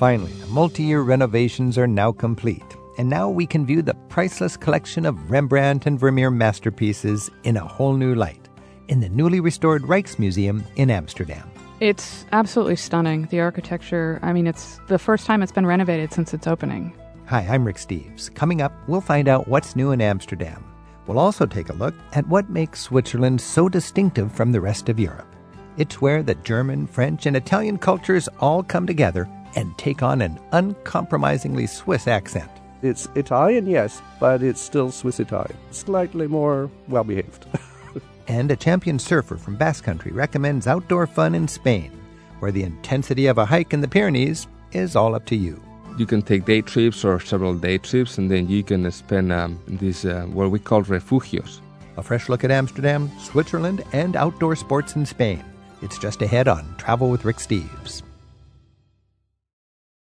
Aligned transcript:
Finally, 0.00 0.32
the 0.32 0.46
multi 0.46 0.82
year 0.82 1.02
renovations 1.02 1.76
are 1.76 1.86
now 1.86 2.10
complete, 2.10 2.64
and 2.96 3.06
now 3.06 3.28
we 3.28 3.44
can 3.44 3.66
view 3.66 3.82
the 3.82 3.92
priceless 4.08 4.56
collection 4.56 5.04
of 5.04 5.30
Rembrandt 5.30 5.84
and 5.84 6.00
Vermeer 6.00 6.30
masterpieces 6.30 7.30
in 7.44 7.58
a 7.58 7.66
whole 7.66 7.92
new 7.92 8.14
light 8.14 8.48
in 8.88 9.00
the 9.00 9.10
newly 9.10 9.40
restored 9.40 9.82
Rijksmuseum 9.82 10.64
in 10.76 10.88
Amsterdam. 10.88 11.50
It's 11.80 12.24
absolutely 12.32 12.76
stunning. 12.76 13.26
The 13.26 13.40
architecture, 13.40 14.18
I 14.22 14.32
mean, 14.32 14.46
it's 14.46 14.80
the 14.88 14.98
first 14.98 15.26
time 15.26 15.42
it's 15.42 15.52
been 15.52 15.66
renovated 15.66 16.14
since 16.14 16.32
its 16.32 16.46
opening. 16.46 16.94
Hi, 17.26 17.40
I'm 17.40 17.66
Rick 17.66 17.76
Steves. 17.76 18.34
Coming 18.34 18.62
up, 18.62 18.72
we'll 18.88 19.02
find 19.02 19.28
out 19.28 19.48
what's 19.48 19.76
new 19.76 19.90
in 19.90 20.00
Amsterdam. 20.00 20.64
We'll 21.06 21.18
also 21.18 21.44
take 21.44 21.68
a 21.68 21.74
look 21.74 21.94
at 22.14 22.26
what 22.26 22.48
makes 22.48 22.80
Switzerland 22.80 23.38
so 23.38 23.68
distinctive 23.68 24.32
from 24.32 24.50
the 24.50 24.62
rest 24.62 24.88
of 24.88 24.98
Europe. 24.98 25.36
It's 25.76 26.00
where 26.00 26.22
the 26.22 26.36
German, 26.36 26.86
French, 26.86 27.26
and 27.26 27.36
Italian 27.36 27.76
cultures 27.76 28.30
all 28.38 28.62
come 28.62 28.86
together 28.86 29.28
and 29.56 29.76
take 29.78 30.02
on 30.02 30.22
an 30.22 30.38
uncompromisingly 30.52 31.66
Swiss 31.66 32.06
accent. 32.06 32.50
It's 32.82 33.08
Italian, 33.14 33.66
yes, 33.66 34.00
but 34.18 34.42
it's 34.42 34.60
still 34.60 34.90
Swiss 34.90 35.20
Italian. 35.20 35.56
Slightly 35.70 36.26
more 36.26 36.70
well 36.88 37.04
behaved. 37.04 37.46
and 38.28 38.50
a 38.50 38.56
champion 38.56 38.98
surfer 38.98 39.36
from 39.36 39.56
Basque 39.56 39.84
Country 39.84 40.12
recommends 40.12 40.66
outdoor 40.66 41.06
fun 41.06 41.34
in 41.34 41.46
Spain, 41.46 41.90
where 42.38 42.52
the 42.52 42.62
intensity 42.62 43.26
of 43.26 43.38
a 43.38 43.44
hike 43.44 43.74
in 43.74 43.80
the 43.80 43.88
Pyrenees 43.88 44.46
is 44.72 44.96
all 44.96 45.14
up 45.14 45.26
to 45.26 45.36
you. 45.36 45.60
You 45.98 46.06
can 46.06 46.22
take 46.22 46.46
day 46.46 46.62
trips 46.62 47.04
or 47.04 47.20
several 47.20 47.54
day 47.54 47.76
trips, 47.76 48.16
and 48.16 48.30
then 48.30 48.48
you 48.48 48.62
can 48.62 48.90
spend 48.90 49.32
um, 49.32 49.58
these 49.66 50.06
uh, 50.06 50.22
what 50.32 50.50
we 50.50 50.58
call 50.58 50.82
refugios. 50.82 51.60
A 51.98 52.02
fresh 52.02 52.28
look 52.30 52.44
at 52.44 52.50
Amsterdam, 52.50 53.10
Switzerland, 53.18 53.84
and 53.92 54.16
outdoor 54.16 54.56
sports 54.56 54.96
in 54.96 55.04
Spain. 55.04 55.44
It's 55.82 55.98
just 55.98 56.22
ahead 56.22 56.48
on 56.48 56.74
Travel 56.78 57.10
with 57.10 57.24
Rick 57.24 57.36
Steves. 57.36 58.02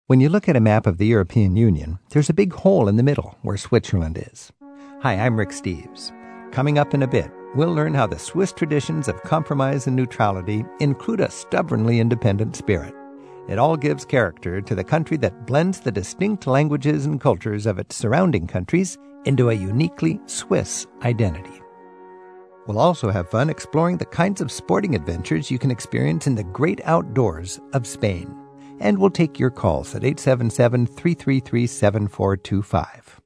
When 0.08 0.18
you 0.18 0.28
look 0.28 0.48
at 0.48 0.56
a 0.56 0.60
map 0.60 0.88
of 0.88 0.98
the 0.98 1.06
European 1.06 1.54
Union, 1.54 2.00
there's 2.10 2.28
a 2.28 2.34
big 2.34 2.52
hole 2.52 2.88
in 2.88 2.96
the 2.96 3.04
middle 3.04 3.38
where 3.42 3.56
Switzerland 3.56 4.18
is. 4.18 4.50
Hi, 5.00 5.14
I'm 5.14 5.38
Rick 5.38 5.50
Steves. 5.50 6.10
Coming 6.50 6.76
up 6.76 6.92
in 6.92 7.04
a 7.04 7.06
bit, 7.06 7.30
we'll 7.54 7.72
learn 7.72 7.94
how 7.94 8.08
the 8.08 8.18
Swiss 8.18 8.52
traditions 8.52 9.06
of 9.06 9.22
compromise 9.22 9.86
and 9.86 9.94
neutrality 9.94 10.64
include 10.80 11.20
a 11.20 11.30
stubbornly 11.30 12.00
independent 12.00 12.56
spirit. 12.56 12.92
It 13.48 13.60
all 13.60 13.76
gives 13.76 14.04
character 14.04 14.60
to 14.60 14.74
the 14.74 14.82
country 14.82 15.16
that 15.18 15.46
blends 15.46 15.78
the 15.78 15.92
distinct 15.92 16.48
languages 16.48 17.06
and 17.06 17.20
cultures 17.20 17.64
of 17.64 17.78
its 17.78 17.94
surrounding 17.94 18.48
countries 18.48 18.98
into 19.24 19.50
a 19.50 19.54
uniquely 19.54 20.18
Swiss 20.26 20.84
identity. 21.04 21.62
We'll 22.66 22.80
also 22.80 23.10
have 23.10 23.30
fun 23.30 23.50
exploring 23.50 23.98
the 23.98 24.06
kinds 24.06 24.40
of 24.40 24.50
sporting 24.50 24.96
adventures 24.96 25.48
you 25.48 25.60
can 25.60 25.70
experience 25.70 26.26
in 26.26 26.34
the 26.34 26.42
great 26.42 26.80
outdoors 26.86 27.60
of 27.72 27.86
Spain. 27.86 28.41
And 28.82 28.98
we'll 28.98 29.10
take 29.10 29.38
your 29.38 29.50
calls 29.50 29.94
at 29.94 30.02
877 30.02 30.86
333 30.88 31.66
7425. 31.68 33.20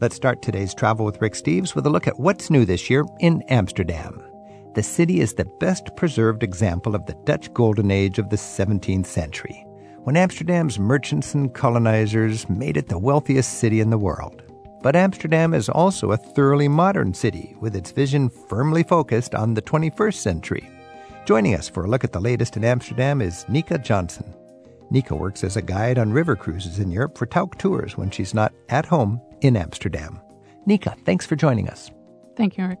Let's 0.00 0.16
start 0.16 0.42
today's 0.42 0.74
travel 0.74 1.06
with 1.06 1.22
Rick 1.22 1.34
Steves 1.34 1.76
with 1.76 1.86
a 1.86 1.90
look 1.90 2.08
at 2.08 2.18
what's 2.18 2.50
new 2.50 2.64
this 2.64 2.90
year 2.90 3.04
in 3.20 3.42
Amsterdam. 3.42 4.20
The 4.74 4.82
city 4.82 5.20
is 5.20 5.34
the 5.34 5.44
best 5.60 5.94
preserved 5.96 6.42
example 6.42 6.96
of 6.96 7.06
the 7.06 7.16
Dutch 7.24 7.52
golden 7.54 7.92
age 7.92 8.18
of 8.18 8.28
the 8.28 8.36
17th 8.36 9.06
century, 9.06 9.64
when 10.02 10.16
Amsterdam's 10.16 10.80
merchants 10.80 11.32
and 11.32 11.54
colonizers 11.54 12.48
made 12.48 12.76
it 12.76 12.88
the 12.88 12.98
wealthiest 12.98 13.60
city 13.60 13.78
in 13.78 13.90
the 13.90 13.98
world. 13.98 14.42
But 14.82 14.96
Amsterdam 14.96 15.54
is 15.54 15.68
also 15.68 16.10
a 16.10 16.16
thoroughly 16.16 16.66
modern 16.66 17.14
city 17.14 17.54
with 17.60 17.76
its 17.76 17.92
vision 17.92 18.28
firmly 18.28 18.82
focused 18.82 19.36
on 19.36 19.54
the 19.54 19.62
21st 19.62 20.14
century. 20.14 20.68
Joining 21.24 21.54
us 21.54 21.68
for 21.68 21.84
a 21.84 21.88
look 21.88 22.02
at 22.02 22.12
the 22.12 22.20
latest 22.20 22.56
in 22.56 22.64
Amsterdam 22.64 23.22
is 23.22 23.48
Nika 23.48 23.78
Johnson. 23.78 24.34
Nika 24.90 25.14
works 25.14 25.44
as 25.44 25.56
a 25.56 25.62
guide 25.62 25.98
on 25.98 26.12
river 26.12 26.34
cruises 26.34 26.78
in 26.78 26.90
Europe 26.90 27.18
for 27.18 27.26
Tauck 27.26 27.58
Tours 27.58 27.96
when 27.96 28.10
she's 28.10 28.32
not 28.32 28.52
at 28.68 28.86
home 28.86 29.20
in 29.42 29.56
Amsterdam. 29.56 30.20
Nika, 30.66 30.96
thanks 31.04 31.26
for 31.26 31.36
joining 31.36 31.68
us. 31.68 31.90
Thank 32.36 32.56
you, 32.56 32.64
Eric. 32.64 32.78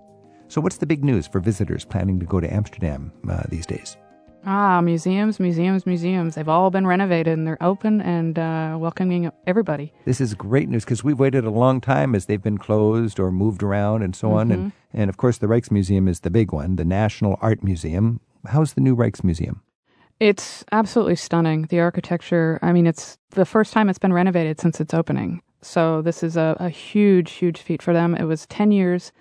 So, 0.48 0.60
what's 0.60 0.78
the 0.78 0.86
big 0.86 1.04
news 1.04 1.26
for 1.26 1.40
visitors 1.40 1.84
planning 1.84 2.18
to 2.20 2.26
go 2.26 2.40
to 2.40 2.52
Amsterdam 2.52 3.12
uh, 3.28 3.42
these 3.48 3.66
days? 3.66 3.98
Ah, 4.46 4.80
museums, 4.80 5.38
museums, 5.38 5.84
museums. 5.84 6.36
They've 6.36 6.48
all 6.48 6.70
been 6.70 6.86
renovated 6.86 7.36
and 7.36 7.46
they're 7.46 7.62
open 7.62 8.00
and 8.00 8.38
uh, 8.38 8.78
welcoming 8.80 9.30
everybody. 9.46 9.92
This 10.06 10.20
is 10.22 10.32
great 10.32 10.70
news 10.70 10.84
because 10.84 11.04
we've 11.04 11.18
waited 11.18 11.44
a 11.44 11.50
long 11.50 11.82
time 11.82 12.14
as 12.14 12.26
they've 12.26 12.42
been 12.42 12.56
closed 12.56 13.20
or 13.20 13.30
moved 13.30 13.62
around 13.62 14.02
and 14.02 14.16
so 14.16 14.28
mm-hmm. 14.28 14.36
on. 14.36 14.50
And, 14.50 14.62
mm-hmm. 14.72 15.00
and 15.00 15.10
of 15.10 15.18
course, 15.18 15.36
the 15.36 15.48
Rijksmuseum 15.48 16.08
is 16.08 16.20
the 16.20 16.30
big 16.30 16.52
one, 16.52 16.76
the 16.76 16.84
National 16.84 17.36
Art 17.42 17.62
Museum. 17.62 18.20
How's 18.46 18.72
the 18.72 18.80
new 18.80 18.96
Rijksmuseum? 18.96 19.60
It's 20.20 20.64
absolutely 20.72 21.16
stunning. 21.16 21.62
The 21.66 21.80
architecture, 21.80 22.58
I 22.62 22.72
mean, 22.72 22.86
it's 22.86 23.18
the 23.30 23.44
first 23.44 23.72
time 23.72 23.88
it's 23.88 23.98
been 23.98 24.12
renovated 24.12 24.60
since 24.60 24.80
its 24.80 24.92
opening. 24.92 25.42
So 25.62 26.02
this 26.02 26.22
is 26.22 26.36
a, 26.36 26.56
a 26.58 26.68
huge, 26.68 27.32
huge 27.32 27.60
feat 27.60 27.82
for 27.82 27.92
them. 27.92 28.14
It 28.14 28.24
was 28.24 28.46
10 28.46 28.72
years 28.72 29.12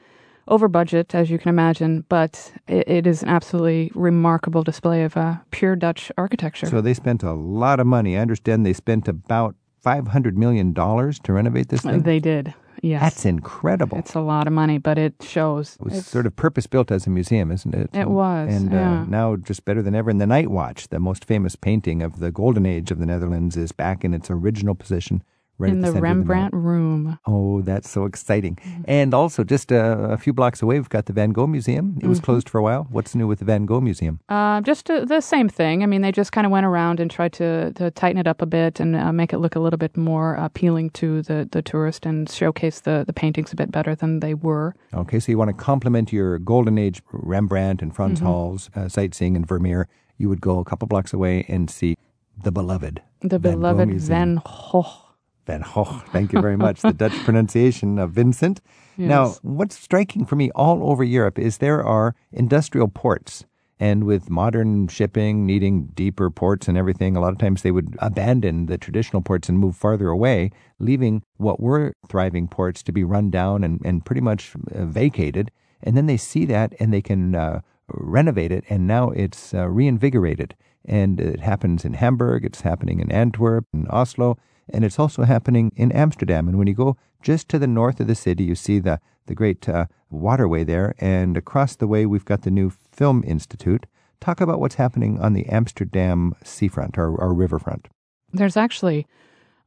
over 0.48 0.68
budget, 0.68 1.14
as 1.14 1.30
you 1.30 1.38
can 1.38 1.50
imagine, 1.50 2.06
but 2.10 2.52
it, 2.68 2.88
it 2.88 3.08
is 3.08 3.22
an 3.22 3.30
absolutely 3.30 3.92
remarkable 3.96 4.64
display 4.64 5.04
of 5.04 5.18
uh, 5.18 5.38
pure 5.52 5.76
Dutch 5.76 6.12
architecture. 6.18 6.68
So 6.68 6.82
they 6.82 6.94
spent 6.94 7.22
a 7.24 7.34
lot 7.34 7.80
of 7.80 7.88
money. 7.88 8.18
I 8.18 8.22
understand 8.22 8.66
they 8.66 8.74
spent 8.74 9.08
about 9.08 9.56
$500 9.86 10.34
million 10.34 10.74
to 10.74 11.34
renovate 11.34 11.70
this 11.70 11.82
thing? 11.82 12.04
They 12.04 12.20
did. 12.20 12.54
Yes. 12.82 13.02
That's 13.02 13.26
incredible. 13.26 13.98
It's 13.98 14.14
a 14.14 14.20
lot 14.20 14.48
of 14.48 14.54
money, 14.54 14.78
but 14.78 14.98
it 14.98 15.16
shows. 15.22 15.78
It 15.80 15.84
was 15.86 15.98
it's, 16.00 16.08
sort 16.08 16.26
of 16.26 16.36
purpose 16.36 16.68
built 16.68 16.92
as 16.92 17.08
a 17.08 17.10
museum, 17.10 17.52
isn't 17.52 17.74
it? 17.74 17.90
It 17.94 18.10
was. 18.10 18.54
And 18.54 18.74
uh, 18.74 18.78
yeah. 18.78 19.02
uh, 19.02 19.06
now, 19.06 19.36
just 19.36 19.66
better 19.66 19.82
than 19.82 19.96
ever. 19.96 20.10
And 20.10 20.22
the 20.22 20.28
Night 20.28 20.50
Watch, 20.50 20.90
the 20.90 21.00
most 21.00 21.26
famous 21.26 21.56
painting 21.56 22.02
of 22.02 22.20
the 22.20 22.32
golden 22.32 22.66
age 22.66 22.92
of 22.92 23.00
the 23.00 23.06
Netherlands, 23.06 23.58
is 23.58 23.72
back 23.72 24.04
in 24.04 24.14
its 24.14 24.30
original 24.30 24.76
position 24.76 25.24
Right 25.60 25.72
in 25.72 25.82
the, 25.82 25.92
the 25.92 26.02
Rembrandt 26.02 26.52
the 26.52 26.58
room. 26.58 27.18
Oh, 27.26 27.62
that's 27.62 27.90
so 27.90 28.06
exciting. 28.06 28.58
Mm-hmm. 28.58 28.82
And 28.88 29.14
also, 29.14 29.44
just 29.44 29.72
a, 29.72 30.12
a, 30.12 30.18
few 30.18 30.32
blocks 30.32 30.62
away, 30.62 30.76
we've 30.76 30.88
got 30.88 31.08
the 31.08 31.14
Van 31.14 31.32
Gogh 31.32 31.48
Museum. 31.48 31.96
It 31.96 32.02
mm-hmm. 32.02 32.10
was 32.10 32.20
closed 32.20 32.48
for 32.48 32.60
a 32.60 32.64
while. 32.64 32.86
What's 32.92 33.16
new 33.16 33.26
with 33.26 33.40
the 33.40 33.46
Van 33.46 33.66
Gogh 33.66 33.82
Museum? 33.82 34.20
Uh, 34.30 34.62
just 34.62 34.90
uh, 34.92 35.06
the 35.06 35.20
same 35.20 35.50
thing. 35.50 35.82
I 35.82 35.88
mean, 35.88 36.02
they 36.02 36.12
just 36.12 36.32
kind 36.32 36.46
of 36.46 36.52
went 36.52 36.68
around 36.68 37.00
and 37.00 37.10
tried 37.10 37.34
to, 37.34 37.74
to 37.74 37.90
tighten 37.92 38.20
it 38.20 38.28
up 38.28 38.44
a 38.44 38.46
bit 38.46 38.80
and 38.80 38.96
uh, 38.96 39.12
make 39.12 39.34
it 39.34 39.40
look 39.40 39.56
a 39.56 39.60
little 39.60 39.80
bit 39.80 39.98
more 39.98 40.36
appealing 40.36 40.92
to 40.92 41.24
the, 41.24 41.48
the 41.52 41.64
tourist 41.64 42.06
and 42.06 42.30
showcase 42.30 42.82
the, 42.82 43.04
the 43.08 43.14
paintings 43.14 43.52
a 43.52 43.56
bit 43.56 43.72
better 43.72 43.96
than 43.96 44.20
they 44.20 44.36
were. 44.36 44.76
Okay, 44.94 45.20
so 45.20 45.32
you 45.32 45.40
want 45.40 45.50
to 45.50 45.54
complement 45.56 46.14
your 46.14 46.38
Golden 46.38 46.78
Age 46.78 47.02
Rembrandt 47.12 47.82
and 47.82 47.96
Frans 47.96 48.20
mm-hmm. 48.20 48.28
Hals 48.28 48.70
uh, 48.76 48.88
sightseeing 48.88 49.36
in 49.36 49.44
Vermeer. 49.44 49.88
You 50.20 50.30
would 50.30 50.42
go 50.42 50.60
a 50.60 50.66
couple 50.66 50.88
blocks 50.88 51.14
away 51.14 51.46
and 51.48 51.70
see 51.70 51.98
the 52.44 52.52
beloved 52.52 53.02
the 53.22 53.40
Van 53.40 53.54
beloved 53.54 54.02
Van 54.02 54.42
Gogh 54.46 55.07
Van 55.48 55.64
Gogh. 55.74 56.04
Thank 56.12 56.34
you 56.34 56.42
very 56.42 56.58
much. 56.58 56.82
the 56.82 56.94
Dutch 57.04 57.18
pronunciation 57.24 57.98
of 57.98 58.12
Vincent. 58.12 58.62
Yes. 58.98 59.10
Now, 59.10 59.36
what's 59.42 59.80
striking 59.80 60.26
for 60.26 60.36
me 60.36 60.52
all 60.52 60.92
over 60.92 61.04
Europe 61.04 61.40
is 61.40 61.58
there 61.58 61.84
are 61.84 62.16
industrial 62.32 62.90
ports. 62.90 63.46
And 63.80 64.06
with 64.06 64.30
modern 64.30 64.88
shipping 64.88 65.46
needing 65.46 65.88
deeper 65.88 66.30
ports 66.32 66.68
and 66.68 66.78
everything, 66.78 67.16
a 67.16 67.22
lot 67.22 67.32
of 67.32 67.38
times 67.38 67.62
they 67.62 67.72
would 67.72 67.96
abandon 68.00 68.66
the 68.66 68.78
traditional 68.78 69.22
ports 69.22 69.50
and 69.50 69.60
move 69.60 69.76
farther 69.76 70.10
away, 70.10 70.52
leaving 70.80 71.22
what 71.38 71.60
were 71.60 71.94
thriving 72.10 72.48
ports 72.48 72.82
to 72.84 72.92
be 72.92 73.04
run 73.04 73.30
down 73.30 73.64
and, 73.64 73.80
and 73.86 74.04
pretty 74.04 74.22
much 74.22 74.54
uh, 74.74 74.86
vacated. 74.86 75.52
And 75.84 75.96
then 75.96 76.08
they 76.08 76.18
see 76.18 76.44
that 76.46 76.74
and 76.80 76.92
they 76.92 77.04
can 77.04 77.36
uh, 77.36 77.62
renovate 77.88 78.52
it, 78.52 78.64
and 78.68 78.88
now 78.88 79.12
it's 79.12 79.54
uh, 79.54 79.68
reinvigorated. 79.68 80.56
And 80.84 81.20
it 81.20 81.42
happens 81.42 81.86
in 81.86 81.94
Hamburg, 81.94 82.46
it's 82.46 82.62
happening 82.62 83.00
in 83.00 83.12
Antwerp, 83.12 83.66
and 83.74 83.88
Oslo 83.90 84.38
and 84.70 84.84
it's 84.86 85.00
also 85.00 85.24
happening 85.24 85.72
in 85.76 85.92
Amsterdam. 85.92 86.48
And 86.48 86.58
when 86.58 86.68
you 86.68 86.74
go 86.74 86.98
just 87.22 87.50
to 87.50 87.60
the 87.60 87.68
north 87.68 88.00
of 88.00 88.08
the 88.08 88.16
city, 88.16 88.44
you 88.44 88.56
see 88.56 88.80
the, 88.80 89.00
the 89.26 89.36
great 89.36 89.68
uh, 89.68 89.86
waterway 90.10 90.64
there, 90.64 90.96
and 91.00 91.38
across 91.38 91.76
the 91.76 91.88
way, 91.88 92.06
we've 92.06 92.26
got 92.26 92.44
the 92.44 92.52
new 92.52 92.72
Film 92.92 93.24
Institute. 93.26 93.86
Talk 94.20 94.42
about 94.42 94.60
what's 94.60 94.76
happening 94.76 95.20
on 95.20 95.34
the 95.34 95.46
Amsterdam 95.48 96.34
seafront 96.44 96.98
or, 96.98 97.16
or 97.16 97.34
riverfront. 97.34 97.88
There's 98.34 98.58
actually 98.58 99.06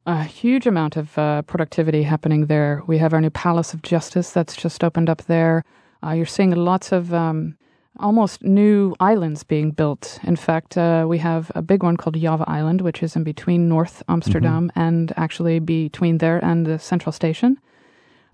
a 0.07 0.25
huge 0.25 0.67
amount 0.67 0.97
of 0.97 1.17
uh, 1.19 1.43
productivity 1.43 2.03
happening 2.03 2.47
there. 2.47 2.83
We 2.87 2.99
have 2.99 3.13
our 3.13 3.21
new 3.21 3.31
Palace 3.31 3.75
of 3.75 3.83
Justice 3.83 4.31
that's 4.31 4.57
just 4.57 4.83
opened 4.83 5.09
up 5.09 5.23
there. 5.23 5.65
Uh, 6.03 6.13
you're 6.13 6.27
seeing 6.27 6.51
lots 6.53 6.93
of 6.93 7.13
um, 7.13 7.57
almost 7.99 8.43
new 8.43 8.95
islands 9.01 9.43
being 9.43 9.71
built. 9.71 10.19
In 10.23 10.37
fact, 10.37 10.77
uh, 10.77 11.05
we 11.09 11.19
have 11.19 11.51
a 11.55 11.63
big 11.63 11.83
one 11.83 11.97
called 11.97 12.21
Java 12.21 12.45
Island, 12.47 12.81
which 12.81 13.03
is 13.03 13.17
in 13.17 13.25
between 13.25 13.69
North 13.69 14.03
Amsterdam 14.09 14.69
mm-hmm. 14.69 14.79
and 14.81 15.13
actually 15.17 15.59
between 15.59 16.19
there 16.19 16.43
and 16.45 16.67
the 16.67 16.79
central 16.79 17.13
station. 17.13 17.59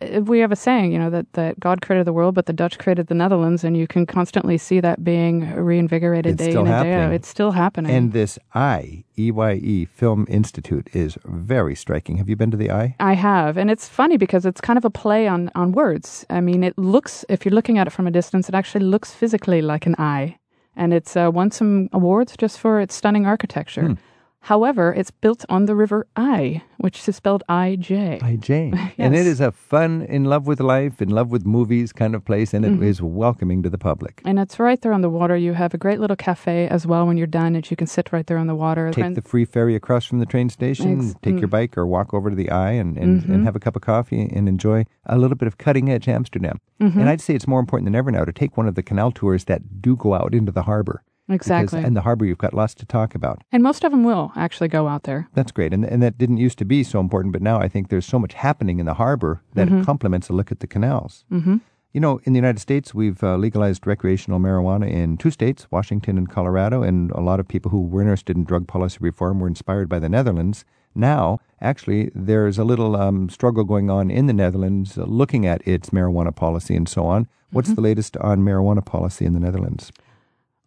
We 0.01 0.41
have 0.41 0.53
a 0.53 0.57
saying, 0.57 0.93
you 0.93 0.99
know, 0.99 1.09
that, 1.09 1.33
that 1.33 1.59
God 1.59 1.81
created 1.81 2.07
the 2.07 2.13
world, 2.13 2.35
but 2.35 2.45
the 2.45 2.53
Dutch 2.53 2.79
created 2.79 3.07
the 3.07 3.15
Netherlands, 3.15 3.65
and 3.65 3.77
you 3.77 3.87
can 3.87 4.05
constantly 4.05 4.59
see 4.59 4.79
that 4.81 5.03
being 5.03 5.55
reinvigorated 5.55 6.35
it's 6.39 6.45
day 6.45 6.51
in 6.53 6.67
and 6.67 6.85
day 6.85 6.95
out. 6.95 7.13
It's 7.13 7.29
still 7.29 7.53
happening. 7.53 7.91
And 7.91 8.13
this 8.13 8.39
I, 8.55 9.05
EYE 9.17 9.87
Film 9.87 10.27
Institute 10.29 10.91
is 10.93 11.17
very 11.25 11.75
striking. 11.75 12.19
Have 12.19 12.29
you 12.29 12.37
been 12.37 12.51
to 12.51 12.59
the 12.59 12.71
I? 12.71 12.95
I 13.01 13.15
have. 13.15 13.57
And 13.57 13.71
it's 13.71 13.89
funny 13.89 14.19
because 14.19 14.45
it's 14.45 14.61
kind 14.61 14.77
of 14.77 14.85
a 14.85 14.91
play 14.91 15.27
on, 15.27 15.51
on 15.55 15.73
words. 15.73 16.27
I 16.29 16.43
mean, 16.43 16.63
it 16.63 16.77
looks, 16.77 17.25
if 17.31 17.47
you're 17.47 17.55
looking 17.55 17.79
at 17.79 17.87
it 17.87 17.91
from 17.91 18.07
a 18.07 18.11
distance, 18.11 18.51
it 18.51 18.55
actually 18.55 18.85
looks 18.85 19.15
physically 19.15 19.63
like 19.63 19.87
an 19.87 19.95
eye. 19.99 20.39
And 20.77 20.93
it's 20.93 21.17
uh, 21.17 21.31
won 21.33 21.51
some 21.51 21.89
awards 21.95 22.37
just 22.37 22.61
for 22.61 22.81
its 22.81 22.95
stunning 22.95 23.25
architecture. 23.25 23.89
Hmm. 23.89 23.95
However, 24.51 24.95
it's 24.95 25.11
built 25.11 25.45
on 25.49 25.67
the 25.67 25.75
river 25.75 26.07
I, 26.15 26.63
which 26.79 27.09
is 27.09 27.17
spelled 27.17 27.43
I-J. 27.49 28.21
I-J. 28.23 28.71
IJ. 28.71 28.93
And 28.99 29.13
it 29.17 29.27
is 29.27 29.41
a 29.41 29.51
fun, 29.51 30.03
in 30.03 30.23
love 30.25 30.47
with 30.47 30.61
life, 30.61 31.03
in 31.03 31.09
love 31.11 31.33
with 31.33 31.45
movies 31.45 31.93
kind 31.93 32.15
of 32.15 32.25
place, 32.25 32.55
and 32.55 32.65
it 32.65 32.81
is 32.81 33.01
Mm-hmm. 33.01 33.17
welcoming 33.17 33.63
to 33.65 33.69
the 33.71 33.77
public. 33.91 34.23
And 34.25 34.39
it's 34.39 34.61
right 34.61 34.81
there 34.81 34.93
on 34.93 35.01
the 35.01 35.11
water. 35.11 35.37
You 35.37 35.55
have 35.55 35.75
a 35.75 35.79
great 35.79 35.99
little 35.99 36.15
cafe 36.29 36.69
as 36.69 36.87
well 36.87 37.05
when 37.09 37.17
you're 37.17 37.27
done, 37.43 37.57
and 37.57 37.69
you 37.69 37.77
can 37.77 37.89
sit 37.89 38.13
right 38.13 38.25
there 38.29 38.39
on 38.39 38.47
the 38.47 38.55
water. 38.55 38.93
Take 38.93 39.05
And- 39.05 39.17
the 39.17 39.23
free 39.33 39.45
ferry 39.45 39.75
across 39.75 40.05
from 40.05 40.21
the 40.21 40.27
train 40.27 40.49
station, 40.49 41.01
Ex- 41.01 41.15
take 41.23 41.35
mm. 41.35 41.41
your 41.41 41.49
bike 41.49 41.77
or 41.77 41.85
walk 41.85 42.15
over 42.15 42.31
to 42.31 42.37
the 42.37 42.49
Eye 42.53 42.73
and, 42.83 42.97
and, 42.97 43.23
Mm-hmm. 43.23 43.33
and 43.33 43.45
have 43.47 43.57
a 43.57 43.61
cup 43.67 43.75
of 43.75 43.83
coffee 43.83 44.31
and 44.37 44.49
enjoy 44.49 44.85
a 45.07 45.19
little 45.19 45.37
bit 45.37 45.49
of 45.49 45.59
cutting 45.59 45.91
edge 45.91 46.07
Amsterdam. 46.07 46.61
Mm-hmm. 46.81 47.01
And 47.01 47.09
I'd 47.09 47.21
say 47.21 47.35
it's 47.35 47.49
more 47.49 47.59
important 47.59 47.87
than 47.87 47.97
ever 47.97 48.13
now 48.13 48.25
to 48.25 48.33
take 48.33 48.57
one 48.57 48.69
of 48.69 48.77
the 48.77 48.83
canal 48.85 49.11
tours 49.11 49.47
that 49.47 49.83
do 49.83 49.97
go 49.97 50.15
out 50.15 50.35
into 50.35 50.53
the 50.53 50.63
harbor. 50.71 51.03
Because 51.29 51.47
Exactly. 51.51 51.83
in 51.85 51.95
the 51.95 52.03
harbor, 52.03 52.25
you've 52.25 52.39
got 52.39 52.55
lots 52.55 52.75
to 52.75 52.87
talk 52.87 53.15
about. 53.15 53.43
and 53.53 53.63
most 53.63 53.83
of 53.85 53.91
them 53.91 54.05
will 54.05 54.33
actually 54.37 54.69
go 54.69 54.87
out 54.87 55.03
there. 55.03 55.29
That's 55.35 55.51
great. 55.53 55.73
And, 55.73 55.85
and 55.85 56.01
that 56.03 56.17
didn't 56.19 56.37
used 56.37 56.59
to 56.59 56.65
be 56.65 56.85
so 56.85 57.01
important, 57.01 57.33
but 57.33 57.43
now 57.43 57.59
I 57.59 57.69
think 57.69 57.89
there's 57.89 58.07
so 58.07 58.19
much 58.19 58.35
happening 58.35 58.79
in 58.79 58.87
the 58.87 58.95
harbor 58.95 59.43
that 59.55 59.67
Mm-hmm. 59.69 59.81
it 59.81 59.85
complements 59.87 60.29
a 60.29 60.33
look 60.33 60.53
at 60.53 60.61
the 60.61 60.67
canals. 60.69 61.25
Mm-hmm. 61.33 61.57
You 61.93 62.01
know, 62.01 62.21
in 62.25 62.33
the 62.35 62.37
United 62.39 62.61
States, 62.61 62.95
we've 62.95 63.23
uh, 63.25 63.37
legalized 63.37 63.87
recreational 63.87 64.39
marijuana 64.39 64.89
in 64.89 65.17
two 65.17 65.31
states, 65.31 65.67
Washington 65.71 66.19
and 66.19 66.29
Colorado, 66.29 66.83
and 66.83 67.11
a 67.13 67.21
lot 67.21 67.41
of 67.41 67.49
people 67.49 67.71
who 67.71 67.81
were 67.81 68.03
interested 68.03 68.37
in 68.37 68.45
drug 68.45 68.69
policy 68.69 68.99
reform 69.01 69.41
were 69.41 69.49
inspired 69.49 69.89
by 69.89 69.99
the 69.99 70.09
Netherlands. 70.11 70.65
Now, 70.95 71.39
actually, 71.61 72.11
there's 72.15 72.59
a 72.59 72.65
little 72.65 72.97
um, 72.97 73.29
struggle 73.31 73.65
going 73.65 73.89
on 73.91 74.11
in 74.11 74.27
the 74.27 74.33
Netherlands 74.35 74.97
uh, 74.99 75.05
looking 75.05 75.47
at 75.47 75.67
its 75.67 75.91
marijuana 75.91 76.35
policy 76.37 76.77
and 76.77 76.89
so 76.89 77.07
on. 77.07 77.29
What's 77.51 77.73
the 77.73 77.81
latest 77.81 78.17
on 78.19 78.41
marijuana 78.43 78.85
policy 78.85 79.25
in 79.25 79.33
the 79.33 79.41
Netherlands? 79.41 79.91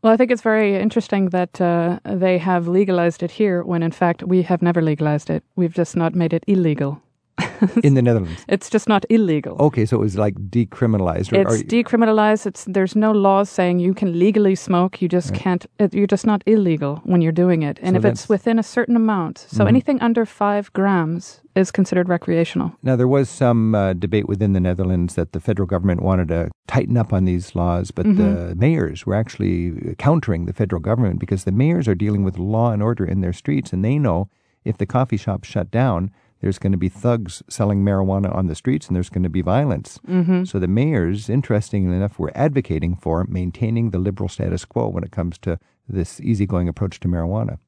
Well, 0.01 0.13
I 0.13 0.17
think 0.17 0.31
it's 0.31 0.41
very 0.41 0.77
interesting 0.77 1.29
that 1.29 1.59
uh, 1.59 1.99
they 2.05 2.37
have 2.37 2.69
legalized 2.69 3.21
it 3.21 3.31
here 3.31 3.63
when, 3.63 3.83
in 3.83 3.91
fact, 3.91 4.23
we 4.23 4.43
have 4.43 4.61
never 4.61 4.81
legalized 4.81 5.29
it. 5.29 5.43
We've 5.57 5.73
just 5.73 5.97
not 5.97 6.15
made 6.15 6.31
it 6.31 6.45
illegal. 6.47 7.01
in 7.83 7.93
the 7.93 8.01
Netherlands. 8.01 8.45
It's 8.47 8.69
just 8.69 8.87
not 8.87 9.05
illegal. 9.09 9.57
Okay, 9.59 9.85
so 9.85 9.97
it 9.97 9.99
was 9.99 10.17
like 10.17 10.35
decriminalized. 10.49 11.33
Or, 11.33 11.53
It's 11.53 11.63
decriminalized. 11.63 12.45
It's 12.45 12.65
there's 12.65 12.95
no 12.95 13.11
laws 13.11 13.49
saying 13.49 13.79
you 13.79 13.93
can 13.93 14.17
legally 14.17 14.55
smoke. 14.55 15.01
You 15.01 15.07
just 15.07 15.33
can't. 15.33 15.65
It, 15.79 15.93
you're 15.93 16.07
just 16.07 16.25
not 16.25 16.43
illegal 16.45 17.01
when 17.03 17.21
you're 17.21 17.31
doing 17.31 17.63
it. 17.63 17.79
And 17.81 17.95
So 17.95 17.99
if 17.99 18.05
it's 18.05 18.29
within 18.29 18.59
a 18.59 18.63
certain 18.63 18.95
amount, 18.95 19.37
so 19.37 19.59
mm-hmm. 19.59 19.67
anything 19.67 20.01
under 20.01 20.25
five 20.25 20.71
grams 20.73 21.41
is 21.55 21.71
considered 21.71 22.09
recreational. 22.09 22.73
Now, 22.83 22.95
there 22.95 23.07
was 23.07 23.29
some 23.29 23.75
uh, 23.75 23.93
debate 23.93 24.27
within 24.27 24.53
the 24.53 24.59
Netherlands 24.59 25.15
that 25.15 25.33
the 25.33 25.39
federal 25.39 25.67
government 25.67 26.01
wanted 26.01 26.29
to 26.29 26.49
tighten 26.67 26.97
up 26.97 27.11
on 27.11 27.25
these 27.25 27.55
laws, 27.55 27.91
but 27.91 28.05
the 28.05 28.11
mm-hmm. 28.11 28.59
mayors 28.59 29.05
were 29.05 29.15
actually 29.15 29.71
uh, 29.71 29.93
countering 29.95 30.45
the 30.45 30.53
federal 30.53 30.81
government 30.81 31.19
because 31.19 31.43
the 31.43 31.51
mayors 31.51 31.87
are 31.87 31.95
dealing 31.95 32.23
with 32.23 32.37
law 32.37 32.71
and 32.71 32.81
order 32.81 33.05
in 33.05 33.21
their 33.21 33.33
streets, 33.33 33.73
and 33.73 33.83
they 33.83 33.97
know 33.97 34.29
if 34.63 34.77
the 34.77 34.85
coffee 34.85 35.17
shops 35.17 35.47
shut 35.47 35.71
down, 35.71 36.11
there's 36.41 36.59
going 36.59 36.71
to 36.71 36.77
be 36.77 36.89
thugs 36.89 37.43
selling 37.49 37.83
marijuana 37.83 38.33
on 38.33 38.47
the 38.47 38.55
streets 38.55 38.87
and 38.87 38.95
there's 38.95 39.09
going 39.09 39.23
to 39.23 39.29
be 39.29 39.41
violence. 39.41 39.99
Mm-hmm. 40.07 40.45
So 40.45 40.59
the 40.59 40.67
mayors, 40.67 41.29
interestingly 41.29 41.95
enough, 41.95 42.17
were 42.17 42.31
advocating 42.35 42.95
for 42.95 43.25
maintaining 43.25 43.91
the 43.91 43.99
liberal 43.99 44.29
status 44.29 44.65
quo 44.65 44.87
when 44.87 45.03
it 45.03 45.11
comes 45.11 45.37
to 45.39 45.59
this 45.87 46.21
easygoing 46.21 46.67
approach 46.67 46.99
to 47.01 47.07
marijuana. 47.07 47.59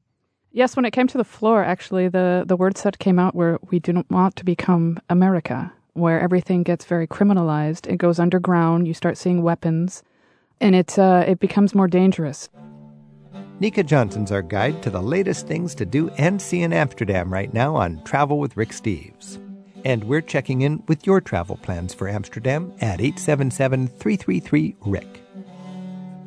Yes, 0.53 0.75
when 0.75 0.85
it 0.85 0.91
came 0.91 1.07
to 1.07 1.17
the 1.17 1.23
floor, 1.23 1.63
actually, 1.63 2.09
the 2.09 2.43
the 2.45 2.57
words 2.57 2.83
that 2.83 2.99
came 2.99 3.17
out 3.19 3.33
were, 3.33 3.57
"We 3.69 3.79
do 3.79 3.93
not 3.93 4.09
want 4.09 4.35
to 4.35 4.45
become 4.45 4.99
America, 5.09 5.71
where 5.93 6.19
everything 6.19 6.63
gets 6.63 6.83
very 6.83 7.07
criminalized. 7.07 7.87
It 7.87 7.97
goes 7.97 8.19
underground. 8.19 8.85
You 8.85 8.93
start 8.93 9.17
seeing 9.17 9.43
weapons, 9.43 10.03
and 10.59 10.75
it 10.75 10.99
uh, 10.99 11.23
it 11.25 11.39
becomes 11.39 11.73
more 11.73 11.87
dangerous." 11.87 12.49
Nika 13.61 13.83
Johnson's 13.83 14.31
our 14.31 14.41
guide 14.41 14.81
to 14.81 14.89
the 14.89 15.03
latest 15.03 15.45
things 15.45 15.75
to 15.75 15.85
do 15.85 16.09
and 16.17 16.41
see 16.41 16.63
in 16.63 16.73
Amsterdam 16.73 17.31
right 17.31 17.53
now 17.53 17.75
on 17.75 18.03
Travel 18.03 18.39
with 18.39 18.57
Rick 18.57 18.69
Steves. 18.69 19.37
And 19.85 20.03
we're 20.05 20.21
checking 20.21 20.61
in 20.61 20.81
with 20.87 21.05
your 21.05 21.21
travel 21.21 21.57
plans 21.57 21.93
for 21.93 22.09
Amsterdam 22.09 22.73
at 22.81 22.99
877 22.99 23.87
333 23.87 24.75
Rick. 24.87 25.21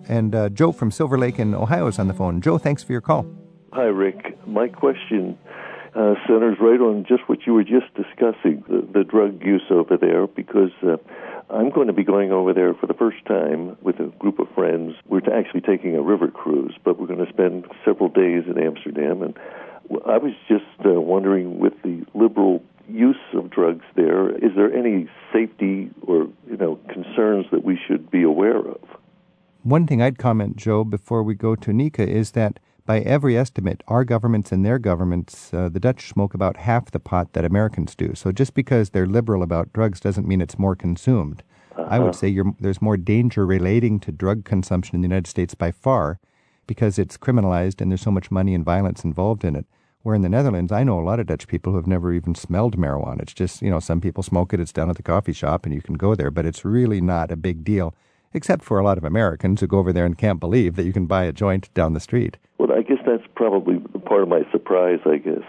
And 0.08 0.32
uh, 0.32 0.48
Joe 0.50 0.70
from 0.70 0.92
Silver 0.92 1.19
Lake 1.19 1.40
in 1.40 1.56
Ohio 1.56 1.88
is 1.88 1.98
on 1.98 2.06
the 2.06 2.14
phone. 2.14 2.40
Joe, 2.40 2.56
thanks 2.56 2.84
for 2.84 2.92
your 2.92 3.00
call. 3.00 3.26
Hi, 3.72 3.86
Rick. 3.86 4.38
My 4.46 4.69
question 4.69 5.36
uh, 5.96 6.14
centers 6.28 6.58
right 6.60 6.81
on 6.81 7.04
just 7.04 7.28
what 7.28 7.40
you 7.46 7.54
were 7.54 7.64
just 7.64 7.92
discussing 7.96 8.62
the, 8.69 8.86
the 8.92 9.02
drug 9.02 9.42
use 9.42 9.66
over 9.70 9.96
there, 9.96 10.28
because 10.28 10.70
uh, 10.84 10.98
I'm 11.50 11.70
going 11.70 11.88
to 11.88 11.93
be 11.93 12.05
going 12.05 12.32
over 12.32 12.52
there 12.52 12.75
for 12.75 12.87
the 12.87 12.94
first 12.94 13.25
time 13.26 13.76
with 13.82 14.00
a 14.00 14.06
group 14.19 14.38
of 14.38 14.49
friends. 14.55 14.94
We're 15.06 15.20
actually 15.32 15.61
taking 15.61 15.94
a 15.94 16.02
river 16.02 16.29
cruise, 16.29 16.75
but 16.85 16.99
we're 16.99 17.06
going 17.06 17.25
to 17.25 17.32
spend 17.32 17.67
several 17.85 18.08
days 18.08 18.44
in 18.46 18.58
Amsterdam. 18.58 19.23
And 19.23 19.38
I 20.06 20.19
was 20.19 20.32
just 20.49 20.64
uh, 20.85 21.00
wondering 21.00 21.58
with 21.58 21.75
the 21.82 22.05
liberal 22.14 22.62
use 22.88 23.17
of 23.35 23.50
drugs 23.50 23.85
there, 23.94 24.31
is 24.31 24.55
there 24.56 24.73
any 24.73 25.08
safety 25.32 25.91
or 26.02 26.29
you 26.49 26.56
know 26.56 26.79
concerns 26.93 27.46
that 27.50 27.64
we 27.64 27.79
should 27.87 28.11
be 28.11 28.23
aware 28.23 28.58
of? 28.58 28.81
One 29.62 29.87
thing 29.87 30.02
I'd 30.02 30.19
comment, 30.19 30.56
Joe, 30.56 30.85
before 30.85 31.23
we 31.23 31.35
go 31.35 31.56
to 31.56 31.73
Nika 31.73 32.06
is 32.06 32.32
that 32.32 32.61
by 32.86 33.00
every 33.00 33.36
estimate, 33.36 33.82
our 33.88 34.04
governments 34.04 34.52
and 34.52 34.64
their 34.64 34.78
governments, 34.78 35.52
uh, 35.54 35.69
the 35.70 35.81
Dutch 35.81 36.08
smoke 36.08 36.34
about 36.34 36.58
half 36.58 36.90
the 36.90 37.00
pot 37.00 37.32
that 37.32 37.44
Americans 37.44 37.94
do. 37.94 38.14
So 38.14 38.31
just 38.31 38.54
because 38.54 38.90
they're 38.90 39.06
liberal 39.06 39.42
about 39.42 39.72
drugs 39.72 40.00
doesn't 40.00 40.28
mean 40.28 40.40
it's 40.40 40.58
more 40.58 40.76
consumed. 40.76 41.42
I 41.76 41.98
would 41.98 42.14
say 42.14 42.28
you're, 42.28 42.54
there's 42.60 42.82
more 42.82 42.96
danger 42.96 43.44
relating 43.44 43.98
to 44.00 44.12
drug 44.12 44.44
consumption 44.44 44.94
in 44.94 45.00
the 45.00 45.08
United 45.08 45.26
States 45.26 45.54
by 45.54 45.72
far 45.72 46.19
because 46.66 46.98
it's 46.98 47.19
criminalized 47.19 47.81
and 47.81 47.90
there's 47.90 48.00
so 48.00 48.10
much 48.10 48.31
money 48.31 48.54
and 48.54 48.64
violence 48.64 49.04
involved 49.04 49.44
in 49.44 49.56
it. 49.56 49.66
Where 50.02 50.14
in 50.14 50.22
the 50.22 50.28
Netherlands, 50.28 50.70
I 50.70 50.84
know 50.84 51.00
a 51.00 51.02
lot 51.02 51.19
of 51.19 51.26
Dutch 51.26 51.48
people 51.48 51.72
who 51.72 51.78
have 51.78 51.86
never 51.86 52.12
even 52.12 52.34
smelled 52.34 52.76
marijuana. 52.76 53.22
It's 53.22 53.32
just, 53.32 53.62
you 53.62 53.70
know, 53.70 53.81
some 53.81 54.02
people 54.02 54.22
smoke 54.22 54.52
it, 54.52 54.60
it's 54.60 54.72
down 54.72 54.90
at 54.90 54.96
the 54.96 55.02
coffee 55.02 55.32
shop 55.32 55.64
and 55.64 55.75
you 55.75 55.81
can 55.81 55.94
go 55.94 56.14
there, 56.14 56.31
but 56.31 56.44
it's 56.44 56.64
really 56.64 57.00
not 57.00 57.31
a 57.31 57.36
big 57.36 57.64
deal, 57.64 57.94
except 58.34 58.62
for 58.62 58.78
a 58.78 58.84
lot 58.84 58.98
of 58.98 59.04
Americans 59.04 59.60
who 59.60 59.66
go 59.66 59.78
over 59.78 59.94
there 59.94 60.04
and 60.04 60.19
can't 60.19 60.40
believe 60.40 60.76
that 60.76 60.84
you 60.84 60.92
can 60.92 61.06
buy 61.06 61.25
a 61.25 61.32
joint 61.32 61.72
down 61.72 61.94
the 61.94 62.00
street. 62.00 62.36
Well, 62.58 62.70
I 62.72 62.74
guess 62.74 62.74
that's 62.74 62.74
probably 63.34 63.78
part 64.06 64.22
of 64.22 64.28
my 64.28 64.42
surprise. 64.52 65.00
I 65.06 65.19
guess. 65.19 65.42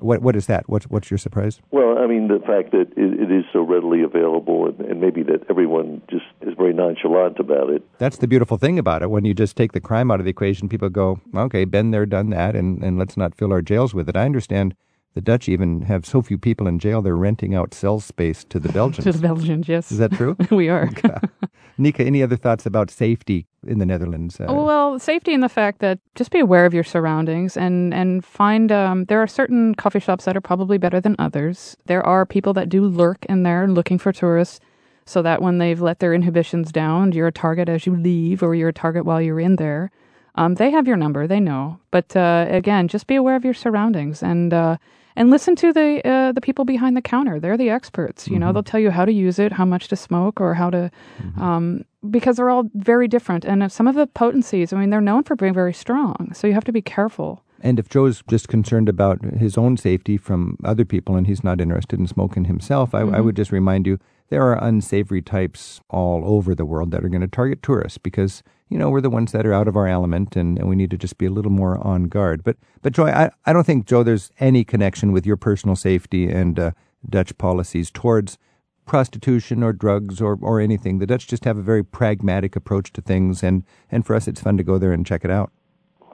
What 0.00 0.22
What 0.22 0.36
is 0.36 0.46
that? 0.46 0.68
What's, 0.68 0.86
what's 0.86 1.10
your 1.10 1.18
surprise? 1.18 1.60
Well, 1.70 1.98
I 1.98 2.06
mean, 2.06 2.28
the 2.28 2.38
fact 2.38 2.70
that 2.70 2.92
it, 2.96 3.20
it 3.20 3.32
is 3.32 3.44
so 3.52 3.62
readily 3.62 4.02
available, 4.02 4.66
and, 4.66 4.80
and 4.80 5.00
maybe 5.00 5.22
that 5.24 5.44
everyone 5.50 6.02
just 6.08 6.26
is 6.42 6.54
very 6.56 6.72
nonchalant 6.72 7.38
about 7.40 7.70
it. 7.70 7.82
That's 7.98 8.18
the 8.18 8.28
beautiful 8.28 8.58
thing 8.58 8.78
about 8.78 9.02
it. 9.02 9.10
When 9.10 9.24
you 9.24 9.34
just 9.34 9.56
take 9.56 9.72
the 9.72 9.80
crime 9.80 10.10
out 10.10 10.20
of 10.20 10.24
the 10.24 10.30
equation, 10.30 10.68
people 10.68 10.88
go, 10.88 11.20
okay, 11.34 11.64
been 11.64 11.90
there, 11.90 12.06
done 12.06 12.30
that, 12.30 12.54
and, 12.54 12.82
and 12.82 12.96
let's 12.98 13.16
not 13.16 13.34
fill 13.34 13.52
our 13.52 13.62
jails 13.62 13.92
with 13.92 14.08
it. 14.08 14.16
I 14.16 14.24
understand 14.24 14.76
the 15.14 15.20
Dutch 15.20 15.48
even 15.48 15.82
have 15.82 16.06
so 16.06 16.22
few 16.22 16.38
people 16.38 16.68
in 16.68 16.78
jail, 16.78 17.02
they're 17.02 17.16
renting 17.16 17.54
out 17.54 17.74
cell 17.74 17.98
space 17.98 18.44
to 18.50 18.60
the 18.60 18.68
Belgians. 18.68 19.04
To 19.08 19.12
the 19.12 19.26
Belgians, 19.26 19.68
yes. 19.68 19.90
Is 19.90 19.98
that 19.98 20.12
true? 20.12 20.36
we 20.52 20.68
are. 20.68 20.88
Nika, 21.78 22.04
any 22.04 22.22
other 22.22 22.36
thoughts 22.36 22.66
about 22.66 22.90
safety 22.90 23.46
in 23.66 23.78
the 23.78 23.86
Netherlands? 23.86 24.40
Uh, 24.40 24.46
Well, 24.52 24.98
safety 24.98 25.32
in 25.32 25.40
the 25.40 25.48
fact 25.48 25.78
that 25.78 26.00
just 26.16 26.30
be 26.30 26.40
aware 26.40 26.66
of 26.66 26.74
your 26.74 26.84
surroundings 26.84 27.56
and 27.56 27.94
and 27.94 28.24
find 28.24 28.72
um, 28.72 29.04
there 29.04 29.20
are 29.22 29.28
certain 29.28 29.74
coffee 29.74 30.00
shops 30.00 30.24
that 30.24 30.36
are 30.36 30.40
probably 30.40 30.78
better 30.78 31.00
than 31.00 31.14
others. 31.18 31.76
There 31.86 32.04
are 32.04 32.26
people 32.26 32.52
that 32.54 32.68
do 32.68 32.84
lurk 32.84 33.24
in 33.26 33.44
there 33.44 33.68
looking 33.68 33.98
for 33.98 34.12
tourists, 34.12 34.60
so 35.06 35.22
that 35.22 35.40
when 35.40 35.58
they've 35.58 35.80
let 35.80 35.98
their 36.00 36.12
inhibitions 36.12 36.72
down, 36.72 37.12
you're 37.12 37.28
a 37.28 37.32
target 37.32 37.68
as 37.68 37.86
you 37.86 37.94
leave, 37.94 38.42
or 38.42 38.54
you're 38.54 38.68
a 38.70 38.72
target 38.72 39.04
while 39.04 39.22
you're 39.22 39.40
in 39.40 39.56
there. 39.56 39.90
Um, 40.34 40.54
they 40.54 40.70
have 40.70 40.86
your 40.86 40.96
number, 40.96 41.26
they 41.26 41.40
know. 41.40 41.78
But 41.90 42.14
uh, 42.14 42.46
again, 42.48 42.88
just 42.88 43.06
be 43.06 43.16
aware 43.16 43.36
of 43.36 43.44
your 43.44 43.54
surroundings 43.54 44.22
and 44.22 44.52
uh, 44.52 44.76
and 45.18 45.30
listen 45.30 45.56
to 45.56 45.72
the 45.72 46.00
uh, 46.08 46.32
the 46.32 46.40
people 46.40 46.64
behind 46.64 46.96
the 46.96 47.02
counter. 47.02 47.40
They're 47.40 47.56
the 47.56 47.70
experts. 47.70 48.28
You 48.28 48.38
know, 48.38 48.52
they'll 48.52 48.62
tell 48.62 48.80
you 48.80 48.90
how 48.90 49.04
to 49.04 49.12
use 49.12 49.38
it, 49.40 49.52
how 49.52 49.64
much 49.64 49.88
to 49.88 49.96
smoke, 49.96 50.40
or 50.40 50.54
how 50.54 50.70
to, 50.70 50.90
um, 51.36 51.84
because 52.08 52.36
they're 52.36 52.48
all 52.48 52.70
very 52.74 53.08
different. 53.08 53.44
And 53.44 53.62
if 53.64 53.72
some 53.72 53.88
of 53.88 53.96
the 53.96 54.06
potencies, 54.06 54.72
I 54.72 54.78
mean, 54.78 54.90
they're 54.90 55.00
known 55.00 55.24
for 55.24 55.34
being 55.34 55.52
very 55.52 55.74
strong. 55.74 56.30
So 56.32 56.46
you 56.46 56.54
have 56.54 56.64
to 56.64 56.72
be 56.72 56.82
careful. 56.82 57.42
And 57.60 57.80
if 57.80 57.88
Joe's 57.88 58.22
just 58.30 58.46
concerned 58.46 58.88
about 58.88 59.24
his 59.24 59.58
own 59.58 59.76
safety 59.76 60.16
from 60.16 60.56
other 60.62 60.84
people 60.84 61.16
and 61.16 61.26
he's 61.26 61.42
not 61.42 61.60
interested 61.60 61.98
in 61.98 62.06
smoking 62.06 62.44
himself, 62.44 62.94
I, 62.94 63.00
I 63.00 63.20
would 63.20 63.34
just 63.34 63.50
remind 63.50 63.88
you 63.88 63.98
there 64.28 64.44
are 64.44 64.62
unsavory 64.62 65.22
types 65.22 65.80
all 65.90 66.22
over 66.24 66.54
the 66.54 66.64
world 66.64 66.92
that 66.92 67.04
are 67.04 67.08
going 67.08 67.22
to 67.22 67.26
target 67.26 67.60
tourists 67.62 67.98
because, 67.98 68.44
you 68.68 68.78
know, 68.78 68.90
we're 68.90 69.00
the 69.00 69.10
ones 69.10 69.32
that 69.32 69.46
are 69.46 69.52
out 69.52 69.68
of 69.68 69.76
our 69.76 69.86
element 69.86 70.36
and, 70.36 70.58
and 70.58 70.68
we 70.68 70.76
need 70.76 70.90
to 70.90 70.98
just 70.98 71.18
be 71.18 71.26
a 71.26 71.30
little 71.30 71.50
more 71.50 71.78
on 71.86 72.04
guard. 72.04 72.44
But, 72.44 72.56
but 72.82 72.92
Joy, 72.92 73.08
I, 73.08 73.30
I 73.46 73.52
don't 73.52 73.64
think, 73.64 73.86
Joe, 73.86 74.02
there's 74.02 74.30
any 74.40 74.64
connection 74.64 75.12
with 75.12 75.26
your 75.26 75.36
personal 75.36 75.76
safety 75.76 76.30
and 76.30 76.58
uh, 76.58 76.70
Dutch 77.08 77.36
policies 77.38 77.90
towards 77.90 78.38
prostitution 78.86 79.62
or 79.62 79.72
drugs 79.72 80.20
or, 80.20 80.38
or 80.40 80.60
anything. 80.60 80.98
The 80.98 81.06
Dutch 81.06 81.26
just 81.26 81.44
have 81.44 81.58
a 81.58 81.62
very 81.62 81.84
pragmatic 81.84 82.56
approach 82.56 82.92
to 82.94 83.02
things, 83.02 83.42
and, 83.42 83.64
and 83.90 84.04
for 84.04 84.16
us, 84.16 84.26
it's 84.26 84.40
fun 84.40 84.56
to 84.56 84.64
go 84.64 84.78
there 84.78 84.92
and 84.92 85.06
check 85.06 85.24
it 85.24 85.30
out. 85.30 85.52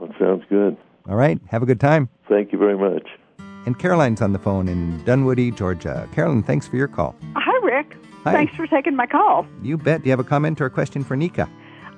That 0.01 0.11
sounds 0.19 0.45
good. 0.49 0.77
All 1.09 1.17
right, 1.17 1.41
have 1.49 1.63
a 1.63 1.67
good 1.67 1.81
time. 1.81 2.09
Thank 2.29 2.53
you 2.53 2.59
very 2.59 2.77
much. 2.77 3.09
And 3.67 3.79
Caroline's 3.79 4.21
on 4.21 4.33
the 4.33 4.39
phone 4.39 4.69
in 4.69 5.03
Dunwoody, 5.05 5.51
Georgia. 5.53 6.09
Carolyn, 6.13 6.43
thanks 6.43 6.67
for 6.67 6.77
your 6.77 6.89
call. 6.89 7.15
Hi, 7.37 7.67
Rick. 7.67 7.97
Hi. 8.25 8.33
Thanks 8.33 8.55
for 8.57 8.67
taking 8.67 8.97
my 8.97 9.07
call. 9.07 9.47
You 9.63 9.79
bet. 9.79 10.03
Do 10.03 10.09
you 10.09 10.11
have 10.11 10.21
a 10.21 10.25
comment 10.25 10.61
or 10.61 10.67
a 10.67 10.71
question 10.71 11.05
for 11.05 11.17
Nika? 11.17 11.49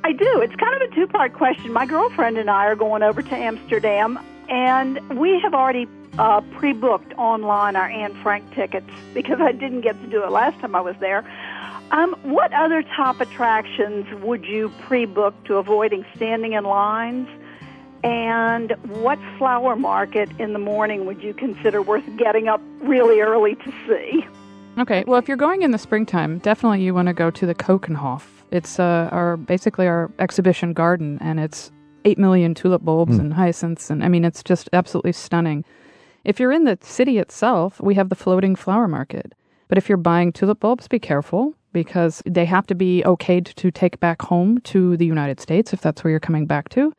I 0.07 0.13
do. 0.13 0.41
It's 0.41 0.55
kind 0.55 0.81
of 0.81 0.89
a 0.89 0.95
two 0.95 1.09
part 1.09 1.33
question. 1.33 1.73
My 1.73 1.85
girlfriend 1.85 2.39
and 2.39 2.49
I 2.49 2.67
are 2.67 2.77
going 2.77 3.03
over 3.03 3.23
to 3.23 3.35
Amsterdam 3.35 4.21
and 4.49 5.01
we 5.19 5.41
have 5.41 5.53
already 5.53 5.89
uh, 6.17 6.43
pre-booked 6.59 7.13
online 7.15 7.75
our 7.75 7.89
Anne 7.89 8.15
Frank 8.23 8.49
tickets 8.55 8.89
because 9.15 9.41
I 9.41 9.51
didn't 9.51 9.81
get 9.81 10.01
to 10.01 10.07
do 10.07 10.23
it 10.23 10.31
last 10.31 10.61
time 10.61 10.77
I 10.77 10.81
was 10.81 10.95
there. 11.01 11.29
Um, 11.91 12.15
what 12.23 12.53
other 12.53 12.85
top 12.85 13.21
attractions 13.21 14.07
would 14.23 14.45
you 14.45 14.69
pre-book 14.83 15.35
to 15.47 15.57
avoiding 15.57 16.07
standing 16.15 16.53
in 16.53 16.63
lines? 16.63 17.29
And 18.05 18.77
what 18.85 19.19
flower 19.39 19.75
market 19.75 20.31
in 20.39 20.53
the 20.53 20.61
morning 20.61 21.07
would 21.07 21.21
you 21.21 21.35
consider 21.35 21.83
worth 21.83 22.05
getting 22.17 22.47
up 22.47 22.61
really 22.79 23.19
early 23.19 23.57
to 23.57 23.73
see? 23.89 24.25
Okay, 24.79 25.03
well, 25.05 25.19
if 25.19 25.27
you're 25.27 25.37
going 25.37 25.63
in 25.63 25.73
the 25.73 25.79
springtime, 25.79 26.39
definitely 26.39 26.83
you 26.83 26.95
want 26.95 27.09
to 27.09 27.13
go 27.13 27.29
to 27.29 27.45
the 27.45 27.57
Keukenhof. 27.57 28.36
It's 28.50 28.79
uh, 28.79 29.09
our 29.12 29.37
basically 29.37 29.87
our 29.87 30.11
exhibition 30.19 30.73
garden, 30.73 31.19
and 31.21 31.41
it's 31.41 31.73
eight 32.05 32.19
million 32.19 32.55
tulip 32.55 32.85
bulbs 32.85 33.19
and 33.19 33.35
hyacinths, 33.35 33.91
and 33.91 34.05
I 34.05 34.09
mean 34.09 34.25
it's 34.25 34.43
just 34.43 34.69
absolutely 34.73 35.12
stunning. 35.12 35.65
If 36.25 36.41
you're 36.41 36.53
in 36.53 36.65
the 36.65 36.79
city 36.81 37.19
itself, 37.19 37.81
we 37.81 37.95
have 37.95 38.09
the 38.09 38.15
floating 38.15 38.57
flower 38.57 38.88
market. 38.88 39.33
But 39.69 39.79
if 39.79 39.88
you're 39.88 39.99
buying 39.99 40.33
tulip 40.33 40.61
bulbs, 40.61 40.88
be 40.88 40.99
careful 40.99 41.55
because 41.73 42.23
they 42.25 42.45
have 42.45 42.67
to 42.69 42.75
be 42.75 43.03
okayed 43.05 43.55
to 43.55 43.71
take 43.71 44.00
back 44.00 44.23
home 44.23 44.61
to 44.62 44.97
the 44.97 45.07
United 45.07 45.41
States 45.41 45.73
if 45.73 45.81
that's 45.81 46.03
where 46.03 46.11
you're 46.11 46.21
coming 46.21 46.47
back 46.47 46.69
to. 46.71 46.93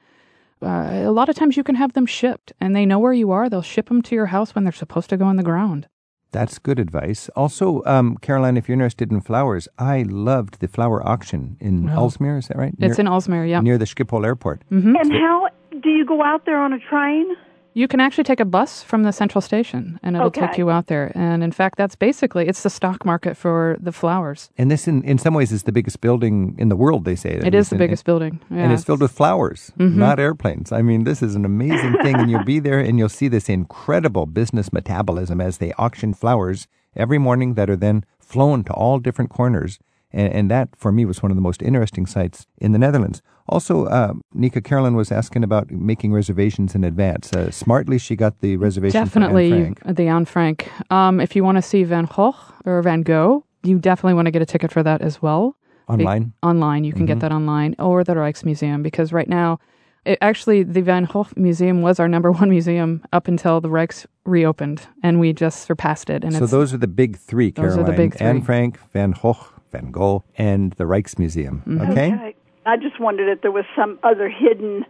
Uh, 0.62 1.04
a 1.06 1.12
lot 1.12 1.30
of 1.30 1.36
times 1.36 1.56
you 1.56 1.63
can 1.63 1.75
have 1.75 1.94
them 1.94 2.06
shipped, 2.06 2.51
and 2.60 2.75
they 2.75 2.86
know 2.86 3.00
where 3.00 3.13
you 3.13 3.32
are. 3.32 3.50
They'll 3.50 3.62
ship 3.62 3.88
them 3.88 4.01
to 4.04 4.16
your 4.16 4.27
house 4.27 4.54
when 4.54 4.63
they're 4.63 4.74
supposed 4.74 5.10
to 5.10 5.18
go 5.18 5.30
in 5.30 5.36
the 5.36 5.44
ground. 5.44 5.88
That's 6.31 6.60
good 6.60 6.79
advice. 6.79 7.29
Also, 7.36 7.81
um, 7.86 8.17
Caroline, 8.17 8.57
if 8.57 8.67
you're 8.67 8.74
interested 8.74 9.12
in 9.12 9.22
flowers, 9.22 9.67
I 9.79 10.03
loved 10.03 10.60
the 10.60 10.67
flower 10.67 11.05
auction 11.07 11.57
in 11.60 11.84
Aalsmeer. 11.84 12.38
Is 12.38 12.48
that 12.50 12.57
right? 12.57 12.74
It's 12.79 13.00
in 13.00 13.05
Aalsmeer, 13.05 13.50
yeah. 13.50 13.62
near 13.62 13.77
the 13.77 13.86
Schiphol 13.86 14.25
Airport. 14.25 14.62
And 14.69 15.12
how 15.13 15.48
do 15.81 15.89
you 15.89 16.05
go 16.05 16.22
out 16.24 16.46
there 16.46 16.60
on 16.60 16.74
a 16.74 16.79
train? 16.79 17.36
You 17.77 17.88
can 17.88 18.00
actually 18.00 18.24
take 18.24 18.39
a 18.39 18.46
bus 18.46 18.81
from 18.81 19.03
the 19.03 19.12
central 19.12 19.39
station 19.39 20.00
and 20.01 20.15
it'll 20.15 20.31
take 20.31 20.57
you 20.57 20.72
out 20.72 20.88
there. 20.88 21.12
And 21.13 21.43
in 21.43 21.51
fact, 21.51 21.77
that's 21.77 21.96
basically 21.96 22.48
it's 22.48 22.63
the 22.63 22.72
stock 22.72 23.05
market 23.05 23.38
for 23.38 23.77
the 23.79 23.91
flowers. 23.91 24.50
And 24.57 24.72
this, 24.72 24.88
in, 24.88 25.03
in 25.03 25.19
some 25.19 25.36
ways, 25.36 25.51
is 25.51 25.62
the 25.62 25.72
biggest 25.72 26.01
building 26.01 26.55
in 26.57 26.69
the 26.69 26.75
world. 26.75 27.05
They 27.05 27.15
say 27.15 27.34
It 27.34 27.53
is 27.53 27.69
the 27.69 27.75
biggest 27.75 28.03
building. 28.03 28.39
Yeah. 28.50 28.63
and 28.63 28.74
it's 28.74 28.84
filled 28.84 29.01
with 29.01 29.12
flowers, 29.12 29.72
mm-hmm. 29.77 30.00
not 30.00 30.19
airplanes. 30.19 30.72
I 30.72 30.81
mean, 30.81 31.03
this 31.03 31.22
is 31.22 31.36
an 31.36 31.46
amazing 31.46 31.93
thing, 32.01 32.15
and 32.15 32.31
you'll 32.31 32.43
be 32.43 32.57
there 32.67 32.79
and 32.79 32.98
you'll 32.98 33.10
see 33.10 33.27
this 33.27 33.48
incredible 33.48 34.25
business 34.25 34.74
metabolism 34.74 35.39
as 35.39 35.60
they 35.60 35.72
auction 35.74 36.15
flowers 36.15 36.65
every 36.96 37.19
morning 37.19 37.53
that 37.53 37.69
are 37.69 37.75
then 37.75 38.03
flown 38.17 38.63
to 38.63 38.74
all 38.74 38.98
different 38.98 39.29
corners. 39.29 39.77
And, 40.12 40.34
and 40.34 40.51
that, 40.51 40.69
for 40.75 40.91
me, 40.91 41.05
was 41.05 41.22
one 41.22 41.31
of 41.31 41.38
the 41.38 41.43
most 41.43 41.62
interesting 41.62 42.07
sights 42.07 42.48
in 42.57 42.72
the 42.72 42.79
Netherlands. 42.79 43.22
Also, 43.50 43.86
uh, 43.86 44.13
Nika 44.34 44.62
Carolyn 44.62 44.96
was 44.96 45.12
asking 45.12 45.44
about 45.44 45.72
making 45.72 46.13
reservations 46.13 46.75
in 46.75 46.84
advance. 46.84 47.32
Uh, 47.34 47.50
smartly, 47.51 47.98
she 47.98 48.16
got 48.16 48.39
the 48.42 48.58
reservation 48.58 49.01
definitely 49.01 49.50
for 49.50 49.56
Anne 49.56 49.75
Frank. 49.75 49.98
the 49.98 50.08
Anne 50.08 50.25
Frank. 50.25 50.72
Um, 50.92 51.20
if 51.22 51.36
you 51.36 51.44
want 51.44 51.58
to 51.58 51.62
see 51.62 51.84
Van 51.84 52.06
Gogh 52.06 52.36
or 52.66 52.82
Van 52.82 53.01
Gogh, 53.04 53.46
you 53.63 53.80
definitely 53.80 54.13
want 54.16 54.25
to 54.25 54.32
get 54.32 54.42
a 54.42 54.46
ticket 54.46 54.72
for 54.72 54.84
that 54.84 55.01
as 55.01 55.22
well. 55.22 55.56
Be- 55.88 55.94
Online? 55.94 56.34
online, 56.44 56.84
you 56.84 56.92
can 56.92 57.06
get 57.06 57.22
that 57.22 57.32
online 57.32 57.74
or 57.80 58.04
the 58.04 58.13
Rijksmuseum 58.13 58.84
because 58.84 59.13
right 59.13 59.30
now, 59.30 59.58
it, 60.04 60.18
actually, 60.22 60.63
the 60.63 60.82
Van 60.82 61.06
Gogh 61.06 61.27
Museum 61.38 61.82
was 61.82 61.98
our 61.98 62.10
number 62.10 62.30
one 62.42 62.50
museum 62.50 63.01
up 63.13 63.30
until 63.30 63.62
the 63.62 63.70
Rijks 63.70 64.06
reopened, 64.25 64.86
and 65.01 65.22
we 65.22 65.32
just 65.32 65.62
surpassed 65.66 66.10
it. 66.10 66.25
And 66.25 66.34
So 66.34 66.44
it's 66.44 66.51
those 66.51 66.74
are 66.74 66.77
the 66.77 66.88
big 66.88 67.18
three, 67.18 67.51
Those 67.51 67.77
are 67.77 67.84
the 67.84 67.94
big 67.94 68.18
Anne. 68.20 68.42
Frank, 68.42 68.80
Van 68.92 69.12
Gogh, 69.12 69.38
Van 69.72 69.92
Gogh, 69.92 70.25
and 70.38 70.74
the 70.74 70.84
Rijksmuseum. 70.84 71.63
Mm-hmm. 71.66 71.92
Okay? 71.92 72.36
I 72.67 72.77
just 72.77 73.00
wondered 73.00 73.29
if 73.29 73.41
there 73.41 73.51
was 73.51 73.65
some 73.75 73.97
other 74.03 74.29
hidden 74.29 74.86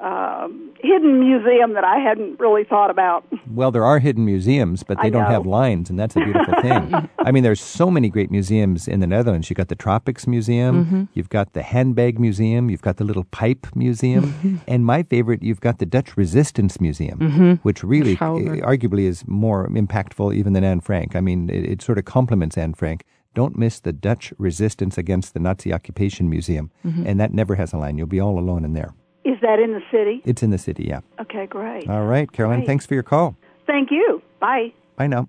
um, 0.00 0.70
hidden 0.78 1.18
museum 1.18 1.74
that 1.74 1.82
I 1.82 1.96
hadn't 1.98 2.38
really 2.38 2.62
thought 2.62 2.88
about. 2.88 3.24
Well, 3.52 3.72
there 3.72 3.84
are 3.84 3.98
hidden 3.98 4.24
museums, 4.24 4.84
but 4.84 4.96
they 4.98 5.08
I 5.08 5.10
don't 5.10 5.24
know. 5.24 5.28
have 5.30 5.44
lines, 5.44 5.90
and 5.90 5.98
that's 5.98 6.14
a 6.14 6.20
beautiful 6.20 6.54
thing. 6.62 7.08
I 7.18 7.32
mean, 7.32 7.42
there's 7.42 7.60
so 7.60 7.90
many 7.90 8.08
great 8.08 8.30
museums 8.30 8.86
in 8.86 9.00
the 9.00 9.08
Netherlands. 9.08 9.50
You've 9.50 9.56
got 9.56 9.66
the 9.66 9.74
Tropics 9.74 10.28
Museum, 10.28 10.84
Mm-hmm. 10.84 11.02
you've 11.14 11.30
got 11.30 11.52
the 11.54 11.62
Handbag 11.62 12.20
Museum, 12.20 12.70
you've 12.70 12.82
got 12.82 12.98
the 12.98 13.04
Little 13.04 13.24
Pipe 13.24 13.66
Museum, 13.74 14.60
and 14.68 14.84
my 14.86 15.02
favorite, 15.02 15.42
you've 15.42 15.60
got 15.60 15.78
the 15.80 15.86
Dutch 15.86 16.16
Resistance 16.16 16.80
Museum, 16.80 17.58
which 17.64 17.82
really, 17.82 18.12
uh, 18.20 18.38
arguably, 18.62 19.02
is 19.02 19.26
more 19.26 19.66
impactful 19.68 20.32
even 20.32 20.52
than 20.52 20.62
Anne 20.62 20.80
Frank. 20.80 21.16
I 21.16 21.20
mean, 21.20 21.50
it, 21.50 21.64
it 21.64 21.82
sort 21.82 21.98
of 21.98 22.04
complements 22.04 22.56
Anne 22.56 22.74
Frank. 22.74 23.02
Don't 23.34 23.56
miss 23.58 23.80
the 23.80 23.92
Dutch 23.92 24.32
Resistance 24.38 24.98
Against 24.98 25.34
the 25.34 25.40
Nazi 25.40 25.72
Occupation 25.72 26.28
Museum, 26.28 26.70
and 26.84 27.20
that 27.20 27.32
never 27.32 27.54
has 27.56 27.72
a 27.72 27.76
line. 27.78 27.98
You'll 27.98 28.06
be 28.06 28.20
all 28.20 28.38
alone 28.38 28.64
in 28.64 28.72
there. 28.72 28.94
Is 29.24 29.36
that 29.42 29.58
in 29.58 29.72
the 29.72 29.82
city? 29.90 30.22
It's 30.24 30.42
in 30.42 30.50
the 30.50 30.58
city, 30.58 30.84
yeah. 30.84 31.00
Okay, 31.20 31.46
great. 31.46 31.88
All 31.88 32.06
right, 32.06 32.30
Caroline, 32.32 32.60
Great. 32.60 32.66
thanks 32.66 32.86
for 32.86 32.94
your 32.94 33.02
call. 33.02 33.36
Thank 33.66 33.90
you. 33.90 34.22
Bye. 34.40 34.72
Bye 34.96 35.06
now. 35.08 35.28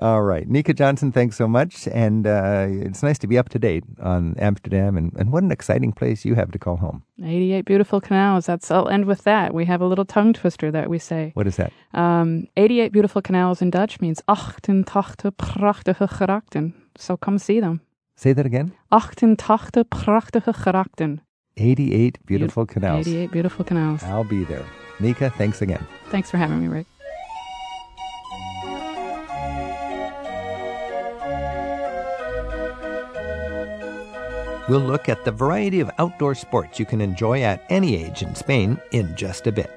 All 0.00 0.22
right. 0.22 0.48
Nika 0.48 0.72
Johnson, 0.72 1.12
thanks 1.12 1.36
so 1.36 1.46
much. 1.48 1.86
And 1.88 2.26
uh, 2.26 2.66
it's 2.68 3.02
nice 3.02 3.18
to 3.18 3.26
be 3.26 3.36
up 3.36 3.48
to 3.50 3.58
date 3.58 3.84
on 4.00 4.34
Amsterdam. 4.38 4.96
And, 4.96 5.12
and 5.18 5.32
what 5.32 5.42
an 5.42 5.50
exciting 5.50 5.92
place 5.92 6.24
you 6.24 6.36
have 6.36 6.52
to 6.52 6.58
call 6.58 6.76
home. 6.76 7.02
88 7.22 7.64
beautiful 7.66 8.00
canals. 8.00 8.46
That's 8.46 8.70
I'll 8.70 8.88
end 8.88 9.04
with 9.04 9.24
that. 9.24 9.52
We 9.52 9.64
have 9.66 9.82
a 9.82 9.86
little 9.86 10.06
tongue 10.06 10.32
twister 10.32 10.70
that 10.70 10.88
we 10.88 10.98
say. 10.98 11.32
What 11.34 11.46
is 11.46 11.56
that? 11.56 11.72
Um, 11.92 12.46
88 12.56 12.92
beautiful 12.92 13.20
canals 13.20 13.60
in 13.60 13.70
Dutch 13.70 14.00
means 14.00 14.22
88 14.28 14.86
prachtige 15.36 16.08
grachten. 16.08 16.72
So 17.00 17.16
come 17.16 17.38
see 17.38 17.60
them. 17.60 17.80
Say 18.14 18.34
that 18.34 18.44
again. 18.44 18.72
88 18.92 19.88
prachtige 19.90 20.52
grachten. 20.52 21.20
88 21.56 22.18
beautiful 22.26 22.66
canals. 22.66 23.08
88 23.08 23.32
beautiful 23.32 23.64
canals. 23.64 24.02
I'll 24.04 24.24
be 24.24 24.44
there. 24.44 24.64
Nika, 25.00 25.30
thanks 25.30 25.62
again. 25.62 25.86
Thanks 26.10 26.30
for 26.30 26.36
having 26.36 26.60
me, 26.60 26.68
Rick. 26.68 26.86
We'll 34.68 34.80
look 34.80 35.08
at 35.08 35.24
the 35.24 35.32
variety 35.32 35.80
of 35.80 35.90
outdoor 35.98 36.34
sports 36.34 36.78
you 36.78 36.84
can 36.84 37.00
enjoy 37.00 37.42
at 37.42 37.64
any 37.70 37.96
age 37.96 38.22
in 38.22 38.34
Spain 38.34 38.78
in 38.92 39.16
just 39.16 39.46
a 39.46 39.52
bit. 39.52 39.70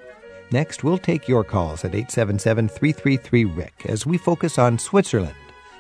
Next, 0.52 0.84
we'll 0.84 1.00
take 1.00 1.28
your 1.28 1.44
calls 1.44 1.84
at 1.84 1.96
877 1.96 2.68
333 2.68 3.46
Rick 3.46 3.86
as 3.86 4.06
we 4.06 4.20
focus 4.20 4.60
on 4.60 4.78
Switzerland, 4.78 5.34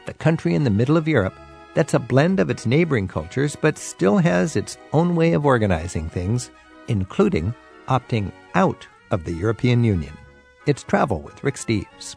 the 0.05 0.13
country 0.13 0.55
in 0.55 0.63
the 0.63 0.69
middle 0.69 0.98
of 0.98 1.07
Europe 1.07 1.36
that's 1.74 1.93
a 1.93 2.00
blend 2.00 2.39
of 2.39 2.50
its 2.50 2.65
neighboring 2.65 3.07
cultures 3.07 3.55
but 3.55 3.77
still 3.77 4.17
has 4.17 4.55
its 4.55 4.77
own 4.91 5.15
way 5.15 5.33
of 5.33 5.45
organizing 5.45 6.10
things, 6.10 6.51
including 6.88 7.53
opting 7.88 8.31
out 8.55 8.88
of 9.12 9.24
the 9.24 9.33
European 9.33 9.83
Union. 9.83 10.13
It's 10.65 10.83
Travel 10.83 11.19
with 11.19 11.43
Rick 11.43 11.55
Steves. 11.55 12.15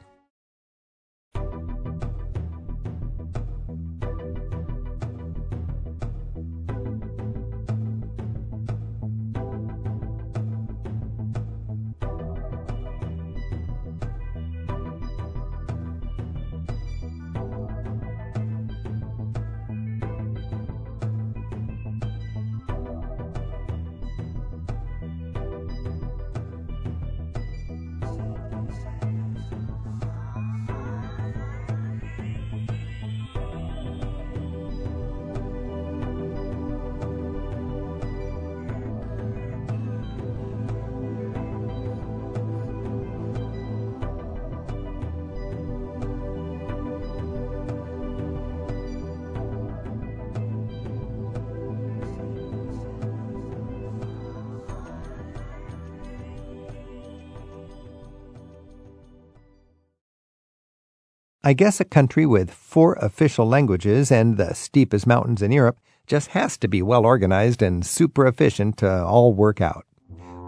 I 61.46 61.52
guess 61.52 61.78
a 61.78 61.84
country 61.84 62.26
with 62.26 62.50
four 62.50 62.94
official 62.94 63.46
languages 63.46 64.10
and 64.10 64.36
the 64.36 64.52
steepest 64.52 65.06
mountains 65.06 65.42
in 65.42 65.52
Europe 65.52 65.78
just 66.08 66.30
has 66.30 66.58
to 66.58 66.66
be 66.66 66.82
well 66.82 67.06
organized 67.06 67.62
and 67.62 67.86
super 67.86 68.26
efficient 68.26 68.78
to 68.78 69.04
all 69.04 69.32
work 69.32 69.60
out. 69.60 69.86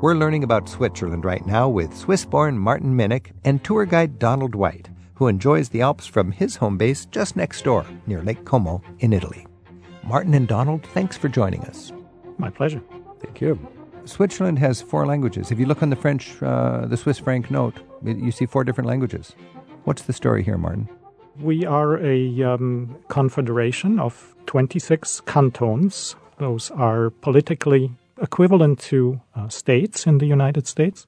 We're 0.02 0.16
learning 0.16 0.42
about 0.42 0.68
Switzerland 0.68 1.24
right 1.24 1.46
now 1.46 1.68
with 1.68 1.96
Swiss 1.96 2.24
born 2.24 2.58
Martin 2.58 2.96
Minnick 2.96 3.30
and 3.44 3.62
tour 3.62 3.86
guide 3.86 4.18
Donald 4.18 4.56
White, 4.56 4.90
who 5.14 5.28
enjoys 5.28 5.68
the 5.68 5.82
Alps 5.82 6.04
from 6.04 6.32
his 6.32 6.56
home 6.56 6.76
base 6.76 7.06
just 7.06 7.36
next 7.36 7.62
door 7.62 7.86
near 8.08 8.20
Lake 8.24 8.44
Como 8.44 8.82
in 8.98 9.12
Italy. 9.12 9.46
Martin 10.02 10.34
and 10.34 10.48
Donald, 10.48 10.84
thanks 10.94 11.16
for 11.16 11.28
joining 11.28 11.62
us. 11.66 11.92
My 12.38 12.50
pleasure. 12.50 12.82
Thank 13.20 13.40
you. 13.40 13.56
Switzerland 14.04 14.58
has 14.58 14.82
four 14.82 15.06
languages. 15.06 15.52
If 15.52 15.60
you 15.60 15.66
look 15.66 15.80
on 15.84 15.90
the 15.90 15.96
French, 15.96 16.42
uh, 16.42 16.86
the 16.86 16.96
Swiss 16.96 17.20
franc 17.20 17.52
note, 17.52 17.76
you 18.04 18.32
see 18.32 18.46
four 18.46 18.64
different 18.64 18.88
languages. 18.88 19.36
What's 19.88 20.02
the 20.02 20.12
story 20.12 20.42
here, 20.42 20.58
Martin? 20.58 20.86
We 21.40 21.64
are 21.64 21.96
a 21.96 22.42
um, 22.42 22.94
confederation 23.08 23.98
of 23.98 24.34
26 24.44 25.22
cantons. 25.22 26.14
Those 26.36 26.70
are 26.72 27.08
politically 27.08 27.92
equivalent 28.20 28.80
to 28.80 29.22
uh, 29.34 29.48
states 29.48 30.06
in 30.06 30.18
the 30.18 30.26
United 30.26 30.66
States. 30.66 31.06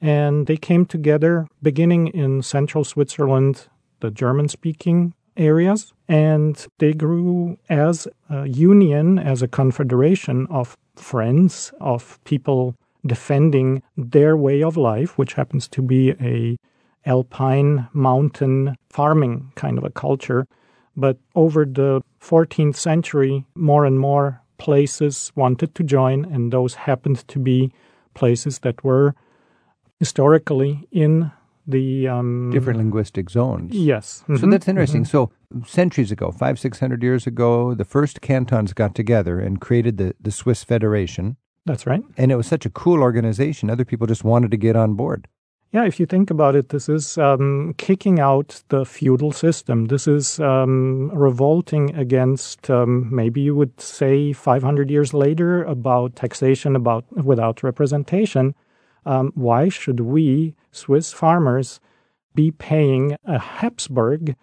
And 0.00 0.46
they 0.46 0.56
came 0.56 0.86
together 0.86 1.48
beginning 1.62 2.06
in 2.06 2.42
central 2.42 2.84
Switzerland, 2.84 3.66
the 3.98 4.12
German 4.12 4.48
speaking 4.50 5.12
areas, 5.36 5.92
and 6.06 6.64
they 6.78 6.92
grew 6.92 7.58
as 7.68 8.06
a 8.30 8.46
union, 8.46 9.18
as 9.18 9.42
a 9.42 9.48
confederation 9.48 10.46
of 10.48 10.76
friends, 10.94 11.72
of 11.80 12.22
people 12.22 12.76
defending 13.04 13.82
their 13.96 14.36
way 14.36 14.62
of 14.62 14.76
life, 14.76 15.18
which 15.18 15.32
happens 15.32 15.66
to 15.66 15.82
be 15.82 16.10
a 16.20 16.56
alpine 17.06 17.88
mountain 17.92 18.76
farming 18.90 19.52
kind 19.54 19.78
of 19.78 19.84
a 19.84 19.90
culture. 19.90 20.46
But 20.96 21.18
over 21.34 21.64
the 21.64 22.02
14th 22.20 22.76
century, 22.76 23.44
more 23.54 23.84
and 23.84 24.00
more 24.00 24.40
places 24.58 25.30
wanted 25.34 25.74
to 25.74 25.84
join, 25.84 26.24
and 26.24 26.52
those 26.52 26.74
happened 26.74 27.26
to 27.28 27.38
be 27.38 27.72
places 28.14 28.60
that 28.60 28.82
were 28.82 29.14
historically 29.98 30.86
in 30.90 31.30
the 31.66 32.08
um, 32.08 32.50
different 32.52 32.78
linguistic 32.78 33.28
zones. 33.28 33.74
Yes. 33.74 34.22
Mm-hmm. 34.22 34.36
So 34.36 34.46
that's 34.46 34.68
interesting. 34.68 35.02
Mm-hmm. 35.02 35.10
So 35.10 35.66
centuries 35.66 36.12
ago, 36.12 36.30
five 36.30 36.58
six 36.58 36.80
hundred 36.80 37.02
years 37.02 37.26
ago, 37.26 37.74
the 37.74 37.84
first 37.84 38.20
cantons 38.20 38.72
got 38.72 38.94
together 38.94 39.40
and 39.40 39.60
created 39.60 39.98
the 39.98 40.14
the 40.20 40.30
Swiss 40.30 40.64
Federation. 40.64 41.36
That's 41.66 41.86
right. 41.86 42.02
And 42.16 42.30
it 42.30 42.36
was 42.36 42.46
such 42.46 42.64
a 42.64 42.70
cool 42.70 43.02
organization. 43.02 43.68
Other 43.68 43.84
people 43.84 44.06
just 44.06 44.22
wanted 44.22 44.52
to 44.52 44.56
get 44.56 44.76
on 44.76 44.94
board. 44.94 45.26
Yeah, 45.72 45.84
if 45.84 45.98
you 46.00 46.06
think 46.06 46.30
about 46.30 46.54
it, 46.54 46.68
this 46.68 46.88
is 46.88 47.18
um, 47.18 47.74
kicking 47.76 48.20
out 48.20 48.62
the 48.68 48.84
feudal 48.84 49.32
system. 49.32 49.86
This 49.86 50.06
is 50.06 50.38
um, 50.40 51.10
revolting 51.12 51.94
against, 51.96 52.70
um, 52.70 53.14
maybe 53.14 53.40
you 53.40 53.54
would 53.54 53.80
say, 53.80 54.32
500 54.32 54.90
years 54.90 55.12
later 55.12 55.64
about 55.64 56.16
taxation 56.16 56.76
about 56.76 57.04
without 57.12 57.62
representation. 57.62 58.54
Um, 59.04 59.32
why 59.34 59.68
should 59.68 60.00
we, 60.00 60.54
Swiss 60.70 61.12
farmers, 61.12 61.80
be 62.34 62.52
paying 62.52 63.16
a 63.24 63.38
Habsburg, 63.38 64.36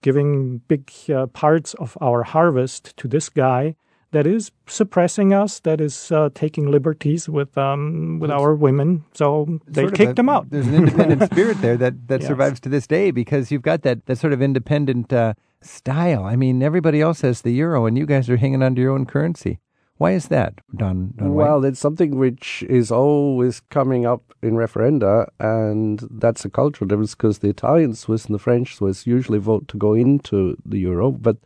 giving 0.00 0.58
big 0.68 0.90
uh, 1.12 1.26
parts 1.26 1.74
of 1.74 1.98
our 2.00 2.22
harvest 2.22 2.96
to 2.98 3.08
this 3.08 3.28
guy 3.28 3.74
that 4.10 4.26
is 4.26 4.50
suppressing 4.66 5.34
us, 5.34 5.60
that 5.60 5.80
is 5.80 6.10
uh, 6.10 6.30
taking 6.34 6.70
liberties 6.70 7.28
with 7.28 7.56
um, 7.58 8.18
with 8.20 8.30
our 8.30 8.54
women. 8.54 9.04
So 9.14 9.60
they 9.66 9.90
kicked 9.90 10.18
a, 10.18 10.22
him 10.22 10.28
out. 10.28 10.50
There's 10.50 10.66
an 10.66 10.74
independent 10.74 11.22
spirit 11.32 11.60
there 11.60 11.76
that, 11.76 12.08
that 12.08 12.20
yes. 12.20 12.28
survives 12.28 12.60
to 12.60 12.68
this 12.68 12.86
day 12.86 13.10
because 13.10 13.50
you've 13.50 13.62
got 13.62 13.82
that, 13.82 14.06
that 14.06 14.16
sort 14.16 14.32
of 14.32 14.40
independent 14.40 15.12
uh, 15.12 15.34
style. 15.60 16.24
I 16.24 16.36
mean, 16.36 16.62
everybody 16.62 17.00
else 17.00 17.20
has 17.20 17.42
the 17.42 17.52
euro, 17.52 17.86
and 17.86 17.98
you 17.98 18.06
guys 18.06 18.30
are 18.30 18.36
hanging 18.36 18.62
on 18.62 18.74
to 18.76 18.80
your 18.80 18.92
own 18.92 19.06
currency. 19.06 19.60
Why 19.98 20.12
is 20.12 20.28
that, 20.28 20.60
Don? 20.76 21.12
Don 21.16 21.34
well, 21.34 21.64
it's 21.64 21.80
something 21.80 22.18
which 22.18 22.64
is 22.68 22.92
always 22.92 23.58
coming 23.68 24.06
up 24.06 24.32
in 24.42 24.52
referenda, 24.52 25.26
and 25.40 26.06
that's 26.08 26.44
a 26.44 26.50
cultural 26.50 26.86
difference 26.86 27.16
because 27.16 27.40
the 27.40 27.48
Italian 27.48 27.94
Swiss 27.94 28.26
and 28.26 28.34
the 28.34 28.38
French 28.38 28.76
Swiss 28.76 29.08
usually 29.08 29.40
vote 29.40 29.66
to 29.68 29.76
go 29.76 29.94
into 29.94 30.56
the 30.64 30.78
euro, 30.78 31.10
but 31.10 31.38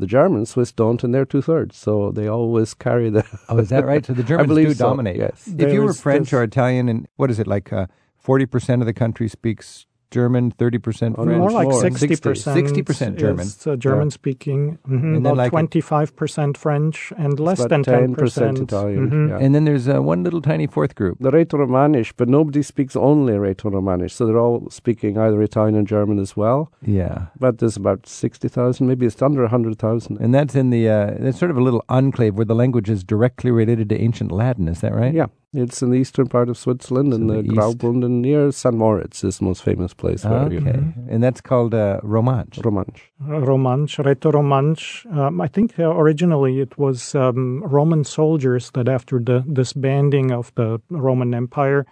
the 0.00 0.06
German 0.06 0.46
Swiss 0.46 0.72
don't, 0.72 1.02
and 1.04 1.14
they're 1.14 1.24
two 1.24 1.42
thirds, 1.42 1.76
so 1.76 2.10
they 2.10 2.26
always 2.26 2.74
carry 2.74 3.10
the. 3.10 3.24
oh, 3.48 3.58
is 3.58 3.68
that 3.68 3.84
right? 3.84 4.04
So 4.04 4.12
the 4.12 4.22
Germans 4.32 4.54
do 4.54 4.74
so, 4.74 4.84
dominate. 4.88 5.16
Yes. 5.16 5.46
If 5.46 5.56
there 5.56 5.72
you 5.72 5.82
were 5.82 5.92
French 5.92 6.32
or 6.32 6.42
Italian, 6.42 6.88
and 6.88 7.06
what 7.16 7.30
is 7.30 7.38
it 7.38 7.46
like? 7.46 7.72
Uh, 7.72 7.86
forty 8.16 8.44
uh, 8.44 8.48
percent 8.48 8.82
of 8.82 8.86
the 8.86 8.92
country 8.92 9.28
speaks 9.28 9.86
German, 10.10 10.52
30% 10.52 11.14
French. 11.14 11.38
More 11.38 11.50
like 11.50 11.68
60%. 11.68 12.84
60% 12.84 13.16
German. 13.16 13.46
Is, 13.46 13.66
uh, 13.66 13.76
German 13.76 14.08
yeah. 14.08 14.12
speaking. 14.12 14.78
Mm-hmm. 14.88 15.14
And 15.14 15.26
about 15.26 15.36
like 15.36 15.52
25% 15.52 16.56
French 16.56 17.12
and 17.16 17.38
less 17.38 17.64
than 17.64 17.84
10%, 17.84 18.16
10% 18.16 18.62
Italian. 18.62 19.10
Mm-hmm. 19.10 19.28
Yeah. 19.28 19.38
And 19.38 19.54
then 19.54 19.64
there's 19.64 19.88
uh, 19.88 20.02
one 20.02 20.24
little 20.24 20.42
tiny 20.42 20.66
fourth 20.66 20.94
group. 20.94 21.18
The 21.20 21.30
Rätoromanisch, 21.30 22.12
but 22.16 22.28
nobody 22.28 22.62
speaks 22.62 22.96
only 22.96 23.34
Rätoromanisch. 23.34 24.10
So 24.10 24.26
they're 24.26 24.38
all 24.38 24.68
speaking 24.70 25.16
either 25.18 25.40
Italian 25.42 25.76
and 25.76 25.86
German 25.86 26.18
as 26.18 26.36
well. 26.36 26.72
Yeah. 26.82 27.26
But 27.38 27.58
there's 27.58 27.76
about 27.76 28.06
60,000, 28.06 28.86
maybe 28.86 29.06
it's 29.06 29.22
under 29.22 29.42
100,000. 29.42 30.18
And 30.18 30.34
that's 30.34 30.54
in 30.54 30.70
the, 30.70 30.88
uh, 30.88 31.14
that's 31.18 31.38
sort 31.38 31.50
of 31.50 31.56
a 31.56 31.62
little 31.62 31.84
enclave 31.88 32.34
where 32.34 32.44
the 32.44 32.54
language 32.54 32.90
is 32.90 33.04
directly 33.04 33.50
related 33.50 33.88
to 33.90 34.00
ancient 34.00 34.32
Latin. 34.32 34.68
Is 34.68 34.80
that 34.80 34.92
right? 34.92 35.14
Yeah. 35.14 35.26
It's 35.52 35.82
in 35.82 35.90
the 35.90 35.96
eastern 35.96 36.28
part 36.28 36.48
of 36.48 36.56
Switzerland, 36.56 37.12
in 37.12 37.26
the, 37.26 37.42
the 37.42 37.48
Graubünden, 37.48 38.20
near 38.20 38.52
St. 38.52 38.72
Moritz 38.72 39.24
is 39.24 39.38
the 39.38 39.44
most 39.44 39.64
famous 39.64 39.92
place. 39.92 40.24
okay, 40.24 40.56
mm-hmm. 40.56 41.08
and 41.08 41.24
that's 41.24 41.40
called 41.40 41.74
uh, 41.74 41.98
Romansh. 42.04 42.62
Romansh. 42.62 43.00
Uh, 43.20 43.44
Romansh, 43.44 43.98
Rätoromansch. 43.98 45.12
Um, 45.12 45.40
I 45.40 45.48
think 45.48 45.76
uh, 45.76 45.90
originally 45.90 46.60
it 46.60 46.78
was 46.78 47.16
um, 47.16 47.64
Roman 47.64 48.04
soldiers 48.04 48.70
that, 48.74 48.88
after 48.88 49.18
the 49.18 49.40
disbanding 49.52 50.30
of 50.30 50.54
the 50.54 50.80
Roman 50.88 51.34
Empire, 51.34 51.84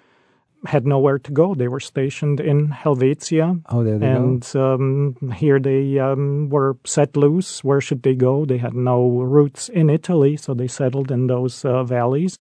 had 0.64 0.86
nowhere 0.86 1.18
to 1.18 1.32
go. 1.32 1.56
They 1.56 1.66
were 1.66 1.80
stationed 1.80 2.38
in 2.38 2.70
Helvetia. 2.70 3.60
Oh, 3.70 3.82
there 3.82 3.98
they 3.98 4.06
and, 4.06 4.46
go. 4.52 4.74
And 4.74 5.16
um, 5.24 5.32
here 5.32 5.58
they 5.58 5.98
um, 5.98 6.48
were 6.48 6.76
set 6.84 7.16
loose. 7.16 7.64
Where 7.64 7.80
should 7.80 8.04
they 8.04 8.14
go? 8.14 8.44
They 8.44 8.58
had 8.58 8.74
no 8.74 9.08
roots 9.08 9.68
in 9.68 9.90
Italy, 9.90 10.36
so 10.36 10.54
they 10.54 10.68
settled 10.68 11.10
in 11.10 11.26
those 11.26 11.64
uh, 11.64 11.82
valleys. 11.82 12.38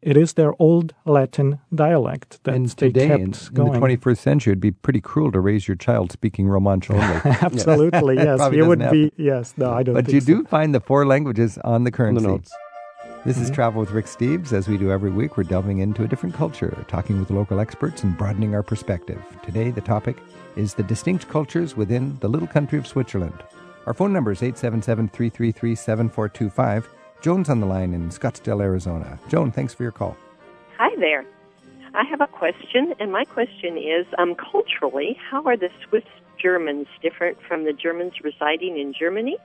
It 0.00 0.16
is 0.16 0.34
their 0.34 0.52
old 0.60 0.94
Latin 1.04 1.58
dialect 1.74 2.42
that 2.44 2.54
and 2.54 2.68
they 2.68 2.88
today, 2.88 3.08
kept 3.08 3.20
in, 3.20 3.54
going. 3.54 3.74
in 3.74 3.80
the 3.80 3.96
21st 3.96 4.18
century, 4.18 4.52
it'd 4.52 4.60
be 4.60 4.70
pretty 4.70 5.00
cruel 5.00 5.32
to 5.32 5.40
raise 5.40 5.66
your 5.66 5.76
child 5.76 6.12
speaking 6.12 6.46
Romansh 6.46 6.90
only. 6.94 7.38
Absolutely, 7.42 8.16
yes. 8.16 8.40
it 8.52 8.62
would 8.62 8.80
happen. 8.80 9.08
be, 9.08 9.12
yes. 9.22 9.54
No, 9.56 9.72
I 9.72 9.82
don't 9.82 9.94
But 9.94 10.08
you 10.12 10.20
so. 10.20 10.26
do 10.26 10.44
find 10.44 10.72
the 10.72 10.80
four 10.80 11.04
languages 11.04 11.58
on 11.64 11.82
the 11.82 11.90
currency. 11.90 12.22
The 12.22 12.28
notes. 12.28 12.52
This 13.24 13.36
mm-hmm. 13.36 13.44
is 13.44 13.50
Travel 13.50 13.80
with 13.80 13.90
Rick 13.90 14.06
Steves. 14.06 14.52
As 14.52 14.68
we 14.68 14.78
do 14.78 14.92
every 14.92 15.10
week, 15.10 15.36
we're 15.36 15.42
delving 15.42 15.80
into 15.80 16.04
a 16.04 16.08
different 16.08 16.34
culture, 16.36 16.84
talking 16.86 17.18
with 17.18 17.30
local 17.30 17.58
experts 17.58 18.04
and 18.04 18.16
broadening 18.16 18.54
our 18.54 18.62
perspective. 18.62 19.20
Today, 19.42 19.72
the 19.72 19.80
topic 19.80 20.18
is 20.54 20.74
the 20.74 20.84
distinct 20.84 21.28
cultures 21.28 21.76
within 21.76 22.16
the 22.20 22.28
little 22.28 22.46
country 22.46 22.78
of 22.78 22.86
Switzerland. 22.86 23.42
Our 23.86 23.94
phone 23.94 24.12
number 24.12 24.30
is 24.30 24.42
877 24.42 25.08
333 25.08 25.74
7425. 25.74 26.88
Joan's 27.20 27.48
on 27.48 27.60
the 27.60 27.66
line 27.66 27.94
in 27.94 28.10
Scottsdale, 28.10 28.62
Arizona. 28.62 29.18
Joan, 29.28 29.50
thanks 29.50 29.74
for 29.74 29.82
your 29.82 29.92
call. 29.92 30.16
Hi 30.76 30.94
there. 30.96 31.24
I 31.94 32.04
have 32.04 32.20
a 32.20 32.28
question, 32.28 32.94
and 33.00 33.10
my 33.10 33.24
question 33.24 33.76
is 33.76 34.06
um, 34.18 34.36
culturally, 34.36 35.18
how 35.30 35.42
are 35.44 35.56
the 35.56 35.70
Swiss 35.88 36.04
Germans 36.40 36.86
different 37.02 37.38
from 37.42 37.64
the 37.64 37.72
Germans 37.72 38.12
residing 38.22 38.78
in 38.78 38.92
Germany? 38.92 39.36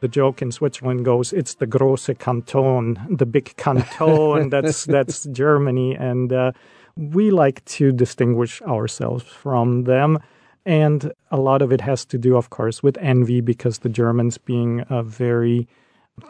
The 0.00 0.08
joke 0.08 0.40
in 0.40 0.52
Switzerland 0.52 1.04
goes, 1.04 1.32
"It's 1.32 1.54
the 1.54 1.66
große 1.66 2.18
Kanton, 2.18 2.98
the 3.10 3.26
big 3.26 3.56
canton. 3.56 4.48
that's 4.50 4.84
that's 4.84 5.24
Germany," 5.24 5.96
and 5.96 6.32
uh, 6.32 6.52
we 6.96 7.30
like 7.30 7.64
to 7.64 7.92
distinguish 7.92 8.62
ourselves 8.62 9.24
from 9.24 9.84
them. 9.84 10.20
And 10.64 11.12
a 11.30 11.36
lot 11.36 11.62
of 11.62 11.72
it 11.72 11.80
has 11.80 12.04
to 12.06 12.18
do, 12.18 12.36
of 12.36 12.50
course, 12.50 12.82
with 12.82 12.96
envy 12.98 13.40
because 13.40 13.78
the 13.78 13.88
Germans, 13.88 14.38
being 14.38 14.84
a 14.88 15.02
very 15.02 15.66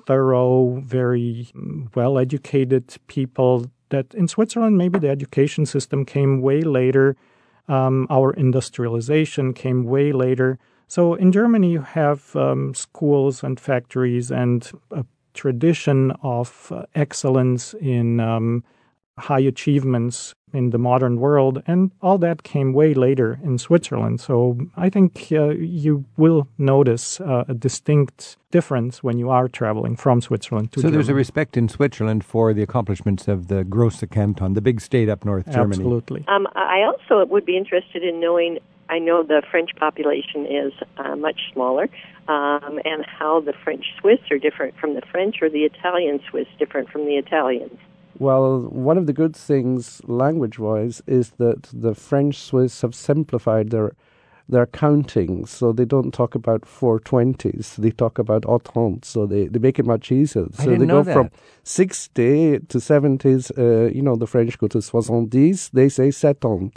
thorough, 0.06 0.80
very 0.84 1.48
well 1.94 2.18
educated 2.18 2.96
people 3.06 3.66
that 3.90 4.14
in 4.14 4.28
Switzerland, 4.28 4.76
maybe 4.76 4.98
the 4.98 5.08
education 5.08 5.66
system 5.66 6.04
came 6.04 6.40
way 6.40 6.62
later. 6.62 7.16
Um, 7.68 8.06
our 8.10 8.32
industrialization 8.32 9.52
came 9.52 9.84
way 9.84 10.12
later. 10.12 10.58
So 10.88 11.14
in 11.14 11.32
Germany, 11.32 11.72
you 11.72 11.82
have 11.82 12.34
um, 12.34 12.74
schools 12.74 13.42
and 13.42 13.60
factories 13.60 14.30
and 14.30 14.70
a 14.90 15.04
tradition 15.34 16.12
of 16.22 16.72
uh, 16.74 16.84
excellence 16.94 17.74
in 17.74 18.20
um, 18.20 18.64
high 19.18 19.40
achievements 19.40 20.34
in 20.52 20.70
the 20.70 20.78
modern 20.78 21.20
world, 21.20 21.62
and 21.66 21.90
all 22.02 22.18
that 22.18 22.42
came 22.42 22.72
way 22.72 22.94
later 22.94 23.38
in 23.42 23.58
Switzerland. 23.58 24.20
So 24.20 24.58
I 24.76 24.88
think 24.88 25.28
uh, 25.32 25.48
you 25.48 26.04
will 26.16 26.48
notice 26.58 27.20
uh, 27.20 27.44
a 27.48 27.54
distinct 27.54 28.36
difference 28.50 29.02
when 29.02 29.18
you 29.18 29.30
are 29.30 29.48
traveling 29.48 29.96
from 29.96 30.20
Switzerland 30.20 30.72
to. 30.72 30.80
So 30.80 30.82
Germany. 30.82 30.96
there's 30.96 31.08
a 31.08 31.14
respect 31.14 31.56
in 31.56 31.68
Switzerland 31.68 32.24
for 32.24 32.52
the 32.52 32.62
accomplishments 32.62 33.28
of 33.28 33.48
the 33.48 33.64
Grosse 33.64 34.04
Canton, 34.10 34.54
the 34.54 34.60
big 34.60 34.80
state 34.80 35.08
up 35.08 35.24
north, 35.24 35.46
Germany. 35.46 35.80
Absolutely. 35.80 36.24
Um, 36.28 36.46
I 36.54 36.82
also 36.82 37.24
would 37.26 37.44
be 37.44 37.56
interested 37.56 38.02
in 38.02 38.20
knowing. 38.20 38.58
I 38.90 38.98
know 38.98 39.22
the 39.22 39.42
French 39.50 39.76
population 39.76 40.46
is 40.46 40.72
uh, 40.96 41.14
much 41.14 41.38
smaller, 41.52 41.90
um, 42.26 42.80
and 42.86 43.04
how 43.04 43.40
the 43.40 43.52
French 43.52 43.84
Swiss 44.00 44.20
are 44.30 44.38
different 44.38 44.78
from 44.78 44.94
the 44.94 45.02
French, 45.12 45.42
or 45.42 45.50
the 45.50 45.64
Italian 45.64 46.20
Swiss 46.30 46.48
different 46.58 46.88
from 46.88 47.04
the 47.04 47.16
Italians. 47.16 47.78
Well, 48.18 48.62
one 48.62 48.98
of 48.98 49.06
the 49.06 49.12
good 49.12 49.36
things, 49.36 50.00
language 50.04 50.58
wise, 50.58 51.02
is 51.06 51.30
that 51.38 51.68
the 51.72 51.94
French 51.94 52.36
Swiss 52.38 52.80
have 52.82 52.94
simplified 52.94 53.70
their 53.70 53.92
they're 54.50 54.66
counting, 54.66 55.44
so 55.44 55.72
they 55.72 55.84
don't 55.84 56.10
talk 56.12 56.34
about 56.34 56.62
420s. 56.62 57.76
They 57.76 57.90
talk 57.90 58.18
about 58.18 58.42
huitante, 58.44 59.04
so 59.04 59.26
they, 59.26 59.46
they 59.46 59.58
make 59.58 59.78
it 59.78 59.84
much 59.84 60.10
easier. 60.10 60.46
I 60.58 60.62
So 60.62 60.70
didn't 60.70 60.78
they 60.80 60.86
know 60.86 61.02
go 61.02 61.04
that. 61.04 61.12
from 61.12 61.30
60 61.64 62.60
to 62.60 62.78
70s. 62.78 63.50
Uh, 63.58 63.90
you 63.92 64.00
know, 64.00 64.16
the 64.16 64.26
French 64.26 64.56
go 64.58 64.66
to 64.68 64.78
70s, 64.78 65.70
they 65.72 65.90
say 65.90 66.10
70. 66.10 66.72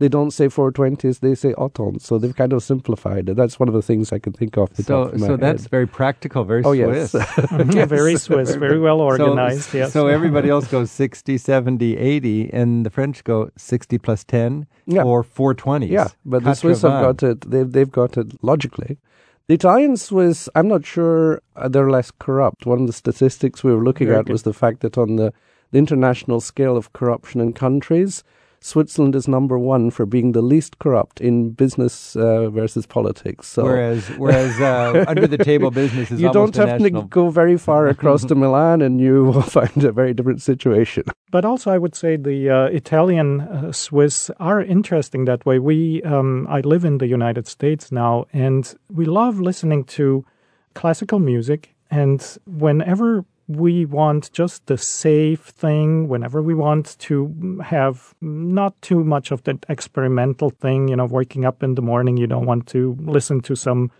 They 0.00 0.08
don't 0.08 0.32
say 0.32 0.46
420s, 0.48 1.20
they 1.20 1.34
say 1.36 1.52
huitante. 1.54 2.00
So 2.00 2.18
they've 2.18 2.34
kind 2.34 2.52
of 2.52 2.62
simplified 2.62 3.28
it. 3.28 3.36
That's 3.36 3.60
one 3.60 3.68
of 3.68 3.74
the 3.74 3.82
things 3.82 4.12
I 4.12 4.18
can 4.18 4.32
think 4.32 4.56
of. 4.56 4.74
The 4.74 4.82
So, 4.82 5.04
top 5.04 5.14
of 5.14 5.20
my 5.20 5.26
so 5.28 5.36
that's 5.36 5.62
head. 5.62 5.70
very 5.70 5.86
practical, 5.86 6.42
very 6.44 6.62
Oh, 6.64 6.72
yes. 6.72 7.12
Swiss. 7.12 7.24
Mhm, 7.54 7.86
very 7.88 8.16
Swiss, 8.16 8.54
very 8.56 8.78
well 8.80 9.00
organized. 9.00 9.70
So, 9.70 9.78
yes. 9.78 9.92
so 9.92 10.08
everybody 10.08 10.48
else 10.50 10.66
goes 10.66 10.90
60, 10.90 11.38
70, 11.38 11.96
80, 11.96 12.50
and 12.52 12.84
the 12.84 12.90
French 12.90 13.22
go 13.24 13.50
60 13.56 13.98
plus 13.98 14.24
10 14.24 14.66
Yeah. 14.86 15.02
or 15.04 15.22
420s. 15.22 15.88
Yeah, 15.90 16.08
but 16.24 16.42
the 16.42 16.54
Swiss 16.54 16.82
have 16.82 17.00
got 17.02 17.22
it. 17.22 17.48
They've 17.50 17.70
they've 17.70 17.90
got 17.90 18.16
it 18.16 18.42
logically. 18.42 18.98
The 19.46 19.54
Italian 19.54 19.96
Swiss, 19.96 20.48
I'm 20.54 20.68
not 20.68 20.84
sure 20.86 21.40
uh, 21.54 21.68
they're 21.68 21.90
less 21.90 22.10
corrupt. 22.18 22.64
One 22.66 22.80
of 22.80 22.86
the 22.86 22.92
statistics 22.94 23.62
we 23.62 23.72
were 23.74 23.84
looking 23.84 24.06
Very 24.08 24.18
at 24.20 24.24
good. 24.26 24.32
was 24.32 24.42
the 24.42 24.54
fact 24.54 24.80
that 24.80 24.96
on 24.96 25.16
the, 25.16 25.32
the 25.70 25.78
international 25.78 26.40
scale 26.40 26.76
of 26.78 26.92
corruption 26.94 27.40
in 27.42 27.52
countries, 27.52 28.24
Switzerland 28.64 29.14
is 29.14 29.28
number 29.28 29.58
one 29.58 29.90
for 29.90 30.06
being 30.06 30.32
the 30.32 30.40
least 30.40 30.78
corrupt 30.78 31.20
in 31.20 31.50
business 31.50 32.16
uh, 32.16 32.48
versus 32.48 32.86
politics. 32.86 33.46
So 33.46 33.62
Whereas, 33.62 34.08
whereas 34.16 34.58
uh, 34.58 35.04
under 35.12 35.26
the 35.26 35.36
table 35.36 35.70
business 35.70 36.10
is 36.10 36.18
you 36.18 36.32
don't 36.32 36.56
a 36.56 36.60
have 36.66 36.80
national. 36.80 37.02
to 37.02 37.08
go 37.08 37.28
very 37.28 37.58
far 37.58 37.88
across 37.88 38.24
to 38.24 38.34
Milan, 38.42 38.80
and 38.80 39.02
you 39.02 39.24
will 39.24 39.42
find 39.58 39.84
a 39.84 39.92
very 39.92 40.14
different 40.14 40.40
situation. 40.40 41.04
But 41.30 41.44
also, 41.44 41.72
I 41.72 41.76
would 41.76 41.94
say 41.94 42.16
the 42.16 42.48
uh, 42.48 42.64
Italian 42.80 43.42
uh, 43.42 43.72
Swiss 43.72 44.30
are 44.40 44.62
interesting 44.62 45.26
that 45.26 45.44
way. 45.44 45.58
We, 45.58 46.02
um, 46.02 46.46
I 46.48 46.60
live 46.60 46.86
in 46.86 46.96
the 46.96 47.06
United 47.06 47.46
States 47.46 47.92
now, 47.92 48.24
and 48.32 48.74
we 48.90 49.04
love 49.04 49.40
listening 49.40 49.84
to 49.98 50.24
classical 50.72 51.18
music. 51.18 51.74
And 51.90 52.38
whenever 52.46 53.26
we 53.46 53.84
want 53.84 54.32
just 54.32 54.66
the 54.66 54.78
safe 54.78 55.40
thing, 55.40 56.08
whenever 56.08 56.42
we 56.42 56.54
want 56.54 56.96
to 57.00 57.60
have 57.62 58.14
not 58.20 58.80
too 58.80 59.04
much 59.04 59.30
of 59.30 59.42
that 59.44 59.64
experimental 59.68 60.50
thing, 60.50 60.88
you 60.88 60.96
know, 60.96 61.06
waking 61.06 61.44
up 61.44 61.62
in 61.62 61.74
the 61.74 61.82
morning, 61.82 62.16
you 62.16 62.26
don't 62.26 62.46
want 62.46 62.66
to 62.68 62.96
listen 63.00 63.40
to 63.42 63.54
some 63.54 63.90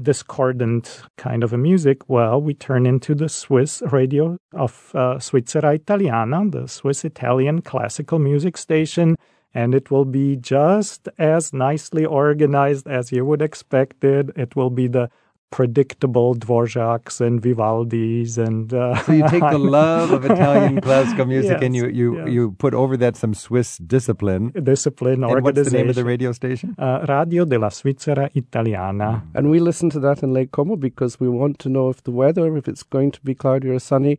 discordant 0.00 1.02
kind 1.16 1.44
of 1.44 1.52
a 1.52 1.58
music, 1.58 2.08
well, 2.08 2.40
we 2.40 2.54
turn 2.54 2.86
into 2.86 3.14
the 3.14 3.28
Swiss 3.28 3.82
radio 3.90 4.38
of 4.54 4.90
uh, 4.94 5.18
Italiana, 5.22 6.48
the 6.48 6.66
Swiss 6.66 7.04
Italian 7.04 7.60
classical 7.62 8.18
music 8.18 8.56
station, 8.56 9.16
and 9.54 9.74
it 9.74 9.90
will 9.90 10.06
be 10.06 10.36
just 10.36 11.08
as 11.18 11.52
nicely 11.52 12.06
organized 12.06 12.88
as 12.88 13.12
you 13.12 13.24
would 13.24 13.42
expect 13.42 14.02
it. 14.02 14.30
It 14.34 14.56
will 14.56 14.70
be 14.70 14.88
the 14.88 15.10
predictable 15.52 16.34
Dvorak's 16.34 17.20
and 17.20 17.40
Vivaldi's 17.40 18.38
and 18.38 18.72
uh, 18.74 18.96
So 19.04 19.12
you 19.12 19.28
take 19.28 19.42
the 19.42 19.58
love 19.80 20.10
of 20.10 20.24
Italian 20.24 20.80
classical 20.80 21.26
music 21.26 21.62
and 21.62 21.76
you, 21.76 21.86
you, 21.86 22.18
yes. 22.18 22.28
you 22.28 22.52
put 22.52 22.74
over 22.74 22.96
that 22.96 23.16
some 23.16 23.34
Swiss 23.34 23.76
discipline. 23.78 24.50
discipline 24.62 25.22
And 25.22 25.44
what's 25.44 25.62
the 25.62 25.70
name 25.70 25.90
of 25.90 25.94
the 25.94 26.04
radio 26.04 26.32
station? 26.32 26.74
Uh, 26.78 27.04
Radio 27.06 27.44
della 27.44 27.68
Svizzera 27.68 28.30
Italiana. 28.34 29.22
And 29.34 29.50
we 29.50 29.60
listen 29.60 29.90
to 29.90 30.00
that 30.00 30.22
in 30.22 30.32
Lake 30.32 30.50
Como 30.50 30.74
because 30.74 31.20
we 31.20 31.28
want 31.28 31.58
to 31.60 31.68
know 31.68 31.90
if 31.90 32.02
the 32.02 32.10
weather, 32.10 32.56
if 32.56 32.66
it's 32.66 32.82
going 32.82 33.12
to 33.12 33.20
be 33.20 33.34
cloudy 33.34 33.68
or 33.68 33.78
sunny. 33.78 34.18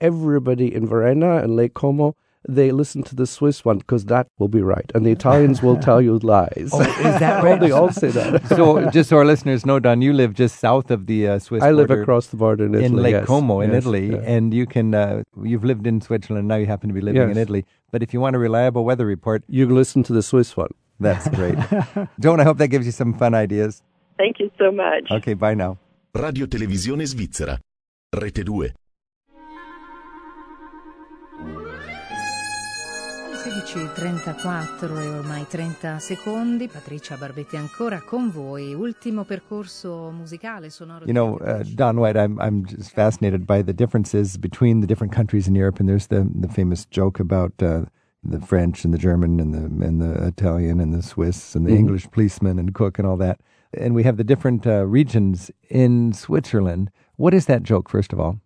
Everybody 0.00 0.72
in 0.72 0.86
Varenna 0.86 1.42
and 1.42 1.56
Lake 1.56 1.74
Como, 1.74 2.14
they 2.48 2.70
listen 2.72 3.02
to 3.04 3.14
the 3.16 3.26
Swiss 3.26 3.64
one 3.64 3.78
because 3.78 4.04
that 4.06 4.26
will 4.38 4.48
be 4.48 4.60
right. 4.62 4.90
And 4.94 5.04
the 5.06 5.10
Italians 5.10 5.62
will 5.62 5.76
tell 5.78 6.00
you 6.00 6.18
lies. 6.18 6.70
Oh, 6.72 6.80
is 6.80 7.18
that 7.20 7.40
Oh, 7.44 7.46
right? 7.46 7.60
they 7.60 7.70
all 7.70 7.90
say 7.90 8.08
that. 8.08 8.46
so, 8.56 8.88
just 8.90 9.10
so 9.10 9.16
our 9.18 9.24
listeners 9.24 9.64
know, 9.66 9.78
Don, 9.80 10.02
you 10.02 10.12
live 10.12 10.34
just 10.34 10.58
south 10.60 10.90
of 10.90 11.06
the 11.06 11.26
uh, 11.28 11.38
Swiss 11.38 11.62
I 11.62 11.72
live 11.72 11.90
across 11.90 12.28
the 12.28 12.36
border 12.36 12.66
in 12.66 12.74
Italy. 12.74 12.86
in 12.86 12.96
Lake 12.96 13.12
yes. 13.12 13.26
Como 13.26 13.60
in 13.60 13.70
Yes, 13.72 13.82
Italy, 13.82 14.10
yeah. 14.12 14.18
and 14.18 14.52
you 14.54 14.66
can 14.66 14.94
uh, 14.94 15.22
you've 15.42 15.64
lived 15.64 15.86
in 15.86 16.00
Switzerland. 16.00 16.46
Now 16.48 16.56
you 16.56 16.66
happen 16.66 16.88
to 16.88 16.94
be 16.94 17.00
living 17.00 17.30
in 17.30 17.36
Italy. 17.36 17.64
But 17.90 18.02
if 18.02 18.12
you 18.14 18.20
want 18.20 18.36
a 18.36 18.38
reliable 18.38 18.84
weather 18.84 19.06
report, 19.06 19.42
You 19.48 19.66
listen 19.66 20.02
to 20.04 20.12
the 20.12 20.22
Swiss 20.22 20.56
one. 20.56 20.70
that's 21.00 21.28
great. 21.38 21.56
Joan, 22.20 22.40
I 22.40 22.44
hope 22.44 22.58
that 22.58 22.68
gives 22.68 22.86
you 22.86 22.92
some 22.92 23.14
fun 23.14 23.34
ideas. 23.34 23.82
Thank 24.16 24.40
you 24.40 24.50
so 24.58 24.70
much. 24.72 25.10
Okay, 25.10 25.34
bye 25.34 25.54
now. 25.54 25.78
Radio 26.14 26.46
Televisione 26.46 27.04
Svizzera. 27.06 27.58
Rete 28.12 28.42
2. 28.44 28.68
16.34 33.68 35.02
e 35.02 35.08
ormai 35.18 35.46
30 35.46 35.98
secondi, 35.98 36.68
Patricia 36.68 37.16
Barbetti 37.16 37.56
ancora 37.58 38.00
con 38.00 38.30
voi, 38.30 38.72
ultimo 38.72 39.24
percorso 39.24 40.10
musicale 40.10 40.70
sonoro. 40.70 41.04
You 41.04 41.12
know, 41.12 41.36
uh, 41.42 41.62
Don 41.74 41.98
White, 41.98 42.16
I'm 42.18 42.38
I'm 42.40 42.64
just 42.64 42.92
fascinated 42.94 43.44
by 43.44 43.62
the 43.62 43.74
differences 43.74 44.38
between 44.38 44.80
the 44.80 44.86
different 44.86 45.12
countries 45.14 45.46
in 45.46 45.54
Europe. 45.54 45.80
And 45.80 45.86
there's 45.86 46.06
the 46.06 46.26
the 46.34 46.48
famous 46.48 46.86
joke 46.88 47.20
about 47.20 47.52
uh, 47.62 47.82
the 48.22 48.40
French 48.40 48.86
and 48.86 48.94
the 48.94 48.98
German 48.98 49.38
and 49.38 49.52
the 49.52 49.66
and 49.86 50.00
the 50.00 50.26
Italian 50.26 50.80
and 50.80 50.94
the 50.94 51.02
Swiss 51.02 51.54
and 51.54 51.66
the 51.66 51.72
Mhm. 51.72 51.78
English 51.78 52.10
policeman 52.10 52.58
and 52.58 52.72
cook 52.72 52.98
and 52.98 53.06
all 53.06 53.18
that. 53.18 53.38
And 53.74 53.94
we 53.94 54.02
have 54.04 54.16
the 54.16 54.24
different 54.24 54.66
uh, 54.66 54.86
regions 54.86 55.50
in 55.68 56.14
Switzerland. 56.14 56.88
What 57.16 57.34
is 57.34 57.44
that 57.44 57.64
joke, 57.64 57.90
first 57.90 58.14
of 58.14 58.18
all? 58.18 58.40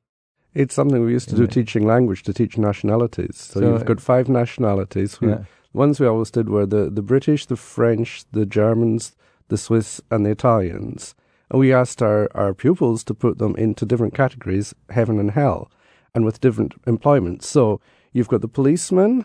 It's 0.54 0.74
something 0.74 1.04
we 1.04 1.12
used 1.12 1.28
to 1.30 1.36
do 1.36 1.42
Yeah. 1.42 1.48
teaching 1.48 1.86
language 1.86 2.22
to 2.24 2.32
teach 2.32 2.58
nationalities. 2.58 3.36
So, 3.36 3.60
So- 3.60 3.72
you've 3.72 3.84
got 3.86 4.00
five 4.00 4.28
nationalities. 4.28 5.20
We, 5.20 5.28
Yeah. 5.28 5.44
Ones 5.74 5.98
we 5.98 6.06
always 6.06 6.30
did 6.30 6.50
were 6.50 6.66
the, 6.66 6.90
the 6.90 7.00
British, 7.00 7.46
the 7.46 7.56
French, 7.56 8.24
the 8.32 8.44
Germans, 8.44 9.16
the 9.48 9.56
Swiss, 9.56 10.02
and 10.10 10.26
the 10.26 10.30
Italians. 10.30 11.14
And 11.50 11.58
we 11.60 11.72
asked 11.72 12.02
our, 12.02 12.28
our 12.34 12.52
pupils 12.52 13.02
to 13.04 13.14
put 13.14 13.38
them 13.38 13.54
into 13.56 13.86
different 13.86 14.12
categories, 14.14 14.74
heaven 14.90 15.18
and 15.18 15.30
hell, 15.30 15.70
and 16.14 16.26
with 16.26 16.40
different 16.42 16.74
employments. 16.86 17.48
So 17.48 17.80
you've 18.12 18.28
got 18.28 18.42
the 18.42 18.48
policeman, 18.48 19.24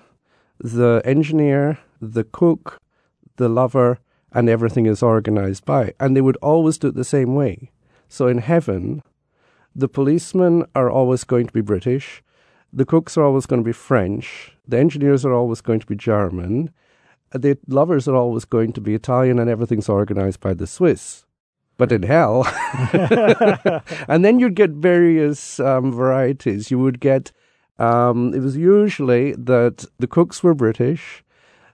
the 0.60 1.02
engineer, 1.04 1.80
the 2.02 2.24
cook, 2.24 2.80
the 3.36 3.50
lover, 3.50 4.00
and 4.32 4.48
everything 4.50 4.86
is 4.86 5.04
organized 5.04 5.66
by. 5.66 5.94
And 6.00 6.16
they 6.16 6.22
would 6.22 6.38
always 6.38 6.78
do 6.78 6.88
it 6.88 6.96
the 6.96 7.04
same 7.04 7.36
way. 7.36 7.72
So 8.08 8.28
in 8.28 8.38
heaven, 8.38 9.04
the 9.78 9.88
policemen 9.88 10.66
are 10.74 10.90
always 10.90 11.24
going 11.24 11.46
to 11.46 11.54
be 11.54 11.62
British, 11.62 12.24
the 12.74 12.86
cooks 12.86 13.16
are 13.16 13.24
always 13.24 13.46
going 13.46 13.62
to 13.62 13.66
be 13.66 13.72
French, 13.72 14.52
the 14.68 14.80
engineers 14.80 15.24
are 15.24 15.34
always 15.34 15.62
going 15.62 15.80
to 15.80 15.86
be 15.86 15.96
German, 15.96 16.72
the 17.32 17.58
lovers 17.68 18.08
are 18.08 18.16
always 18.16 18.44
going 18.44 18.74
to 18.74 18.82
be 18.82 18.96
Italian, 18.96 19.38
and 19.38 19.50
everything's 19.50 19.88
organized 19.88 20.40
by 20.40 20.56
the 20.56 20.66
Swiss. 20.66 21.26
But 21.78 21.92
in 21.92 22.02
hell, 22.02 22.44
and 24.08 24.26
then 24.26 24.40
you'd 24.40 24.56
get 24.56 24.72
various 24.72 25.60
um, 25.60 25.92
varieties. 25.92 26.72
You 26.72 26.80
would 26.80 27.00
get, 27.00 27.32
um, 27.78 28.34
it 28.34 28.40
was 28.40 28.58
usually 28.58 29.34
that 29.34 29.86
the 30.00 30.08
cooks 30.08 30.42
were 30.42 30.56
British, 30.56 31.24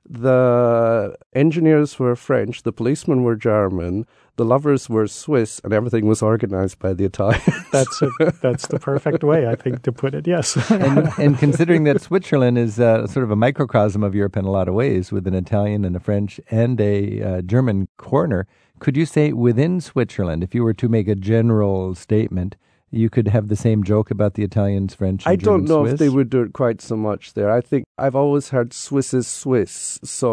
the 0.10 1.16
engineers 1.34 1.98
were 1.98 2.16
French, 2.16 2.64
the 2.64 2.74
policemen 2.74 3.24
were 3.24 3.36
German, 3.36 4.06
the 4.36 4.46
lovers 4.46 4.90
were 4.90 5.08
Swiss, 5.08 5.62
and 5.64 5.74
everything 5.74 6.08
was 6.08 6.22
organized 6.22 6.80
by 6.80 6.94
the 6.94 7.06
Italians. 7.06 7.44
That's 7.72 8.02
a, 8.02 8.10
that's 8.42 8.68
the 8.68 8.80
perfect 8.80 9.24
way, 9.24 9.48
I 9.48 9.56
think, 9.56 9.82
to 9.84 9.92
put 9.92 10.14
it. 10.14 10.28
Yes. 10.28 10.56
and, 10.70 11.10
and 11.18 11.38
considering 11.40 11.86
that 11.86 12.02
Switzerland 12.02 12.58
is 12.58 12.80
uh, 12.80 13.08
sort 13.08 13.24
of 13.24 13.32
a 13.32 13.36
microcosm 13.36 14.04
of 14.04 14.14
Europe 14.14 14.38
in 14.38 14.46
a 14.46 14.52
lot 14.52 14.68
of 14.68 14.76
ways, 14.76 15.12
with 15.12 15.26
an 15.26 15.34
Italian 15.34 15.84
and 15.86 15.96
a 15.96 16.00
French 16.00 16.40
and 16.52 16.80
a 16.80 17.22
uh, 17.22 17.42
German 17.42 17.88
corner, 17.98 18.46
could 18.80 18.96
you 18.96 19.06
say 19.06 19.34
within 19.34 19.82
Switzerland, 19.82 20.44
if 20.44 20.54
you 20.54 20.64
were 20.64 20.74
to 20.74 20.88
make 20.88 21.08
a 21.08 21.16
general 21.16 21.96
statement, 21.96 22.56
you 22.94 23.10
could 23.10 23.28
have 23.28 23.48
the 23.48 23.56
same 23.56 23.84
joke 23.84 24.12
about 24.12 24.36
the 24.36 24.44
Italians, 24.44 24.94
French, 24.94 25.26
and 25.26 25.32
I 25.34 25.36
don't 25.36 25.66
know 25.68 25.82
Swiss? 25.84 25.94
if 25.94 26.00
they 26.00 26.10
would 26.10 26.30
do 26.30 26.42
it 26.44 26.54
quite 26.54 26.80
so 26.82 26.96
much 26.96 27.34
there. 27.34 27.50
I 27.52 27.60
think 27.62 27.86
I've 27.98 28.16
always 28.16 28.50
heard 28.50 28.72
Swiss 28.74 29.14
is 29.14 29.28
Swiss, 29.28 30.00
so 30.04 30.30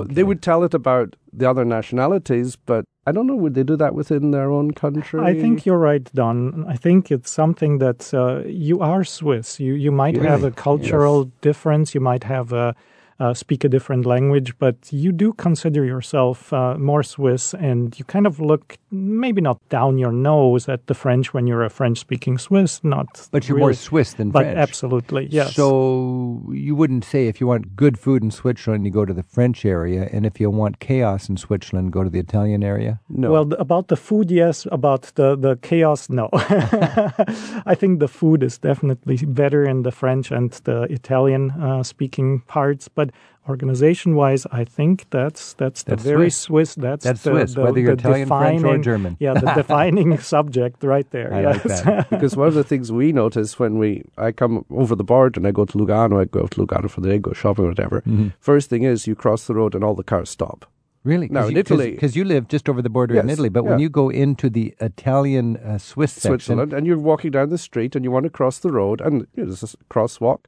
Okay. 0.00 0.14
they 0.14 0.24
would 0.24 0.42
tell 0.42 0.64
it 0.64 0.74
about 0.74 1.16
the 1.32 1.48
other 1.48 1.64
nationalities, 1.64 2.56
but 2.56 2.84
I 3.06 3.12
don't 3.12 3.26
know, 3.26 3.36
would 3.36 3.54
they 3.54 3.62
do 3.62 3.76
that 3.76 3.94
within 3.94 4.30
their 4.32 4.50
own 4.50 4.72
country? 4.72 5.20
I 5.20 5.34
think 5.34 5.64
you're 5.66 5.78
right, 5.78 6.04
Don. 6.14 6.64
I 6.68 6.76
think 6.76 7.10
it's 7.10 7.30
something 7.30 7.78
that 7.78 8.12
uh, 8.12 8.42
you 8.46 8.80
are 8.80 9.02
Swiss. 9.04 9.60
You 9.60 9.74
you 9.74 9.92
might 9.92 10.16
have 10.16 10.44
a 10.44 10.50
cultural 10.50 11.24
difference. 11.40 11.94
You 11.94 12.00
might 12.00 12.24
have 12.24 12.52
a 12.52 12.74
uh, 13.20 13.34
speak 13.34 13.64
a 13.64 13.68
different 13.68 14.06
language, 14.06 14.56
but 14.58 14.76
you 14.90 15.10
do 15.12 15.32
consider 15.32 15.84
yourself 15.84 16.52
uh, 16.52 16.76
more 16.78 17.02
Swiss, 17.02 17.52
and 17.54 17.98
you 17.98 18.04
kind 18.04 18.26
of 18.26 18.38
look 18.40 18.78
maybe 18.90 19.40
not 19.40 19.58
down 19.68 19.98
your 19.98 20.12
nose 20.12 20.68
at 20.68 20.86
the 20.86 20.94
French 20.94 21.34
when 21.34 21.46
you're 21.46 21.64
a 21.64 21.70
French-speaking 21.70 22.38
Swiss. 22.38 22.82
Not, 22.84 23.28
But 23.32 23.48
you're 23.48 23.56
really, 23.56 23.66
more 23.66 23.74
Swiss 23.74 24.12
than 24.14 24.30
but 24.30 24.44
French. 24.44 24.58
absolutely 24.58 25.26
yes. 25.30 25.54
So 25.54 26.42
you 26.52 26.74
wouldn't 26.76 27.04
say 27.04 27.26
if 27.26 27.40
you 27.40 27.46
want 27.48 27.74
good 27.74 27.98
food 27.98 28.22
in 28.22 28.30
Switzerland, 28.30 28.84
you 28.86 28.92
go 28.92 29.04
to 29.04 29.12
the 29.14 29.24
French 29.24 29.64
area, 29.64 30.08
and 30.12 30.24
if 30.24 30.38
you 30.40 30.48
want 30.50 30.78
chaos 30.78 31.28
in 31.28 31.36
Switzerland, 31.36 31.92
go 31.92 32.04
to 32.04 32.10
the 32.10 32.20
Italian 32.20 32.62
area. 32.62 33.00
no. 33.08 33.32
Well, 33.32 33.44
th- 33.46 33.60
about 33.60 33.88
the 33.88 33.96
food, 33.96 34.30
yes. 34.30 34.66
About 34.70 35.02
the, 35.16 35.36
the 35.36 35.56
chaos, 35.56 36.08
no. 36.08 36.28
I 36.32 37.74
think 37.74 37.98
the 38.00 38.08
food 38.08 38.42
is 38.42 38.58
definitely 38.58 39.16
better 39.26 39.64
in 39.64 39.82
the 39.82 39.90
French 39.90 40.30
and 40.30 40.50
the 40.64 40.82
Italian 40.84 41.50
uh, 41.50 41.82
speaking 41.82 42.40
parts. 42.46 42.88
But 42.88 43.07
But 43.08 43.50
organization 43.50 44.14
wise, 44.14 44.46
I 44.52 44.64
think 44.64 45.06
that's 45.10 45.54
that's 45.54 45.82
the 45.82 45.96
very 45.96 46.30
Swiss. 46.30 46.70
Swiss. 46.70 46.74
That's, 46.74 47.04
That's 47.04 47.22
the, 47.22 47.30
Swiss, 47.30 47.54
the- 47.54 47.62
whether 47.62 47.80
you're 47.80 47.96
the 47.96 48.00
Italian, 48.08 48.28
French, 48.28 48.60
or 48.60 48.62
defining- 48.62 48.82
German. 48.82 49.16
Yeah, 49.20 49.34
the 49.34 49.52
defining 49.62 50.18
subject 50.18 50.82
right 50.84 51.10
there. 51.10 51.32
I 51.32 51.40
yes. 51.42 51.64
like 51.64 51.84
that. 51.84 52.10
because 52.10 52.36
one 52.36 52.48
of 52.48 52.54
the 52.54 52.64
things 52.64 52.92
we 52.92 53.12
notice 53.12 53.58
when 53.58 53.78
we 53.78 54.04
I 54.18 54.32
come 54.32 54.64
over 54.70 54.94
the 54.94 55.04
border 55.04 55.38
and 55.38 55.46
I 55.46 55.50
go 55.50 55.64
to 55.64 55.78
Lugano, 55.78 56.20
I 56.20 56.24
go 56.26 56.46
to 56.46 56.60
Lugano 56.60 56.90
for 56.90 57.00
the 57.00 57.08
day, 57.08 57.18
go 57.18 57.32
shopping 57.32 57.64
or 57.64 57.68
whatever. 57.68 58.00
Mm-hmm. 58.02 58.28
First 58.38 58.68
thing 58.70 58.82
is 58.82 59.06
you 59.06 59.14
cross 59.14 59.46
the 59.46 59.54
road 59.54 59.74
and 59.74 59.82
all 59.82 59.94
the 59.94 60.04
cars 60.04 60.30
stop. 60.30 60.66
Really? 61.04 61.28
Now, 61.28 61.46
in 61.46 61.56
Italy- 61.56 61.92
Because 61.92 62.16
you 62.16 62.24
live 62.24 62.48
just 62.48 62.68
over 62.68 62.82
the 62.82 62.90
border 62.90 63.18
in 63.18 63.30
Italy, 63.30 63.48
but 63.48 63.64
when 63.64 63.78
you 63.78 63.88
go 63.88 64.10
into 64.10 64.50
the 64.50 64.74
Italian 64.80 65.56
uh, 65.56 65.78
Swiss 65.78 66.12
section, 66.12 66.30
Switzerland, 66.40 66.72
and 66.74 66.86
you're 66.86 66.98
walking 66.98 67.30
down 67.30 67.48
the 67.48 67.56
street 67.56 67.96
and 67.96 68.04
you 68.04 68.10
want 68.10 68.24
to 68.24 68.30
cross 68.30 68.58
the 68.58 68.70
road, 68.70 69.00
and 69.00 69.26
you 69.34 69.44
know, 69.44 69.46
there's 69.46 69.62
a 69.62 69.68
crosswalk. 69.88 70.40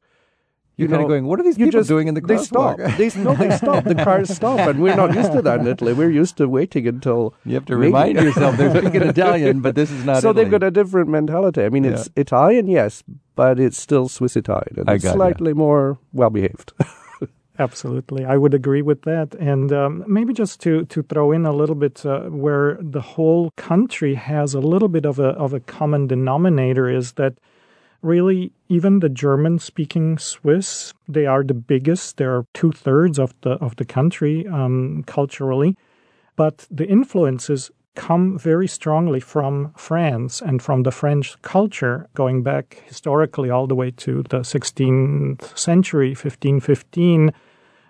You're 0.80 0.88
you 0.88 0.92
kind 0.94 1.02
of 1.02 1.08
going, 1.08 1.24
what 1.26 1.38
are 1.40 1.42
these 1.44 1.56
people 1.56 1.72
just- 1.80 1.88
doing 1.88 2.08
in 2.08 2.14
the 2.14 2.20
car? 2.20 2.28
They 2.36 2.42
stop. 2.44 2.76
They, 2.98 3.08
no, 3.22 3.34
they 3.34 3.50
stop. 3.62 3.84
The 3.84 3.94
cars 3.94 4.28
stop, 4.34 4.58
and 4.60 4.80
we're 4.82 4.96
not 4.96 5.14
used 5.14 5.32
to 5.32 5.42
that 5.42 5.60
in 5.60 5.66
Italy. 5.66 5.92
We're 5.92 6.10
used 6.10 6.36
to 6.38 6.48
waiting 6.48 6.86
until 6.88 7.34
you 7.44 7.54
have 7.54 7.66
to 7.66 7.74
maybe- 7.76 7.86
remind 7.86 8.20
yourself 8.20 8.56
they're 8.56 8.74
speaking 8.80 9.02
Italian, 9.16 9.60
but 9.60 9.74
this 9.74 9.90
is 9.90 10.04
not 10.04 10.22
so 10.22 10.30
Italy. 10.30 10.44
they've 10.44 10.50
got 10.50 10.62
a 10.62 10.70
different 10.70 11.08
mentality. 11.08 11.62
I 11.64 11.68
mean, 11.68 11.84
it's 11.84 12.08
Italian, 12.16 12.66
yes, 12.68 13.02
but 13.36 13.60
it's 13.60 13.78
still 13.80 14.08
Swiss 14.08 14.36
Italian. 14.36 14.74
and 14.78 14.90
I 14.90 14.94
It's 14.94 15.04
got 15.04 15.10
ya. 15.10 15.16
slightly 15.16 15.52
more 15.54 15.98
well 16.12 16.30
behaved. 16.30 16.72
Absolutely, 17.58 18.24
I 18.24 18.38
would 18.38 18.54
agree 18.54 18.80
with 18.80 19.02
that. 19.02 19.34
And 19.34 19.70
um, 19.70 20.02
maybe 20.06 20.32
just 20.32 20.60
to 20.62 20.86
to 20.86 21.02
throw 21.02 21.30
in 21.30 21.44
a 21.44 21.52
little 21.52 21.74
bit 21.74 22.06
uh, 22.06 22.20
where 22.44 22.78
the 22.80 23.02
whole 23.02 23.50
country 23.56 24.14
has 24.14 24.54
a 24.54 24.60
little 24.60 24.88
bit 24.88 25.04
of 25.04 25.18
a 25.18 25.30
of 25.36 25.52
a 25.52 25.60
common 25.60 26.06
denominator 26.06 26.88
is 26.88 27.12
that 27.12 27.34
really 28.02 28.52
even 28.68 29.00
the 29.00 29.08
German 29.08 29.58
speaking 29.58 30.18
Swiss 30.18 30.94
they 31.08 31.26
are 31.26 31.42
the 31.42 31.54
biggest. 31.54 32.16
They're 32.16 32.44
two 32.54 32.72
thirds 32.72 33.18
of 33.18 33.34
the 33.42 33.52
of 33.52 33.76
the 33.76 33.84
country 33.84 34.46
um, 34.46 35.04
culturally, 35.06 35.76
but 36.36 36.66
the 36.70 36.86
influences 36.86 37.70
come 37.94 38.38
very 38.38 38.68
strongly 38.68 39.20
from 39.20 39.72
France 39.76 40.40
and 40.40 40.62
from 40.62 40.84
the 40.84 40.92
French 40.92 41.40
culture, 41.42 42.08
going 42.14 42.42
back 42.42 42.82
historically 42.86 43.50
all 43.50 43.66
the 43.66 43.74
way 43.74 43.90
to 43.90 44.22
the 44.30 44.40
16th 44.40 45.58
century, 45.58 46.10
1515. 46.10 47.32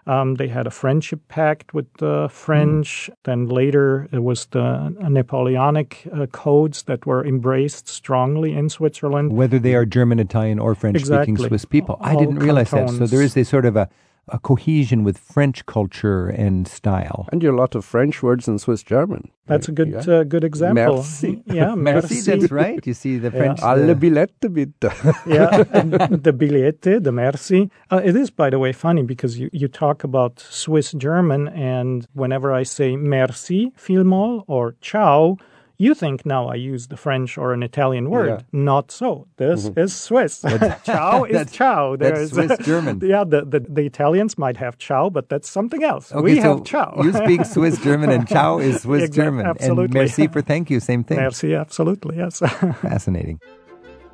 Um, 0.07 0.35
they 0.35 0.49
had 0.49 0.67
a 0.67 0.71
friendship 0.71 1.21
pact 1.29 1.75
with 1.75 1.87
the 1.99 2.29
French. 2.31 3.11
Then 3.25 3.47
later, 3.47 4.09
it 4.13 4.23
was 4.23 4.47
the 4.47 4.95
Napoleonic 5.09 6.09
uh, 6.13 6.27
codes 6.27 6.85
that 6.85 7.07
were 7.07 7.25
embraced 7.25 7.89
strongly 7.89 8.55
in 8.55 8.69
Switzerland. 8.69 9.33
Whether 9.33 9.59
they 9.59 9.75
are 9.75 9.85
German, 9.85 10.19
Italian, 10.19 10.59
or 10.59 10.75
French 10.75 10.99
speaking 10.99 11.35
Exactly. 11.35 11.49
Swiss 11.49 11.65
people. 11.65 11.97
I 12.01 12.15
All 12.15 12.21
didn't 12.21 12.39
realize 12.39 12.71
that. 12.71 12.91
So 12.91 13.07
there 13.07 13.23
is 13.23 13.37
a 13.37 13.45
sort 13.45 13.65
of 13.65 13.77
a, 13.77 13.89
a 14.33 14.39
cohesion 14.39 15.05
with 15.05 15.19
French 15.19 15.65
culture 15.67 16.29
and 16.29 16.67
style. 16.69 17.27
and 17.33 17.43
you're 17.43 17.55
a 17.55 17.57
lot 17.57 17.75
of 17.75 17.85
French 17.85 18.23
words 18.23 18.49
in 18.49 18.59
Swiss 18.59 18.83
German. 18.83 19.31
That's 19.47 19.69
a 19.69 19.73
good 19.73 19.89
Yeah. 19.89 20.15
uh, 20.15 20.25
good 20.25 20.45
example. 20.45 20.97
Merci. 20.97 21.43
Yeah, 21.47 21.75
Merci, 21.75 22.21
that's 22.21 22.51
right. 22.53 22.87
You 22.87 22.95
see 22.95 23.19
the 23.19 23.31
French. 23.31 23.61
Alle 23.63 23.87
the- 23.87 23.95
Billette 23.95 24.53
bitte. 24.53 24.91
yeah, 25.27 25.65
and 25.73 25.93
the 26.23 26.33
billiette, 26.33 26.83
the 27.05 27.13
merci. 27.13 27.71
Uh, 27.91 28.01
it 28.05 28.15
is, 28.17 28.31
by 28.31 28.51
the 28.51 28.59
way, 28.59 28.73
funny 28.73 29.03
because 29.03 29.39
you, 29.41 29.49
you 29.53 29.69
talk 29.69 30.05
about 30.05 30.39
Swiss 30.39 30.93
German, 30.93 31.49
and 31.49 32.07
whenever 32.15 32.53
I 32.53 32.65
say 32.65 32.97
merci, 32.97 33.73
vielmal, 33.77 34.45
or 34.47 34.75
ciao, 34.81 35.37
you 35.81 35.95
think 35.95 36.27
now 36.27 36.47
I 36.49 36.57
use 36.57 36.89
the 36.89 36.97
French 36.97 37.39
or 37.39 37.53
an 37.55 37.63
Italian 37.63 38.11
word. 38.11 38.29
Yeah. 38.29 38.37
Mm-hmm. 38.37 38.65
Not 38.65 38.91
so. 38.91 39.27
This 39.39 39.71
is 39.77 39.95
Swiss. 39.97 40.45
ciao 40.85 41.25
is 41.25 41.51
ciao. 41.59 41.97
that's 41.97 42.31
Swiss 42.31 42.59
German. 42.71 43.01
yeah, 43.03 43.25
the, 43.25 43.45
the, 43.45 43.61
the 43.61 43.87
Italians 43.87 44.37
might 44.37 44.59
have 44.59 44.77
ciao, 44.79 45.09
but 45.09 45.29
that's 45.31 45.49
something 45.49 45.83
else. 45.83 46.13
Okay, 46.13 46.23
we 46.23 46.41
so 46.41 46.57
have 46.59 46.65
ciao. 46.65 47.01
you 47.03 47.13
speak 47.13 47.45
Swiss 47.47 47.79
German, 47.81 48.11
and 48.11 48.29
ciao 48.29 48.59
is 48.59 48.83
Swiss 48.83 49.05
Exact- 49.05 49.15
German, 49.15 49.47
and 49.47 49.57
absolutely. 49.57 49.99
merci 49.99 50.27
for 50.29 50.43
thank 50.43 50.69
you, 50.71 50.81
same 50.81 51.03
thing. 51.03 51.17
merci, 51.17 51.55
absolutely, 51.55 52.19
yes. 52.19 52.39
Fascinating. 52.39 53.41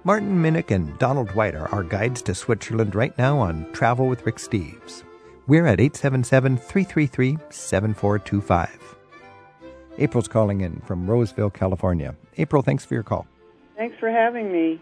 Martin 0.05 0.41
Minnick 0.41 0.71
and 0.71 0.97
Donald 1.01 1.33
White 1.35 1.57
are 1.57 1.69
our 1.71 1.83
guides 1.83 2.23
to 2.23 2.35
Switzerland 2.35 2.95
right 2.95 3.17
now 3.19 3.39
on 3.41 3.67
Travel 3.73 4.07
with 4.07 4.25
Rick 4.25 4.37
Steves. 4.37 5.03
We're 5.49 5.67
at 5.67 5.81
877 5.81 6.59
333 6.59 7.39
7425. 7.51 8.96
April's 9.99 10.29
calling 10.29 10.61
in 10.61 10.81
from 10.81 11.09
Roseville, 11.09 11.51
California. 11.51 12.15
April, 12.37 12.63
thanks 12.63 12.85
for 12.85 12.95
your 12.95 13.03
call. 13.03 13.27
Thanks 13.77 13.97
for 13.99 14.11
having 14.11 14.53
me. 14.53 14.81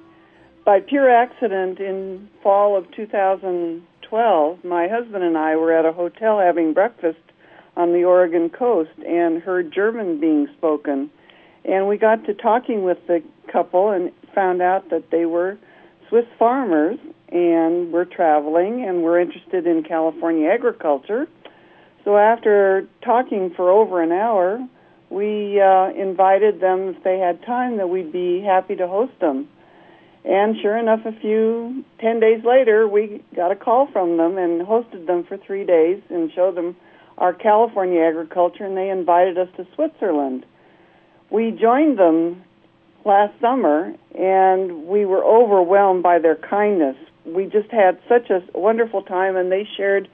By 0.64 0.80
pure 0.80 1.10
accident 1.10 1.78
in 1.78 2.28
fall 2.42 2.76
of 2.76 2.90
2012, 2.92 4.64
my 4.64 4.88
husband 4.88 5.22
and 5.22 5.36
I 5.36 5.56
were 5.56 5.72
at 5.72 5.84
a 5.84 5.92
hotel 5.92 6.40
having 6.40 6.72
breakfast 6.72 7.18
on 7.76 7.92
the 7.92 8.04
Oregon 8.04 8.50
coast 8.50 8.90
and 9.06 9.42
heard 9.42 9.72
German 9.72 10.20
being 10.20 10.48
spoken. 10.56 11.10
And 11.64 11.88
we 11.88 11.96
got 11.96 12.24
to 12.26 12.34
talking 12.34 12.82
with 12.82 12.98
the 13.06 13.22
couple 13.52 13.90
and 13.90 14.10
found 14.34 14.62
out 14.62 14.90
that 14.90 15.10
they 15.10 15.26
were 15.26 15.58
Swiss 16.08 16.26
farmers 16.38 16.98
and 17.28 17.92
were 17.92 18.04
traveling 18.04 18.84
and 18.84 19.02
were 19.02 19.18
interested 19.18 19.66
in 19.66 19.82
California 19.82 20.48
agriculture. 20.48 21.26
So 22.04 22.16
after 22.16 22.86
talking 23.02 23.52
for 23.54 23.70
over 23.70 24.02
an 24.02 24.12
hour, 24.12 24.66
we 25.10 25.60
uh, 25.60 25.90
invited 25.90 26.60
them 26.60 26.94
if 26.96 27.02
they 27.04 27.18
had 27.18 27.44
time 27.44 27.76
that 27.76 27.88
we'd 27.88 28.12
be 28.12 28.40
happy 28.40 28.76
to 28.76 28.88
host 28.88 29.12
them. 29.20 29.48
And 30.24 30.56
sure 30.60 30.76
enough, 30.78 31.00
a 31.04 31.12
few 31.12 31.84
ten 32.00 32.18
days 32.18 32.42
later, 32.44 32.88
we 32.88 33.22
got 33.36 33.52
a 33.52 33.56
call 33.56 33.88
from 33.92 34.16
them 34.16 34.38
and 34.38 34.62
hosted 34.62 35.06
them 35.06 35.24
for 35.24 35.36
three 35.36 35.64
days 35.64 36.00
and 36.08 36.32
showed 36.32 36.56
them 36.56 36.76
our 37.18 37.34
California 37.34 38.00
agriculture, 38.00 38.64
and 38.64 38.76
they 38.76 38.88
invited 38.88 39.38
us 39.38 39.48
to 39.56 39.66
Switzerland. 39.74 40.46
We 41.30 41.50
joined 41.50 41.98
them 41.98 42.42
last 43.04 43.38
summer, 43.40 43.94
and 44.18 44.86
we 44.86 45.04
were 45.04 45.22
overwhelmed 45.22 46.02
by 46.02 46.18
their 46.18 46.36
kindness. 46.36 46.96
We 47.26 47.44
just 47.46 47.70
had 47.70 47.98
such 48.08 48.30
a 48.30 48.42
wonderful 48.58 49.02
time, 49.02 49.36
and 49.36 49.52
they 49.52 49.68
shared 49.76 50.08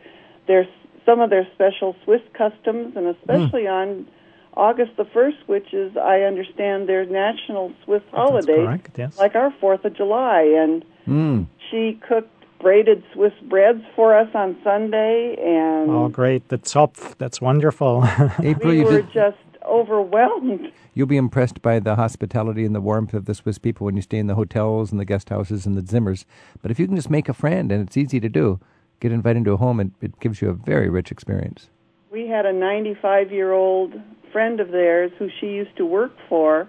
their 0.46 0.66
some 1.06 1.20
of 1.20 1.30
their 1.30 1.46
special 1.54 1.96
Swiss 2.04 2.20
customs, 2.34 2.96
and 2.96 3.06
especially 3.06 3.66
on 3.66 4.06
August 4.56 4.92
the 4.96 5.04
1st, 5.04 5.46
which 5.46 5.72
is, 5.72 5.96
I 5.96 6.20
understand, 6.22 6.88
their 6.88 7.06
national 7.06 7.72
Swiss 7.84 8.02
holiday, 8.12 8.64
correct, 8.64 8.98
yes. 8.98 9.18
like 9.18 9.34
our 9.34 9.52
4th 9.62 9.84
of 9.84 9.94
July. 9.94 10.42
And 10.42 10.84
Mm. 11.06 11.46
she 11.70 11.98
cooked 12.06 12.30
braided 12.60 13.02
Swiss 13.14 13.32
breads 13.48 13.82
for 13.96 14.14
us 14.16 14.28
on 14.34 14.56
Sunday, 14.62 15.34
and 15.40 15.90
oh, 15.90 16.08
great. 16.08 16.48
The 16.48 16.58
Zopf, 16.58 17.16
that's 17.16 17.40
wonderful. 17.40 18.04
April, 18.42 18.70
we 18.72 18.80
you 18.80 18.84
were 18.84 19.00
did, 19.02 19.12
just 19.12 19.38
overwhelmed. 19.66 20.70
you'll 20.94 21.06
be 21.06 21.16
impressed 21.16 21.62
by 21.62 21.78
the 21.80 21.96
hospitality 21.96 22.64
and 22.64 22.74
the 22.74 22.80
warmth 22.80 23.14
of 23.14 23.24
the 23.24 23.34
Swiss 23.34 23.56
people 23.58 23.86
when 23.86 23.96
you 23.96 24.02
stay 24.02 24.18
in 24.18 24.26
the 24.26 24.34
hotels 24.34 24.90
and 24.90 25.00
the 25.00 25.04
guest 25.06 25.30
houses 25.30 25.64
and 25.66 25.76
the 25.76 25.82
Zimmers. 25.82 26.24
But 26.60 26.70
if 26.70 26.78
you 26.78 26.86
can 26.86 26.96
just 26.96 27.10
make 27.10 27.28
a 27.28 27.34
friend, 27.34 27.72
and 27.72 27.86
it's 27.86 27.96
easy 27.96 28.20
to 28.20 28.28
do, 28.28 28.60
get 29.00 29.10
invited 29.10 29.38
into 29.38 29.52
a 29.52 29.56
home, 29.56 29.80
and 29.80 29.92
it 30.02 30.20
gives 30.20 30.42
you 30.42 30.50
a 30.50 30.54
very 30.54 30.90
rich 30.90 31.10
experience. 31.10 31.70
We 32.12 32.26
had 32.28 32.44
a 32.44 32.52
95 32.52 33.32
year 33.32 33.52
old 33.52 33.94
friend 34.32 34.60
of 34.60 34.70
theirs 34.70 35.12
who 35.18 35.28
she 35.40 35.46
used 35.46 35.76
to 35.76 35.86
work 35.86 36.12
for 36.28 36.68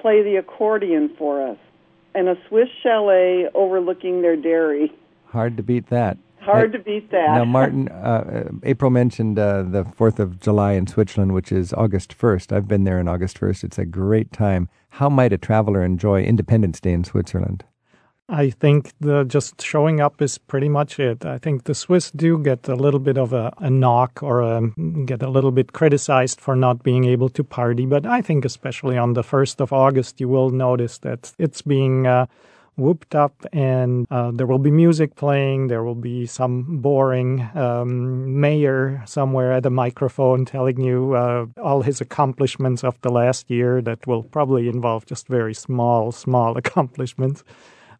play 0.00 0.22
the 0.22 0.36
accordion 0.36 1.14
for 1.18 1.46
us 1.46 1.58
in 2.14 2.28
a 2.28 2.34
Swiss 2.48 2.68
chalet 2.82 3.48
overlooking 3.54 4.22
their 4.22 4.36
dairy. 4.36 4.92
Hard 5.26 5.56
to 5.56 5.62
beat 5.62 5.88
that. 5.88 6.18
Hard 6.40 6.72
to 6.72 6.78
beat 6.78 7.10
that. 7.10 7.34
Now, 7.34 7.44
Martin, 7.44 7.88
uh, 7.88 7.92
uh, 7.92 8.50
April 8.62 8.90
mentioned 8.90 9.38
uh, 9.38 9.62
the 9.64 9.84
4th 9.84 10.18
of 10.18 10.40
July 10.40 10.72
in 10.72 10.86
Switzerland, 10.86 11.32
which 11.34 11.52
is 11.52 11.72
August 11.72 12.16
1st. 12.16 12.52
I've 12.52 12.68
been 12.68 12.84
there 12.84 12.98
on 12.98 13.08
August 13.08 13.38
1st. 13.40 13.64
It's 13.64 13.78
a 13.78 13.84
great 13.84 14.32
time. 14.32 14.68
How 14.90 15.08
might 15.08 15.32
a 15.32 15.38
traveler 15.38 15.84
enjoy 15.84 16.22
Independence 16.22 16.80
Day 16.80 16.92
in 16.92 17.04
Switzerland? 17.04 17.64
I 18.30 18.50
think 18.50 18.92
the 19.00 19.24
just 19.24 19.62
showing 19.62 20.00
up 20.00 20.20
is 20.20 20.36
pretty 20.36 20.68
much 20.68 21.00
it. 21.00 21.24
I 21.24 21.38
think 21.38 21.64
the 21.64 21.74
Swiss 21.74 22.10
do 22.10 22.38
get 22.38 22.68
a 22.68 22.74
little 22.74 23.00
bit 23.00 23.16
of 23.16 23.32
a, 23.32 23.54
a 23.56 23.70
knock 23.70 24.22
or 24.22 24.42
a, 24.42 24.68
get 25.06 25.22
a 25.22 25.30
little 25.30 25.50
bit 25.50 25.72
criticized 25.72 26.38
for 26.38 26.54
not 26.54 26.82
being 26.82 27.04
able 27.04 27.30
to 27.30 27.42
party. 27.42 27.86
But 27.86 28.04
I 28.04 28.20
think 28.20 28.44
especially 28.44 28.98
on 28.98 29.14
the 29.14 29.22
1st 29.22 29.60
of 29.60 29.72
August, 29.72 30.20
you 30.20 30.28
will 30.28 30.50
notice 30.50 30.98
that 30.98 31.32
it's 31.38 31.62
being 31.62 32.06
uh, 32.06 32.26
whooped 32.76 33.14
up 33.14 33.46
and 33.50 34.06
uh, 34.10 34.30
there 34.30 34.46
will 34.46 34.58
be 34.58 34.70
music 34.70 35.16
playing. 35.16 35.68
There 35.68 35.82
will 35.82 35.94
be 35.94 36.26
some 36.26 36.82
boring 36.82 37.48
um, 37.54 38.38
mayor 38.38 39.02
somewhere 39.06 39.52
at 39.52 39.64
a 39.64 39.70
microphone 39.70 40.44
telling 40.44 40.82
you 40.82 41.14
uh, 41.14 41.46
all 41.62 41.80
his 41.80 42.02
accomplishments 42.02 42.84
of 42.84 43.00
the 43.00 43.10
last 43.10 43.50
year 43.50 43.80
that 43.80 44.06
will 44.06 44.22
probably 44.22 44.68
involve 44.68 45.06
just 45.06 45.28
very 45.28 45.54
small, 45.54 46.12
small 46.12 46.56
accomplishments. 46.62 47.42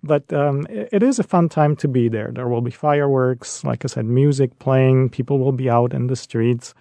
But 0.03 0.33
um, 0.33 0.67
it, 0.71 1.03
is 1.03 1.19
a 1.19 1.25
fun 1.25 1.49
time 1.49 1.75
to 1.77 1.89
be 1.89 2.09
there. 2.09 2.31
There 2.33 2.49
will 2.49 2.61
be 2.61 2.71
fireworks, 2.71 3.65
like 3.65 3.85
I 3.85 3.89
said, 3.89 4.05
music 4.05 4.59
playing. 4.59 5.11
People 5.11 5.39
will 5.39 5.53
be 5.53 5.69
out 5.69 5.93
in 5.93 6.07
the 6.07 6.15
streets. 6.17 6.73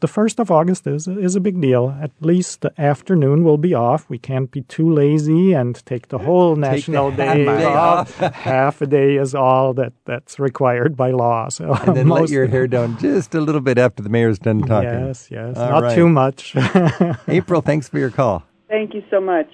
the 0.00 0.08
1st 0.08 0.40
of 0.40 0.50
August 0.50 0.86
is, 0.86 1.06
is 1.06 1.36
a 1.36 1.40
big 1.40 1.60
deal. 1.60 1.96
At 2.00 2.10
least 2.20 2.62
the 2.62 2.72
afternoon 2.80 3.44
will 3.44 3.58
be 3.58 3.74
off. 3.74 4.08
We 4.08 4.18
can't 4.18 4.50
be 4.50 4.62
too 4.62 4.92
lazy 4.92 5.52
and 5.52 5.74
take 5.86 6.08
the 6.08 6.18
whole 6.18 6.56
national 6.56 7.10
day, 7.12 7.44
day 7.44 7.64
off. 7.64 8.16
half 8.34 8.80
a 8.80 8.86
day 8.86 9.16
is 9.16 9.34
all 9.36 9.72
that, 9.74 9.92
that's 10.04 10.40
required 10.40 10.96
by 10.96 11.12
law. 11.12 11.48
So 11.50 11.72
and 11.74 11.96
then 11.96 12.08
let 12.08 12.28
your 12.28 12.46
hair 12.46 12.66
down 12.66 12.98
just 12.98 13.34
a 13.36 13.40
little 13.40 13.60
bit 13.60 13.78
after 13.78 14.02
the 14.02 14.08
mayor's 14.08 14.40
done 14.40 14.62
talking. 14.62 14.90
Yes, 14.90 15.28
yes. 15.30 15.56
All 15.56 15.70
Not 15.70 15.82
right. 15.84 15.94
too 15.94 16.08
much. 16.08 16.56
April, 17.28 17.60
thanks 17.60 17.88
for 17.88 17.98
your 17.98 18.10
call. 18.10 18.47
Thank 18.68 18.92
you 18.92 19.02
so 19.10 19.20
much. 19.20 19.50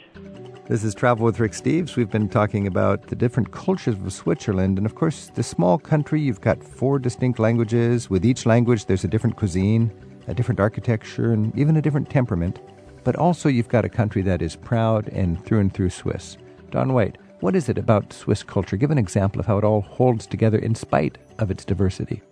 This 0.66 0.83
is 0.83 0.92
Travel 0.92 1.24
with 1.24 1.38
Rick 1.38 1.53
Steves. 1.53 1.94
We've 1.94 2.11
been 2.11 2.29
talking 2.29 2.66
about 2.66 3.07
the 3.07 3.14
different 3.14 3.53
cultures 3.53 3.94
of 3.94 4.12
Switzerland. 4.12 4.77
And 4.77 4.87
of 4.87 4.96
course, 4.96 5.31
the 5.35 5.42
small 5.42 5.79
country, 5.79 6.20
you've 6.20 6.40
got 6.40 6.64
four 6.64 6.98
distinct 6.98 7.38
languages. 7.38 8.11
With 8.11 8.24
each 8.24 8.44
language, 8.44 8.87
there's 8.87 9.05
a 9.05 9.09
different 9.09 9.37
cuisine, 9.37 9.92
a 10.27 10.35
different 10.35 10.59
architecture, 10.59 11.33
and 11.33 11.57
even 11.57 11.77
a 11.77 11.83
different 11.83 12.11
temperament. 12.11 12.59
But 13.05 13.14
also, 13.14 13.48
you've 13.48 13.68
got 13.68 13.85
a 13.85 13.90
country 13.90 14.22
that 14.22 14.42
is 14.42 14.57
proud 14.57 15.09
and 15.09 15.44
through 15.44 15.61
and 15.61 15.72
through 15.72 15.90
Swiss. 15.90 16.37
Don 16.72 16.92
White, 16.92 17.18
what 17.38 17.55
is 17.55 17.68
it 17.68 17.79
about 17.79 18.12
Swiss 18.12 18.42
culture? 18.42 18.77
Give 18.77 18.90
an 18.90 18.98
example 18.98 19.38
of 19.38 19.46
how 19.46 19.59
it 19.59 19.64
all 19.64 19.83
holds 19.83 20.27
together 20.27 20.59
in 20.59 20.74
spite 20.74 21.18
of 21.38 21.53
its 21.53 21.64
diversity. 21.64 22.22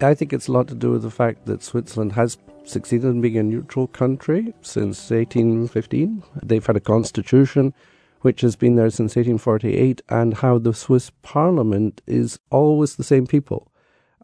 I 0.00 0.14
think 0.14 0.32
it's 0.32 0.48
a 0.48 0.52
lot 0.52 0.66
to 0.68 0.74
do 0.74 0.90
with 0.90 1.02
the 1.02 1.10
fact 1.10 1.46
that 1.46 1.62
Switzerland 1.62 2.12
has 2.12 2.38
succeeded 2.64 3.08
in 3.08 3.20
being 3.20 3.36
a 3.38 3.42
neutral 3.42 3.86
country 3.86 4.54
since 4.62 5.10
1815. 5.10 6.22
They've 6.42 6.64
had 6.64 6.76
a 6.76 6.80
constitution 6.80 7.74
which 8.20 8.40
has 8.42 8.54
been 8.54 8.76
there 8.76 8.88
since 8.88 9.16
1848, 9.16 10.00
and 10.08 10.34
how 10.34 10.56
the 10.56 10.72
Swiss 10.72 11.10
parliament 11.22 12.00
is 12.06 12.38
always 12.50 12.94
the 12.94 13.02
same 13.02 13.26
people. 13.26 13.66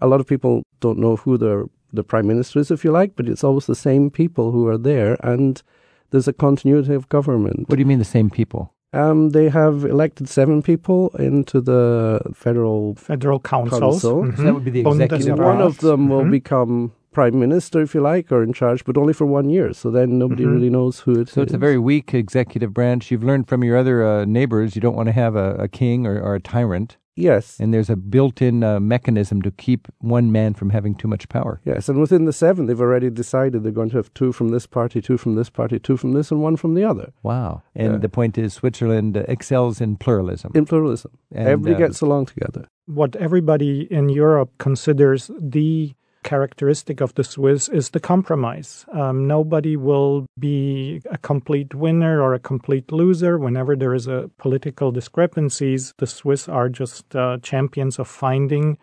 A 0.00 0.06
lot 0.06 0.20
of 0.20 0.26
people 0.28 0.62
don't 0.78 1.00
know 1.00 1.16
who 1.16 1.36
the, 1.36 1.68
the 1.92 2.04
prime 2.04 2.28
minister 2.28 2.60
is, 2.60 2.70
if 2.70 2.84
you 2.84 2.92
like, 2.92 3.16
but 3.16 3.28
it's 3.28 3.42
always 3.42 3.66
the 3.66 3.74
same 3.74 4.08
people 4.08 4.52
who 4.52 4.68
are 4.68 4.78
there, 4.78 5.16
and 5.24 5.60
there's 6.10 6.28
a 6.28 6.32
continuity 6.32 6.94
of 6.94 7.08
government. 7.08 7.68
What 7.68 7.74
do 7.74 7.80
you 7.80 7.86
mean 7.86 7.98
the 7.98 8.04
same 8.04 8.30
people? 8.30 8.72
Um, 8.92 9.30
they 9.30 9.48
have 9.48 9.84
elected 9.84 10.28
seven 10.28 10.62
people 10.62 11.08
into 11.18 11.60
the 11.60 12.20
federal 12.32 12.94
Federal 12.94 13.40
councils. 13.40 13.80
Council. 13.80 14.22
Mhm. 14.22 14.36
So 14.36 14.42
that 14.44 14.54
would 14.54 14.64
be 14.64 14.70
the 14.70 14.88
executive 14.88 15.38
one 15.40 15.60
of 15.60 15.78
them 15.78 16.08
will 16.08 16.22
Mhm. 16.22 16.30
become 16.30 16.92
prime 17.18 17.38
minister, 17.46 17.78
if 17.86 17.94
you 17.96 18.00
like, 18.14 18.26
or 18.34 18.40
in 18.48 18.52
charge, 18.52 18.80
but 18.84 18.96
only 19.02 19.12
for 19.20 19.26
one 19.38 19.48
year. 19.56 19.68
So 19.80 19.86
then 19.90 20.08
nobody 20.24 20.44
Mhm. 20.44 20.52
really 20.54 20.70
knows 20.76 20.94
who 21.04 21.12
it 21.20 21.26
is. 21.28 21.34
So 21.34 21.42
it's 21.42 21.54
a 21.60 21.64
very 21.68 21.78
weak 21.90 22.08
executive 22.24 22.72
branch. 22.78 23.02
You've 23.10 23.24
learned 23.30 23.44
from 23.50 23.60
your 23.64 23.76
other 23.82 23.96
uh, 24.10 24.24
neighbors 24.38 24.68
you 24.76 24.82
don't 24.86 24.96
want 25.00 25.08
to 25.12 25.16
have 25.24 25.34
a, 25.46 25.48
a 25.66 25.68
king 25.80 25.98
or, 26.10 26.16
or 26.26 26.32
a 26.40 26.40
tyrant. 26.54 26.90
yes, 27.30 27.44
And 27.60 27.68
there's 27.74 27.90
a 27.90 27.96
built 28.14 28.36
in 28.48 28.56
uh, 28.62 28.78
mechanism 28.94 29.36
to 29.46 29.50
keep 29.64 29.82
one 30.16 30.26
man 30.38 30.50
from 30.58 30.68
having 30.70 30.94
too 31.00 31.08
much 31.14 31.24
power. 31.36 31.54
yes. 31.72 31.88
And 31.88 31.98
within 32.04 32.24
the 32.30 32.32
seven, 32.44 32.60
they've 32.66 32.84
already 32.88 33.10
decided 33.22 33.56
they're 33.62 33.80
going 33.80 33.90
to 33.94 33.96
have 34.02 34.10
two 34.20 34.30
from 34.38 34.48
this 34.56 34.66
party, 34.78 34.98
two 35.08 35.18
from 35.18 35.32
this 35.40 35.50
party, 35.50 35.76
two 35.88 35.96
from 36.02 36.10
this, 36.16 36.30
and 36.32 36.40
one 36.48 36.56
from 36.62 36.72
the 36.78 36.84
other. 36.90 37.08
Wow. 37.30 37.50
And 37.82 37.92
Yeah. 37.94 37.98
the 38.06 38.12
point 38.20 38.34
is, 38.38 38.48
Switzerland 38.60 39.12
uh, 39.16 39.24
excels 39.36 39.80
in 39.80 39.90
pluralism. 40.04 40.50
In 40.54 40.64
pluralism, 40.72 41.10
And, 41.38 41.48
everybody 41.48 41.74
uh, 41.74 41.86
gets 41.86 42.00
along 42.06 42.26
together. 42.34 42.62
what 43.00 43.12
everybody 43.16 43.72
in 43.98 44.06
Europe 44.24 44.50
considers 44.66 45.22
the 45.56 45.94
characteristic 46.22 47.00
of 47.00 47.14
the 47.14 47.24
Swiss 47.24 47.68
is 47.68 47.90
the 47.90 48.00
compromise. 48.00 48.84
Um, 48.92 49.26
nobody 49.26 49.76
will 49.76 50.26
be 50.38 51.00
a 51.10 51.18
complete 51.18 51.74
winner 51.74 52.20
or 52.20 52.34
a 52.34 52.38
complete 52.38 52.90
loser. 52.92 53.38
Whenever 53.38 53.76
there 53.76 53.94
is 53.94 54.06
a 54.06 54.30
political 54.38 54.90
discrepancies, 54.90 55.94
the 55.98 56.06
Swiss 56.06 56.48
are 56.48 56.68
just 56.68 57.14
uh, 57.14 57.38
champions 57.42 57.98
of 57.98 58.08
finding 58.08 58.78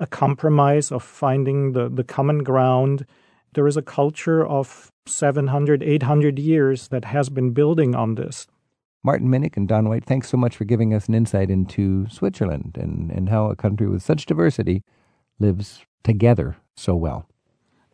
a 0.00 0.06
compromise, 0.06 0.92
of 0.92 1.02
finding 1.02 1.72
the, 1.72 1.88
the 1.88 2.04
common 2.04 2.42
ground. 2.44 3.04
There 3.54 3.66
is 3.66 3.76
a 3.76 3.82
culture 3.82 4.46
of 4.46 4.90
700, 5.06 5.82
800 5.82 6.38
years 6.38 6.88
that 6.88 7.06
has 7.06 7.28
been 7.28 7.50
building 7.50 7.94
on 7.94 8.14
this. 8.14 8.46
Martin 9.04 9.28
Minnick 9.28 9.56
and 9.56 9.68
Don 9.68 9.88
White, 9.88 10.04
thanks 10.04 10.28
so 10.28 10.36
much 10.36 10.56
for 10.56 10.64
giving 10.64 10.92
us 10.92 11.06
an 11.06 11.14
insight 11.14 11.50
into 11.50 12.06
Switzerland 12.08 12.76
and, 12.80 13.10
and 13.10 13.28
how 13.28 13.50
a 13.50 13.56
country 13.56 13.88
with 13.88 14.02
such 14.02 14.26
diversity 14.26 14.82
lives 15.38 15.84
together 16.02 16.56
so 16.74 16.94
well. 16.94 17.26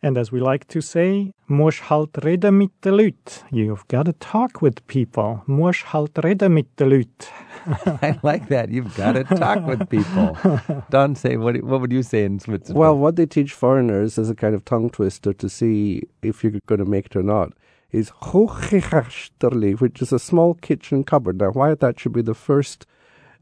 And 0.05 0.19
as 0.19 0.31
we 0.31 0.39
like 0.39 0.67
to 0.67 0.81
say, 0.81 1.31
muss 1.47 1.79
halt 1.79 2.23
reden 2.23 2.59
mit 2.59 2.69
de 2.81 2.91
Leut. 2.91 3.43
You've 3.51 3.87
got 3.87 4.05
to 4.05 4.13
talk 4.13 4.61
with 4.61 4.85
people. 4.85 5.41
Muss 5.47 5.81
halt 5.81 6.11
reden 6.23 6.53
mit 6.53 6.67
de 6.75 6.85
Leut. 6.85 7.29
I 8.03 8.19
like 8.21 8.49
that. 8.49 8.69
You've 8.69 8.95
got 8.95 9.13
to 9.13 9.23
talk 9.23 9.65
with 9.65 9.89
people. 9.89 10.37
Don, 10.91 11.15
say 11.15 11.37
what? 11.37 11.63
What 11.63 11.81
would 11.81 11.91
you 11.91 12.03
say 12.03 12.23
in 12.23 12.39
Switzerland? 12.39 12.77
Well, 12.77 12.95
what 12.95 13.15
they 13.15 13.25
teach 13.25 13.53
foreigners 13.53 14.19
as 14.19 14.29
a 14.29 14.35
kind 14.35 14.53
of 14.53 14.63
tongue 14.63 14.91
twister 14.91 15.33
to 15.33 15.49
see 15.49 16.03
if 16.21 16.43
you're 16.43 16.59
going 16.67 16.79
to 16.79 16.85
make 16.85 17.07
it 17.07 17.15
or 17.15 17.23
not 17.23 17.53
is 17.91 18.11
Chuchichäschtli, 18.21 19.79
which 19.81 20.03
is 20.03 20.11
a 20.11 20.19
small 20.19 20.53
kitchen 20.53 21.03
cupboard. 21.03 21.39
Now, 21.39 21.49
why 21.49 21.73
that 21.73 21.99
should 21.99 22.13
be 22.13 22.21
the 22.21 22.35
first 22.35 22.85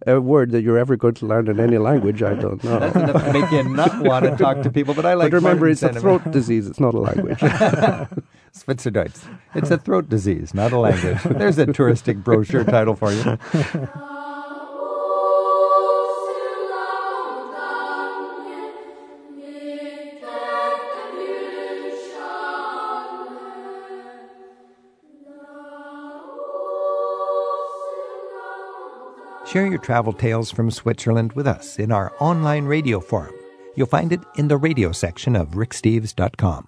uh, 0.07 0.21
word 0.21 0.51
that 0.51 0.61
you're 0.61 0.77
ever 0.77 0.95
going 0.95 1.13
to 1.15 1.25
learn 1.25 1.47
in 1.47 1.59
any 1.59 1.77
language, 1.77 2.21
I 2.23 2.33
don't 2.33 2.63
know. 2.63 2.79
that's 2.79 2.95
enough 2.95 3.23
to 3.25 3.33
make 3.33 3.51
you 3.51 3.63
not 3.63 4.01
want 4.01 4.25
to 4.25 4.35
talk 4.43 4.61
to 4.63 4.69
people. 4.71 4.93
But 4.93 5.05
I 5.05 5.13
like. 5.13 5.31
but 5.31 5.37
remember, 5.37 5.67
it's 5.67 5.83
a 5.83 5.93
throat 5.93 6.31
disease. 6.31 6.67
It's 6.67 6.79
not 6.79 6.93
a 6.93 6.99
language. 6.99 7.39
Schweizerdeutsch. 8.53 9.27
It's 9.55 9.71
a 9.71 9.77
throat 9.77 10.09
disease, 10.09 10.53
not 10.53 10.71
a 10.71 10.77
language. 10.77 11.21
There's 11.23 11.57
a 11.57 11.65
touristic 11.65 12.23
brochure 12.23 12.63
title 12.63 12.95
for 12.95 13.11
you. 13.11 13.37
Share 29.53 29.67
your 29.67 29.77
travel 29.77 30.13
tales 30.13 30.49
from 30.49 30.71
Switzerland 30.71 31.33
with 31.33 31.45
us 31.45 31.77
in 31.77 31.91
our 31.91 32.11
online 32.17 32.65
radio 32.65 32.99
forum. 32.99 33.35
You'll 33.75 33.85
find 33.85 34.11
it 34.11 34.19
in 34.35 34.47
the 34.47 34.57
radio 34.57 34.91
section 34.91 35.35
of 35.35 35.49
ricksteves.com. 35.49 36.67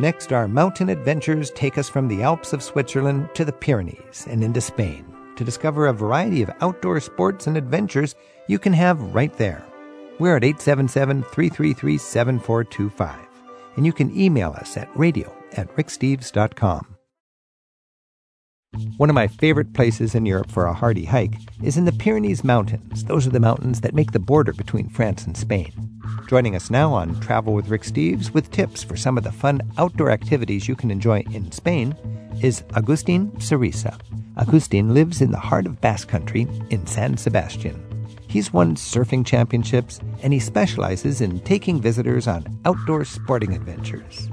Next, 0.00 0.32
our 0.32 0.48
mountain 0.48 0.88
adventures 0.88 1.52
take 1.52 1.78
us 1.78 1.88
from 1.88 2.08
the 2.08 2.24
Alps 2.24 2.52
of 2.52 2.64
Switzerland 2.64 3.28
to 3.34 3.44
the 3.44 3.52
Pyrenees 3.52 4.26
and 4.28 4.42
into 4.42 4.60
Spain 4.60 5.04
to 5.36 5.44
discover 5.44 5.86
a 5.86 5.92
variety 5.92 6.42
of 6.42 6.50
outdoor 6.60 6.98
sports 6.98 7.46
and 7.46 7.56
adventures 7.56 8.16
you 8.48 8.58
can 8.58 8.72
have 8.72 9.14
right 9.14 9.32
there. 9.34 9.64
We're 10.18 10.34
at 10.34 10.42
877 10.42 11.22
333 11.22 11.96
7425, 11.96 13.20
and 13.76 13.86
you 13.86 13.92
can 13.92 14.20
email 14.20 14.50
us 14.50 14.76
at 14.76 14.88
radio 14.98 15.32
at 15.52 15.72
ricksteves.com. 15.76 16.96
One 18.96 19.08
of 19.10 19.14
my 19.14 19.28
favorite 19.28 19.72
places 19.72 20.14
in 20.14 20.26
Europe 20.26 20.50
for 20.50 20.66
a 20.66 20.74
hardy 20.74 21.04
hike 21.04 21.34
is 21.62 21.76
in 21.76 21.86
the 21.86 21.92
Pyrenees 21.92 22.44
Mountains. 22.44 23.04
Those 23.04 23.26
are 23.26 23.30
the 23.30 23.40
mountains 23.40 23.80
that 23.80 23.94
make 23.94 24.12
the 24.12 24.18
border 24.18 24.52
between 24.52 24.88
France 24.88 25.24
and 25.24 25.36
Spain. 25.36 25.72
Joining 26.28 26.54
us 26.54 26.70
now 26.70 26.92
on 26.92 27.18
Travel 27.18 27.54
with 27.54 27.68
Rick 27.68 27.82
Steves 27.82 28.32
with 28.32 28.50
tips 28.50 28.84
for 28.84 28.96
some 28.96 29.18
of 29.18 29.24
the 29.24 29.32
fun 29.32 29.60
outdoor 29.78 30.10
activities 30.10 30.68
you 30.68 30.76
can 30.76 30.90
enjoy 30.90 31.24
in 31.32 31.50
Spain 31.50 31.96
is 32.42 32.62
Agustin 32.74 33.30
Cerisa. 33.38 33.98
Agustin 34.36 34.94
lives 34.94 35.20
in 35.20 35.30
the 35.30 35.38
heart 35.38 35.66
of 35.66 35.80
Basque 35.80 36.08
Country 36.08 36.46
in 36.70 36.86
San 36.86 37.16
Sebastian. 37.16 38.06
He's 38.28 38.52
won 38.52 38.76
surfing 38.76 39.26
championships 39.26 39.98
and 40.22 40.32
he 40.32 40.38
specializes 40.38 41.20
in 41.20 41.40
taking 41.40 41.80
visitors 41.80 42.28
on 42.28 42.44
outdoor 42.64 43.04
sporting 43.04 43.54
adventures. 43.54 44.28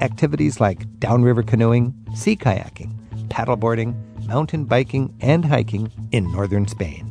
Activities 0.00 0.58
like 0.58 0.98
downriver 0.98 1.42
canoeing, 1.42 1.94
sea 2.14 2.36
kayaking, 2.36 2.92
paddleboarding, 3.28 3.94
mountain 4.26 4.64
biking, 4.64 5.14
and 5.20 5.44
hiking 5.44 5.90
in 6.12 6.30
northern 6.32 6.66
Spain. 6.68 7.10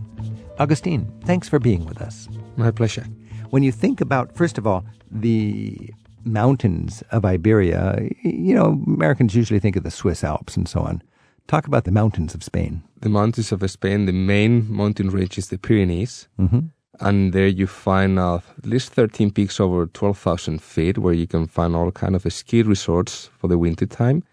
Agustin, 0.59 1.11
thanks 1.25 1.49
for 1.49 1.59
being 1.59 1.85
with 1.85 2.01
us. 2.01 2.29
My 2.57 2.71
pleasure. 2.71 3.05
When 3.49 3.63
you 3.63 3.71
think 3.71 4.01
about, 4.01 4.35
first 4.35 4.57
of 4.57 4.65
all, 4.65 4.85
the 5.11 5.91
mountains 6.23 7.03
of 7.11 7.25
Iberia, 7.25 8.09
you 8.23 8.55
know, 8.55 8.81
Americans 8.87 9.35
usually 9.35 9.59
think 9.59 9.75
of 9.75 9.83
the 9.83 9.91
Swiss 9.91 10.23
Alps 10.23 10.57
and 10.57 10.67
so 10.67 10.81
on. 10.81 11.01
Talk 11.47 11.67
about 11.67 11.83
the 11.83 11.91
mountains 11.91 12.33
of 12.33 12.43
Spain. 12.43 12.83
The 13.01 13.09
mountains 13.09 13.51
of 13.51 13.69
Spain, 13.69 14.05
the 14.05 14.13
main 14.13 14.71
mountain 14.71 15.09
range 15.09 15.37
is 15.37 15.49
the 15.49 15.57
Pyrenees. 15.57 16.27
Mm-hmm. 16.39 16.59
and 17.01 17.33
there 17.33 17.47
you 17.47 17.67
find 17.67 18.17
uh, 18.17 18.39
at 18.57 18.65
least 18.65 18.93
13 18.93 19.31
peaks 19.31 19.59
over 19.59 19.85
12,000 19.85 20.61
feet 20.61 20.97
where 20.97 21.13
you 21.13 21.27
can 21.27 21.45
find 21.45 21.75
all 21.75 21.91
kind 21.91 22.15
of 22.15 22.31
ski 22.31 22.61
resorts 22.63 23.29
for 23.37 23.49
the 23.49 23.57
winter 23.57 23.85
time 23.85 24.23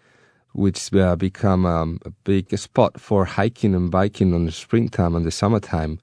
which 0.53 0.93
uh, 0.93 1.15
become 1.15 1.65
um, 1.65 1.99
a 2.05 2.11
big 2.23 2.55
spot 2.57 2.99
for 2.99 3.25
hiking 3.25 3.75
and 3.75 3.91
biking 3.91 4.33
on 4.33 4.45
the 4.45 4.51
springtime 4.51 5.15
and 5.15 5.25
the 5.25 5.31
summertime 5.31 5.99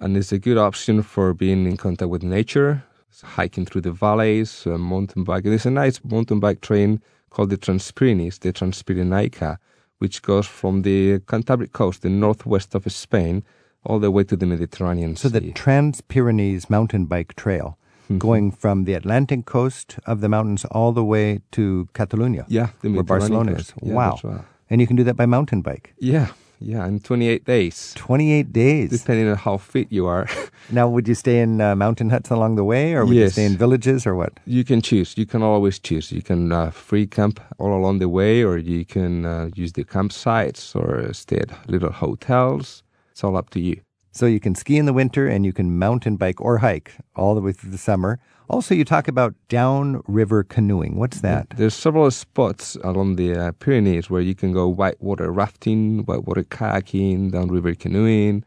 and 0.00 0.16
it's 0.16 0.32
a 0.32 0.38
good 0.38 0.58
option 0.58 1.02
for 1.02 1.34
being 1.34 1.66
in 1.66 1.76
contact 1.76 2.10
with 2.10 2.22
nature 2.22 2.82
hiking 3.22 3.66
through 3.66 3.80
the 3.80 3.90
valleys 3.90 4.66
uh, 4.66 4.78
mountain 4.78 5.24
biking 5.24 5.50
there's 5.50 5.66
a 5.66 5.70
nice 5.70 6.02
mountain 6.04 6.38
bike 6.38 6.60
train 6.60 7.00
called 7.30 7.50
the 7.50 7.58
Transpyrenees 7.58 8.38
the 8.40 8.52
Transpirenaica 8.52 9.58
which 9.98 10.22
goes 10.22 10.46
from 10.46 10.82
the 10.82 11.18
Cantabric 11.20 11.72
coast 11.72 12.02
the 12.02 12.08
northwest 12.08 12.74
of 12.74 12.90
Spain 12.92 13.42
all 13.84 13.98
the 13.98 14.10
way 14.10 14.24
to 14.24 14.36
the 14.36 14.46
Mediterranean 14.46 15.16
So 15.16 15.28
Sea. 15.28 15.38
the 15.38 15.52
Trans 15.52 16.00
Pyrenees 16.00 16.68
mountain 16.68 17.06
bike 17.06 17.34
trail. 17.36 17.78
Going 18.16 18.50
from 18.50 18.84
the 18.84 18.94
Atlantic 18.94 19.44
coast 19.44 19.98
of 20.06 20.20
the 20.20 20.28
mountains 20.28 20.64
all 20.70 20.92
the 20.92 21.04
way 21.04 21.40
to 21.52 21.88
Catalonia. 21.92 22.46
Yeah, 22.48 22.68
the 22.80 22.90
where 22.90 23.02
Barcelona 23.02 23.52
is. 23.52 23.74
Yeah, 23.82 23.94
wow. 23.94 24.18
right. 24.22 24.44
And 24.70 24.80
you 24.80 24.86
can 24.86 24.96
do 24.96 25.04
that 25.04 25.16
by 25.16 25.26
mountain 25.26 25.62
bike. 25.62 25.94
Yeah, 25.98 26.28
yeah, 26.60 26.86
in 26.86 27.00
28 27.00 27.44
days, 27.44 27.92
28 27.96 28.52
days. 28.52 28.90
depending 28.90 29.28
on 29.28 29.36
how 29.36 29.56
fit 29.56 29.88
you 29.90 30.06
are. 30.06 30.28
Now, 30.70 30.86
would 30.86 31.08
you 31.08 31.14
stay 31.14 31.40
in 31.40 31.62
uh, 31.62 31.74
mountain 31.74 32.10
huts 32.10 32.30
along 32.30 32.56
the 32.56 32.64
way, 32.64 32.92
or 32.92 33.06
would 33.06 33.16
you 33.16 33.30
stay 33.30 33.46
in 33.46 33.56
villages, 33.56 34.06
or 34.06 34.14
what? 34.14 34.38
you 34.44 34.64
can 34.64 34.82
choose. 34.82 35.16
You 35.16 35.24
can 35.24 35.42
always 35.42 35.78
choose. 35.78 36.12
You 36.12 36.20
can 36.20 36.52
uh, 36.52 36.70
free 36.70 37.06
camp 37.06 37.40
all 37.58 37.72
along 37.72 38.00
the 38.00 38.08
way, 38.08 38.44
or 38.44 38.58
you 38.58 38.84
can 38.84 39.24
uh, 39.24 39.48
use 39.54 39.72
the 39.72 39.84
campsites 39.84 40.76
or 40.76 41.10
stay 41.14 41.38
at 41.38 41.70
little 41.70 41.90
hotels. 41.90 42.82
It's 43.12 43.24
all 43.24 43.36
up 43.36 43.48
to 43.50 43.60
you. 43.60 43.80
So 44.18 44.26
you 44.26 44.40
can 44.40 44.56
ski 44.56 44.78
in 44.78 44.86
the 44.86 44.92
winter 44.92 45.28
and 45.28 45.46
you 45.46 45.52
can 45.52 45.78
mountain 45.78 46.16
bike 46.16 46.40
or 46.40 46.58
hike 46.58 46.96
all 47.14 47.36
the 47.36 47.40
way 47.40 47.52
through 47.52 47.70
the 47.70 47.78
summer. 47.78 48.18
Also, 48.50 48.74
you 48.74 48.84
talk 48.84 49.06
about 49.06 49.32
downriver 49.48 50.42
canoeing. 50.42 50.96
What's 50.96 51.20
that? 51.20 51.50
There's 51.50 51.74
several 51.74 52.10
spots 52.10 52.76
along 52.82 53.14
the 53.14 53.36
uh, 53.36 53.52
Pyrenees 53.52 54.10
where 54.10 54.20
you 54.20 54.34
can 54.34 54.52
go 54.52 54.66
whitewater 54.66 55.30
rafting, 55.30 56.00
whitewater 56.04 56.42
kayaking, 56.42 57.30
downriver 57.30 57.76
canoeing, 57.76 58.42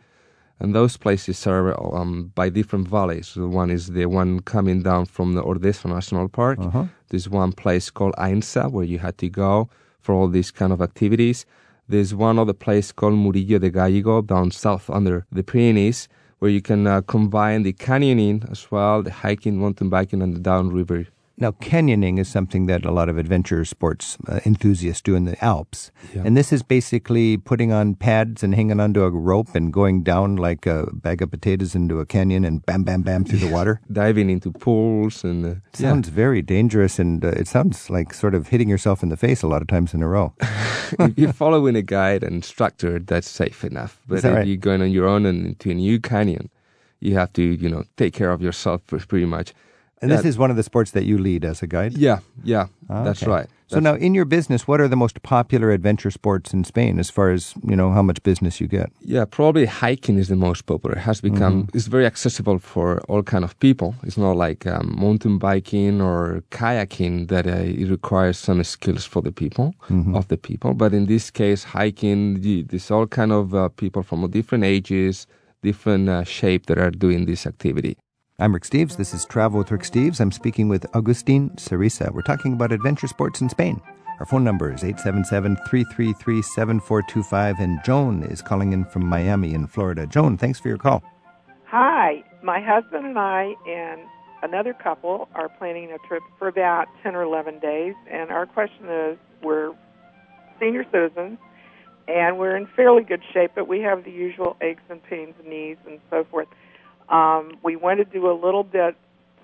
and 0.60 0.76
those 0.76 0.98
places 0.98 1.48
are 1.48 1.72
um, 1.96 2.34
by 2.36 2.50
different 2.50 2.90
valleys. 2.90 3.30
So 3.30 3.48
one 3.48 3.70
is 3.72 3.88
the 3.88 4.08
one 4.08 4.42
coming 4.42 4.84
down 4.84 5.06
from 5.06 5.36
the 5.36 5.42
Ordesa 5.42 5.86
National 5.86 6.28
Park. 6.28 6.60
Uh-huh. 6.60 6.88
There's 7.08 7.30
one 7.30 7.54
place 7.54 7.90
called 7.90 8.14
Ainsa 8.18 8.70
where 8.70 8.84
you 8.84 9.00
had 9.00 9.18
to 9.20 9.30
go 9.30 9.70
for 10.02 10.14
all 10.14 10.28
these 10.28 10.52
kind 10.52 10.74
of 10.74 10.82
activities. 10.82 11.46
There's 11.92 12.16
one 12.16 12.40
other 12.40 12.54
place 12.54 12.94
called 12.94 13.16
Murillo 13.16 13.60
de 13.60 13.70
Gallego 13.70 14.22
down 14.22 14.52
south 14.52 14.90
under 14.90 15.26
the 15.30 15.44
Pyrenees 15.44 16.08
where 16.40 16.50
you 16.50 16.62
can 16.62 16.88
uh, 16.88 17.02
combine 17.02 17.64
the 17.64 17.74
canyoning 17.74 18.50
as 18.50 18.72
well, 18.72 19.04
the 19.04 19.12
hiking, 19.12 19.58
mountain 19.58 19.90
biking, 19.90 20.22
and 20.22 20.34
the 20.34 20.40
downriver 20.40 21.08
Now, 21.42 21.54
canyoning 21.54 22.20
is 22.20 22.28
something 22.28 22.68
that 22.68 22.86
a 22.86 22.92
lot 22.92 23.10
of 23.10 23.18
adventure 23.18 23.66
sports 23.66 24.16
uh, 24.28 24.42
enthusiasts 24.46 25.02
do 25.02 25.16
in 25.16 25.26
the 25.26 25.44
Alps. 25.44 25.90
Yeah. 26.14 26.22
And 26.24 26.38
this 26.38 26.54
is 26.54 26.62
basically 26.62 27.36
putting 27.36 27.72
on 27.72 27.96
pads 27.96 28.44
and 28.44 28.54
hanging 28.54 28.80
onto 28.80 29.02
a 29.02 29.10
rope 29.10 29.56
and 29.56 29.74
going 29.74 30.04
down 30.04 30.36
like 30.36 30.68
a 30.68 30.86
bag 30.94 31.24
of 31.24 31.32
potatoes 31.32 31.74
into 31.74 32.00
a 32.00 32.06
canyon 32.06 32.46
and 32.46 32.64
bam, 32.68 32.84
bam, 32.84 33.02
bam 33.02 33.26
through 33.26 33.40
the 33.40 33.50
water. 33.50 33.82
diving 33.92 34.30
into 34.30 34.52
pools 34.52 35.24
and 35.24 35.44
uh, 35.44 35.56
Sounds 35.74 36.10
very 36.10 36.44
dangerous, 36.44 37.00
and 37.00 37.26
uh, 37.26 37.30
it 37.30 37.48
sounds 37.48 37.90
like 37.90 38.14
sort 38.14 38.36
of 38.36 38.50
hitting 38.50 38.70
yourself 38.70 39.02
in 39.02 39.10
the 39.10 39.18
face 39.18 39.42
a 39.42 39.48
lot 39.48 39.64
of 39.64 39.68
times 39.68 39.96
in 39.96 40.04
a 40.04 40.08
row. 40.08 40.36
if 41.00 41.18
you're 41.18 41.34
following 41.34 41.76
a 41.76 41.82
guide 41.82 42.22
and 42.24 42.36
instructor, 42.36 43.00
that's 43.00 43.28
safe 43.28 43.64
enough. 43.64 44.00
But 44.08 44.20
if 44.20 44.26
right? 44.26 44.46
you're 44.46 44.58
going 44.58 44.84
on 44.84 44.92
your 44.92 45.08
own 45.08 45.26
and 45.26 45.48
into 45.48 45.72
a 45.72 45.74
new 45.74 46.00
canyon, 46.00 46.52
you 47.00 47.16
have 47.16 47.34
to, 47.34 47.42
you 47.42 47.68
know, 47.68 47.86
take 47.98 48.14
care 48.14 48.30
of 48.30 48.44
yourself 48.44 48.86
pretty 49.08 49.26
much. 49.26 49.56
And 50.02 50.12
this 50.12 50.26
is 50.26 50.38
one 50.38 50.50
of 50.50 50.58
the 50.58 50.64
sports 50.64 50.92
that 50.92 51.06
you 51.06 51.18
lead 51.18 51.46
as 51.46 51.62
a 51.62 51.68
guide. 51.68 51.94
Yeah, 51.98 52.20
yeah, 52.44 52.68
Ah, 52.90 53.04
that's 53.04 53.22
okay. 53.24 53.32
right. 53.32 53.48
So 53.68 53.80
now, 53.80 53.94
in 53.94 54.14
your 54.14 54.26
business, 54.26 54.68
what 54.68 54.82
are 54.82 54.90
the 54.90 54.98
most 54.98 55.22
popular 55.24 55.72
adventure 55.72 56.12
sports 56.12 56.54
in 56.54 56.66
Spain, 56.66 57.00
as 57.00 57.10
far 57.10 57.30
as 57.32 57.54
you 57.64 57.76
know 57.76 57.92
how 57.92 58.02
much 58.02 58.22
business 58.24 58.60
you 58.60 58.68
get? 58.68 58.92
Yeah, 59.00 59.24
probably 59.24 59.66
hiking 59.66 60.18
is 60.20 60.28
the 60.28 60.36
most 60.36 60.66
popular. 60.66 60.98
It 60.98 61.02
has 61.02 61.22
become 61.22 61.54
Mm-hmm. 61.64 61.78
it's 61.78 61.88
very 61.88 62.06
accessible 62.06 62.60
for 62.60 63.00
all 63.08 63.24
kind 63.24 63.44
of 63.46 63.54
people. 63.60 63.96
It's 64.04 64.18
not 64.18 64.36
like 64.36 64.68
um, 64.68 64.96
mountain 65.00 65.38
biking 65.38 66.02
or 66.02 66.44
kayaking 66.52 67.28
that 67.30 67.46
uh, 67.48 67.82
it 67.82 67.88
requires 67.90 68.38
some 68.38 68.62
skills 68.64 69.06
for 69.06 69.22
the 69.22 69.32
people 69.32 69.74
Mm-hmm. 69.90 70.16
of 70.16 70.28
the 70.28 70.38
people. 70.38 70.74
But 70.74 70.94
in 70.94 71.06
this 71.06 71.32
case, 71.32 71.64
hiking, 71.64 72.42
the- 72.42 72.64
there's 72.64 72.92
all 72.92 73.08
kind 73.08 73.32
of 73.32 73.54
uh, 73.54 73.70
people 73.70 74.04
from 74.04 74.30
different 74.32 74.64
ages, 74.66 75.28
different 75.64 76.10
uh, 76.10 76.24
shape 76.26 76.66
that 76.66 76.78
are 76.78 76.92
doing 76.92 77.26
this 77.26 77.46
activity. 77.48 77.96
I'm 78.42 78.56
Rick 78.56 78.64
Steves. 78.64 78.98
This 78.98 79.14
is 79.14 79.24
Travel 79.26 79.60
with 79.60 79.70
Rick 79.70 79.84
Steves. 79.84 80.20
I'm 80.20 80.32
speaking 80.32 80.68
with 80.68 80.84
Agustin 80.96 81.52
Cerisa. 81.58 82.12
We're 82.12 82.24
talking 82.24 82.54
about 82.54 82.72
adventure 82.72 83.06
sports 83.06 83.40
in 83.40 83.50
Spain. 83.50 83.80
Our 84.20 84.26
phone 84.26 84.44
number 84.44 84.74
is 84.74 84.84
877 84.84 85.58
333 85.70 86.42
7425, 86.42 87.60
and 87.60 87.80
Joan 87.86 88.24
is 88.24 88.42
calling 88.42 88.74
in 88.74 88.84
from 88.86 89.06
Miami 89.06 89.54
in 89.54 89.68
Florida. 89.68 90.08
Joan, 90.08 90.40
thanks 90.40 90.60
for 90.60 90.70
your 90.70 90.80
call. 90.80 91.04
Hi, 91.66 92.24
my 92.42 92.60
husband 92.60 93.06
and 93.06 93.20
I 93.20 93.54
and 93.68 94.02
another 94.42 94.74
couple 94.74 95.30
are 95.36 95.48
planning 95.48 95.92
a 95.92 96.00
trip 96.08 96.24
for 96.40 96.48
about 96.48 96.88
10 97.04 97.14
or 97.14 97.22
11 97.22 97.60
days, 97.60 97.94
and 98.10 98.32
our 98.32 98.48
question 98.48 98.90
is 98.90 99.20
we're 99.44 99.72
senior 100.60 100.84
citizens 100.92 101.38
and 102.08 102.40
we're 102.40 102.58
in 102.58 102.66
fairly 102.76 103.04
good 103.04 103.22
shape, 103.32 103.52
but 103.54 103.68
we 103.68 103.82
have 103.82 104.04
the 104.04 104.12
usual 104.12 104.58
aches 104.62 104.82
and 104.90 105.04
pains 105.04 105.36
knees 105.46 105.78
and 105.86 106.00
so 106.10 106.24
forth. 106.32 106.48
Um, 107.12 107.58
we 107.64 107.76
want 107.76 108.00
to 108.00 108.06
do 108.06 108.30
a 108.32 108.34
little 108.34 108.64
bit 108.64 108.96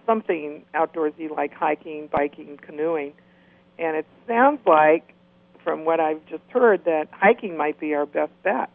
something 0.05 0.63
outdoorsy 0.74 1.30
like 1.30 1.53
hiking, 1.53 2.07
biking, 2.11 2.57
canoeing, 2.65 3.13
and 3.78 3.97
it 3.97 4.05
sounds 4.28 4.59
like, 4.65 5.13
from 5.63 5.84
what 5.84 5.99
I've 5.99 6.26
just 6.28 6.43
heard, 6.49 6.86
that 6.86 7.09
hiking 7.11 7.57
might 7.57 7.78
be 7.80 7.93
our 7.93 8.05
best 8.05 8.32
bet. 8.43 8.70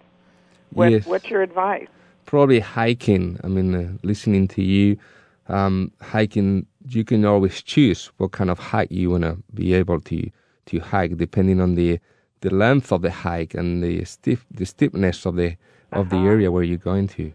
What, 0.74 0.90
Yes. 0.92 1.06
What's 1.06 1.26
your 1.30 1.42
advice? 1.42 1.88
probably 2.26 2.60
hiking. 2.60 3.38
I 3.42 3.48
mean, 3.48 3.74
uh, 3.74 3.92
listening 4.02 4.46
to 4.48 4.62
you, 4.62 4.96
um, 5.48 5.90
hiking. 6.00 6.66
You 6.88 7.04
can 7.04 7.24
always 7.24 7.62
choose 7.62 8.10
what 8.18 8.32
kind 8.32 8.50
of 8.50 8.58
hike 8.58 8.90
you 8.92 9.10
wanna 9.10 9.38
be 9.54 9.74
able 9.74 10.00
to 10.00 10.30
to 10.66 10.78
hike, 10.80 11.16
depending 11.16 11.60
on 11.60 11.74
the 11.74 11.98
the 12.42 12.50
length 12.54 12.92
of 12.92 13.02
the 13.02 13.10
hike 13.10 13.54
and 13.54 13.82
the 13.82 14.04
stiff 14.04 14.44
the 14.50 14.64
steepness 14.66 15.26
of 15.26 15.36
the 15.36 15.56
of 15.92 16.10
the 16.10 16.16
Uh-huh. 16.16 16.26
area 16.26 16.50
where 16.52 16.62
you're 16.62 16.76
going 16.92 17.08
to. 17.08 17.32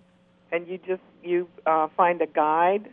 and 0.52 0.68
you 0.68 0.78
just 0.88 1.02
you 1.28 1.48
uh, 1.66 1.88
find 1.96 2.22
a 2.22 2.28
guide 2.28 2.90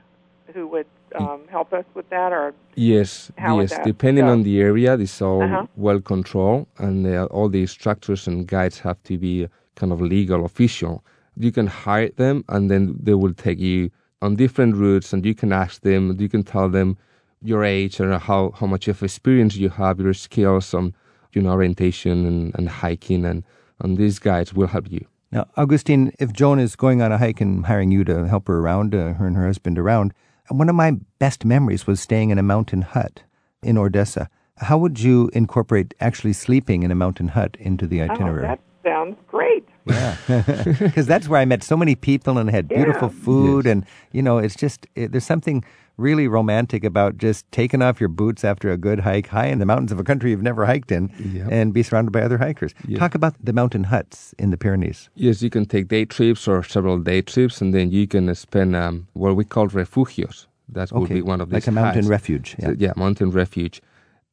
who 0.53 0.67
would 0.69 0.87
um, 1.15 1.43
help 1.51 1.73
us 1.73 1.85
with 1.95 2.09
that, 2.11 2.33
or 2.33 2.55
Yes, 2.77 3.31
yes. 3.39 3.73
Depending 3.85 4.27
go? 4.27 4.33
on 4.33 4.43
the 4.43 4.61
area, 4.61 4.95
it's 4.95 5.23
all 5.23 5.43
Uh-huh. 5.43 5.67
well 5.77 6.01
controlled, 6.01 6.67
and 6.79 7.07
uh, 7.07 7.27
all 7.31 7.49
the 7.49 7.61
instructors 7.61 8.27
and 8.29 8.47
guides 8.47 8.81
have 8.81 9.01
to 9.05 9.17
be 9.19 9.49
kind 9.77 9.93
of 9.93 10.01
legal, 10.01 10.45
official. 10.45 11.05
You 11.37 11.53
can 11.53 11.67
hire 11.67 12.11
them, 12.17 12.45
and 12.49 12.71
then 12.71 12.97
they 13.01 13.15
will 13.15 13.35
take 13.35 13.59
you 13.61 13.91
on 14.23 14.37
different 14.37 14.77
routes, 14.77 15.13
and 15.13 15.25
you 15.25 15.35
can 15.35 15.53
ask 15.53 15.83
them, 15.83 16.17
you 16.19 16.29
can 16.29 16.43
tell 16.43 16.69
them 16.69 16.97
your 17.43 17.63
age 17.65 18.01
and 18.01 18.13
how, 18.15 18.53
how 18.59 18.67
much 18.67 18.89
of 18.89 19.03
experience 19.03 19.55
you 19.57 19.69
have, 19.69 20.01
your 20.01 20.15
skills 20.15 20.75
on 20.75 20.95
you 21.33 21.43
know 21.43 21.51
orientation 21.51 22.27
and, 22.27 22.55
and 22.57 22.69
hiking, 22.69 23.25
and 23.25 23.45
and 23.81 23.99
these 23.99 24.19
guides 24.19 24.55
will 24.55 24.69
help 24.69 24.91
you. 24.91 25.05
Now, 25.35 25.49
Augustine, 25.57 26.13
if 26.21 26.33
Joan 26.33 26.61
is 26.61 26.77
going 26.77 27.03
on 27.03 27.11
a 27.11 27.19
hike 27.19 27.41
and 27.41 27.67
hiring 27.67 27.91
you 27.91 28.05
to 28.05 28.29
help 28.29 28.47
her 28.47 28.61
around, 28.61 28.95
uh, 28.95 29.15
her 29.15 29.27
and 29.27 29.37
her 29.37 29.47
husband 29.47 29.81
around, 29.81 30.15
one 30.49 30.69
of 30.69 30.77
my 30.77 30.93
best 31.19 31.45
memories 31.45 31.89
was 31.89 32.01
staying 32.01 32.31
in 32.31 32.39
a 32.39 32.43
mountain 32.43 32.83
hut 32.83 33.25
in 33.61 33.75
Ordesa. 33.75 34.29
How 34.59 34.79
would 34.79 35.01
you 35.01 35.31
incorporate 35.33 35.93
actually 36.01 36.35
sleeping 36.35 36.85
in 36.85 36.93
a 36.93 36.95
mountain 36.95 37.29
hut 37.29 37.57
into 37.59 37.89
the 37.89 38.01
itinerary? 38.03 38.47
oh, 38.47 38.51
itinerary? 38.51 38.59
that 38.85 38.89
sounds 38.89 39.17
great. 39.27 39.69
Yeah, 39.87 40.17
because 40.79 41.07
that's 41.09 41.29
where 41.29 41.41
I 41.41 41.45
met 41.45 41.65
so 41.65 41.77
many 41.77 41.97
people 41.97 42.39
and 42.39 42.49
had 42.49 42.69
beautiful 42.69 43.09
Yeah. 43.09 43.25
food, 43.25 43.65
Yes. 43.65 43.73
and 43.73 43.87
you 44.13 44.23
know, 44.23 44.39
it's 44.39 44.55
just 44.55 44.87
it, 44.95 45.11
there's 45.11 45.25
something 45.27 45.65
really 45.97 46.27
romantic 46.29 46.85
about 46.85 47.19
just 47.19 47.51
taking 47.53 47.83
off 47.83 48.01
your 48.01 48.09
boots 48.09 48.45
after 48.45 48.71
a 48.71 48.77
good 48.77 49.01
hike, 49.01 49.29
high 49.29 49.47
in 49.47 49.59
the 49.59 49.67
mountains 49.67 49.93
of 49.93 49.99
a 50.01 50.05
country 50.05 50.31
you've 50.31 50.43
never 50.43 50.67
hiked 50.67 50.91
in, 50.91 51.11
Yep. 51.33 51.49
and 51.53 51.73
be 51.73 51.83
surrounded 51.83 52.11
by 52.11 52.23
other 52.23 52.39
hikers. 52.39 52.75
Yeah. 52.87 52.99
Talk 52.99 53.15
about 53.15 53.35
the 53.43 53.53
mountain 53.53 53.85
huts 53.85 54.35
in 54.39 54.51
the 54.51 54.57
Pyrenees. 54.57 55.09
Yes, 55.15 55.43
you 55.43 55.51
can 55.51 55.67
take 55.67 55.89
day 55.89 56.05
trips 56.05 56.49
or 56.49 56.63
several 56.63 56.99
day 56.99 57.23
trips, 57.23 57.61
and 57.61 57.73
then 57.73 57.91
you 57.91 58.07
can 58.07 58.35
spend 58.35 58.75
um, 58.77 59.07
what 59.13 59.37
we 59.37 59.45
call 59.45 59.69
refugios. 59.69 60.47
That 60.69 60.91
would 60.93 61.11
be 61.11 61.23
one 61.23 61.41
of 61.41 61.51
these 61.51 61.55
like 61.55 61.67
a 61.69 61.73
mountain 61.73 62.03
huts. 62.05 62.09
refuge. 62.09 62.57
Yeah. 62.59 62.67
So, 62.67 62.75
yeah, 62.79 62.93
mountain 62.97 63.31
refuge. 63.31 63.81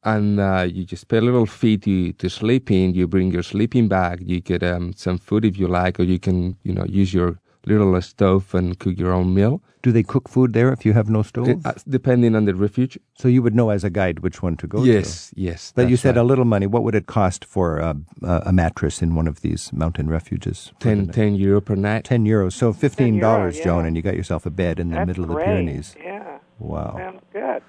And 0.04 0.40
uh, 0.40 0.66
you 0.68 0.84
just 0.84 1.06
pay 1.06 1.18
a 1.18 1.20
little 1.20 1.46
fee 1.46 1.76
to, 1.78 2.12
to 2.14 2.28
sleep 2.28 2.70
in. 2.72 2.92
You 2.94 3.06
bring 3.06 3.30
your 3.30 3.44
sleeping 3.44 3.86
bag. 3.86 4.20
You 4.26 4.40
get 4.40 4.62
um, 4.64 4.92
some 4.94 5.16
food 5.18 5.44
if 5.44 5.56
you 5.58 5.68
like, 5.68 6.00
or 6.00 6.02
you 6.02 6.18
can 6.18 6.56
you 6.64 6.72
know 6.74 6.84
use 6.86 7.14
your 7.14 7.38
little 7.64 8.00
stove 8.02 8.54
and 8.54 8.78
cook 8.78 8.98
your 8.98 9.12
own 9.12 9.34
meal. 9.34 9.62
Do 9.82 9.90
they 9.90 10.02
cook 10.04 10.28
food 10.28 10.52
there 10.52 10.72
if 10.72 10.84
you 10.86 10.92
have 10.92 11.08
no 11.10 11.22
stove? 11.22 11.48
Uh, 11.66 11.72
depending 11.88 12.36
on 12.36 12.44
the 12.44 12.54
refuge. 12.54 12.98
so 13.14 13.26
you 13.28 13.42
would 13.42 13.54
know 13.54 13.70
as 13.70 13.82
a 13.84 13.90
guide 13.90 14.20
which 14.20 14.40
one 14.42 14.56
to 14.58 14.66
go 14.68 14.78
to. 14.84 14.86
yes, 14.92 15.32
yes. 15.36 15.72
But 15.74 15.88
you 15.88 15.96
said 15.96 16.16
right. 16.16 16.22
a 16.22 16.24
little 16.24 16.44
money. 16.44 16.66
What 16.66 16.84
would 16.84 16.94
it 16.94 17.06
cost 17.06 17.44
for 17.44 17.80
uh, 17.80 17.94
a 18.22 18.42
a 18.46 18.52
mattress 18.52 19.02
in 19.02 19.14
one 19.16 19.26
of 19.26 19.40
these 19.40 19.72
mountain 19.72 20.08
refuges? 20.08 20.72
10, 20.78 21.08
10 21.08 21.34
euro 21.34 21.60
per 21.60 21.74
night. 21.74 22.04
10 22.04 22.24
euros. 22.24 22.52
So 22.52 22.72
$15, 22.72 23.20
euro, 23.20 23.52
yeah. 23.52 23.64
Joan, 23.64 23.86
and 23.86 23.96
you 23.96 24.02
got 24.02 24.14
yourself 24.16 24.46
a 24.46 24.50
bed 24.50 24.78
in 24.78 24.90
the 24.90 24.96
That's 24.96 25.06
middle 25.08 25.24
of 25.24 25.30
the. 25.30 25.36
Pyrenees. 25.36 25.96
Yeah, 25.98 26.38
Wow. 26.58 26.94
sounds 26.96 27.22
good. 27.32 27.62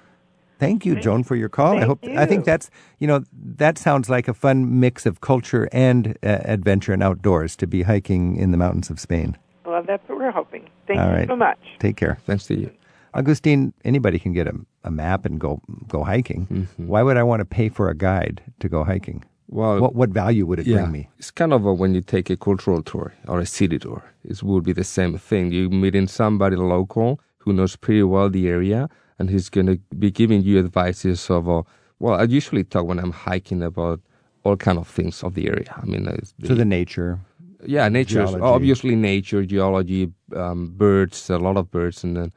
Thank 0.60 0.86
you, 0.86 0.94
Joan, 1.00 1.24
for 1.24 1.34
your 1.34 1.48
call. 1.48 1.72
I 1.76 1.80
Thank 1.80 1.86
hope 1.88 2.04
I 2.16 2.26
think 2.26 2.44
that's 2.44 2.70
you 3.00 3.08
know 3.08 3.24
that 3.58 3.76
sounds 3.76 4.08
like 4.08 4.28
a 4.28 4.34
fun 4.34 4.78
mix 4.80 5.04
of 5.04 5.20
culture 5.20 5.68
and 5.72 6.16
uh, 6.22 6.38
adventure 6.44 6.92
and 6.92 7.02
outdoors 7.02 7.56
to 7.56 7.66
be 7.66 7.82
hiking 7.82 8.36
in 8.36 8.52
the 8.52 8.56
mountains 8.56 8.88
of 8.88 9.00
Spain. 9.00 9.36
Well, 9.64 9.82
that's 9.82 10.06
what 10.08 10.18
we're 10.18 10.30
hoping. 10.30 10.68
Thank 10.86 11.00
All 11.00 11.08
you 11.08 11.14
right. 11.14 11.28
so 11.28 11.36
much. 11.36 11.58
Take 11.78 11.96
care, 11.96 12.18
Thanks 12.26 12.46
to 12.46 12.54
you. 12.54 12.70
Augustine. 13.14 13.72
Anybody 13.84 14.18
can 14.18 14.32
get 14.32 14.46
a, 14.48 14.54
a 14.82 14.90
map 14.90 15.24
and 15.24 15.38
go 15.40 15.60
go 15.88 16.02
hiking. 16.04 16.46
Mm-hmm. 16.46 16.86
Why 16.86 17.02
would 17.02 17.16
I 17.16 17.22
want 17.22 17.40
to 17.40 17.44
pay 17.44 17.68
for 17.68 17.88
a 17.88 17.94
guide 17.94 18.42
to 18.60 18.68
go 18.68 18.82
hiking? 18.84 19.24
Well, 19.48 19.80
What 19.80 19.94
what 19.94 20.10
value 20.10 20.46
would 20.46 20.58
it 20.58 20.66
yeah, 20.66 20.78
bring 20.78 20.92
me? 20.92 21.08
It's 21.18 21.30
kind 21.30 21.52
of 21.52 21.64
a, 21.64 21.72
when 21.72 21.94
you 21.94 22.00
take 22.00 22.28
a 22.30 22.36
cultural 22.36 22.82
tour 22.82 23.14
or 23.28 23.38
a 23.40 23.46
city 23.46 23.78
tour. 23.78 24.02
It 24.24 24.42
would 24.42 24.64
be 24.64 24.72
the 24.72 24.84
same 24.84 25.16
thing. 25.18 25.52
You're 25.52 25.70
meeting 25.70 26.08
somebody 26.08 26.56
local 26.56 27.20
who 27.38 27.52
knows 27.52 27.76
pretty 27.76 28.02
well 28.02 28.30
the 28.30 28.48
area, 28.48 28.88
and 29.18 29.30
he's 29.30 29.48
going 29.50 29.66
to 29.66 29.76
be 29.98 30.10
giving 30.10 30.42
you 30.42 30.58
advices 30.58 31.28
of, 31.30 31.46
uh, 31.48 31.62
well, 32.00 32.14
I 32.14 32.24
usually 32.24 32.64
talk 32.64 32.86
when 32.86 32.98
I'm 32.98 33.12
hiking 33.12 33.62
about 33.62 34.00
all 34.44 34.56
kind 34.56 34.78
of 34.78 34.88
things 34.88 35.22
of 35.22 35.34
the 35.34 35.46
area. 35.48 35.72
I 35.80 35.84
mean, 35.84 36.08
uh, 36.08 36.16
so 36.46 36.54
the 36.54 36.64
nature. 36.64 37.20
Yeah, 37.66 37.88
nature. 37.88 38.22
Obviously, 38.42 38.94
nature, 38.96 39.44
geology, 39.44 40.12
um, 40.34 40.68
birds, 40.76 41.30
a 41.30 41.38
lot 41.38 41.56
of 41.56 41.70
birds, 41.70 42.04
and 42.04 42.16
then 42.16 42.32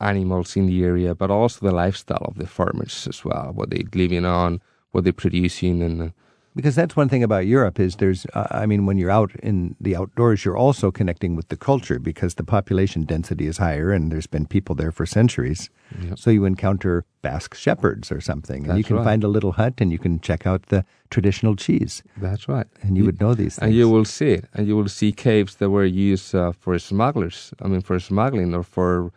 animals 0.00 0.56
in 0.56 0.66
the 0.66 0.84
area, 0.84 1.14
but 1.14 1.30
also 1.30 1.66
the 1.66 1.74
lifestyle 1.74 2.24
of 2.24 2.36
the 2.38 2.46
farmers 2.46 3.06
as 3.08 3.24
well, 3.24 3.52
what 3.54 3.70
they're 3.70 3.82
living 3.94 4.24
on, 4.24 4.60
what 4.92 5.04
they're 5.04 5.12
producing, 5.12 5.82
and 5.82 6.02
uh, 6.02 6.08
because 6.58 6.74
that's 6.74 6.96
one 6.96 7.08
thing 7.08 7.22
about 7.22 7.46
Europe 7.46 7.78
is 7.78 7.96
there's 7.96 8.26
uh, 8.34 8.48
I 8.50 8.66
mean 8.66 8.84
when 8.84 8.98
you're 8.98 9.12
out 9.12 9.30
in 9.44 9.76
the 9.80 9.94
outdoors 9.94 10.44
you're 10.44 10.56
also 10.56 10.90
connecting 10.90 11.36
with 11.36 11.48
the 11.50 11.56
culture 11.56 12.00
because 12.00 12.34
the 12.34 12.42
population 12.42 13.04
density 13.04 13.46
is 13.46 13.58
higher 13.58 13.92
and 13.92 14.10
there's 14.10 14.26
been 14.26 14.44
people 14.44 14.74
there 14.74 14.90
for 14.90 15.06
centuries. 15.06 15.70
Yep. 16.02 16.18
So 16.18 16.30
you 16.30 16.44
encounter 16.44 17.04
Basque 17.22 17.54
shepherds 17.54 18.10
or 18.10 18.20
something 18.20 18.68
and 18.68 18.76
you 18.76 18.82
can 18.82 18.96
right. 18.96 19.04
find 19.04 19.22
a 19.22 19.28
little 19.28 19.52
hut 19.52 19.74
and 19.78 19.92
you 19.92 20.00
can 20.00 20.18
check 20.18 20.48
out 20.48 20.62
the 20.66 20.84
traditional 21.10 21.54
cheese. 21.54 22.02
That's 22.16 22.48
right. 22.48 22.66
And 22.82 22.96
you 22.96 23.04
would 23.04 23.20
know 23.20 23.34
these 23.34 23.54
things. 23.54 23.68
And 23.68 23.74
you 23.76 23.88
will 23.88 24.04
see 24.04 24.32
it. 24.38 24.46
And 24.54 24.66
you 24.66 24.76
will 24.76 24.88
see 24.88 25.12
caves 25.12 25.54
that 25.56 25.70
were 25.70 25.84
used 25.84 26.34
uh, 26.34 26.50
for 26.50 26.76
smugglers. 26.80 27.54
I 27.62 27.68
mean, 27.68 27.82
for 27.82 28.00
smuggling 28.00 28.52
or 28.52 28.64
for 28.64 29.12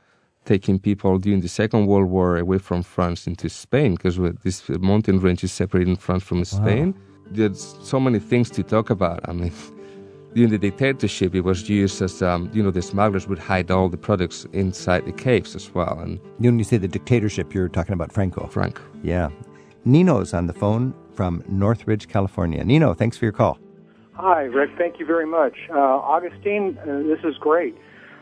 taking 0.45 0.77
people 0.77 1.17
during 1.17 1.41
the 1.41 1.47
Second 1.47 1.87
World 1.87 2.09
War 2.11 2.37
away 2.37 2.59
from 2.59 2.83
France 2.83 3.25
into 3.25 3.49
Spain 3.49 3.95
because 3.95 4.19
this 4.43 4.69
mountain 4.69 5.19
range 5.19 5.43
is 5.43 5.51
separating 5.51 5.95
France 5.95 6.23
from 6.23 6.45
Spain. 6.45 6.93
There's 7.31 7.75
so 7.81 7.99
many 7.99 8.19
things 8.19 8.49
to 8.51 8.63
talk 8.63 8.89
about. 8.89 9.27
I 9.27 9.33
mean, 9.33 9.51
during 10.33 10.51
the 10.51 10.57
dictatorship, 10.57 11.35
it 11.35 11.41
was 11.41 11.69
used 11.69 12.01
as, 12.01 12.21
um, 12.21 12.49
you 12.53 12.63
know, 12.63 12.71
the 12.71 12.81
smugglers 12.81 13.27
would 13.27 13.39
hide 13.39 13.71
all 13.71 13.89
the 13.89 13.97
products 13.97 14.45
inside 14.53 15.05
the 15.05 15.11
caves 15.11 15.55
as 15.55 15.73
well. 15.73 15.99
And 15.99 16.19
when 16.37 16.57
you 16.57 16.63
say 16.63 16.77
the 16.77 16.87
dictatorship, 16.87 17.53
you're 17.53 17.69
talking 17.69 17.93
about 17.93 18.11
Franco. 18.11 18.47
Franco. 18.47 18.81
Yeah. 19.03 19.29
Nino's 19.85 20.33
on 20.33 20.47
the 20.47 20.53
phone 20.53 20.93
from 21.13 21.43
Northridge, 21.47 22.07
California. 22.07 22.63
Nino, 22.63 22.93
thanks 22.93 23.17
for 23.17 23.25
your 23.25 23.31
call. 23.31 23.59
Hi, 24.13 24.43
Rick. 24.43 24.71
Thank 24.77 24.99
you 24.99 25.05
very 25.05 25.25
much. 25.25 25.55
Uh, 25.69 25.79
Augustine, 25.79 26.77
uh, 26.83 27.01
this 27.03 27.19
is 27.23 27.37
great. 27.39 27.75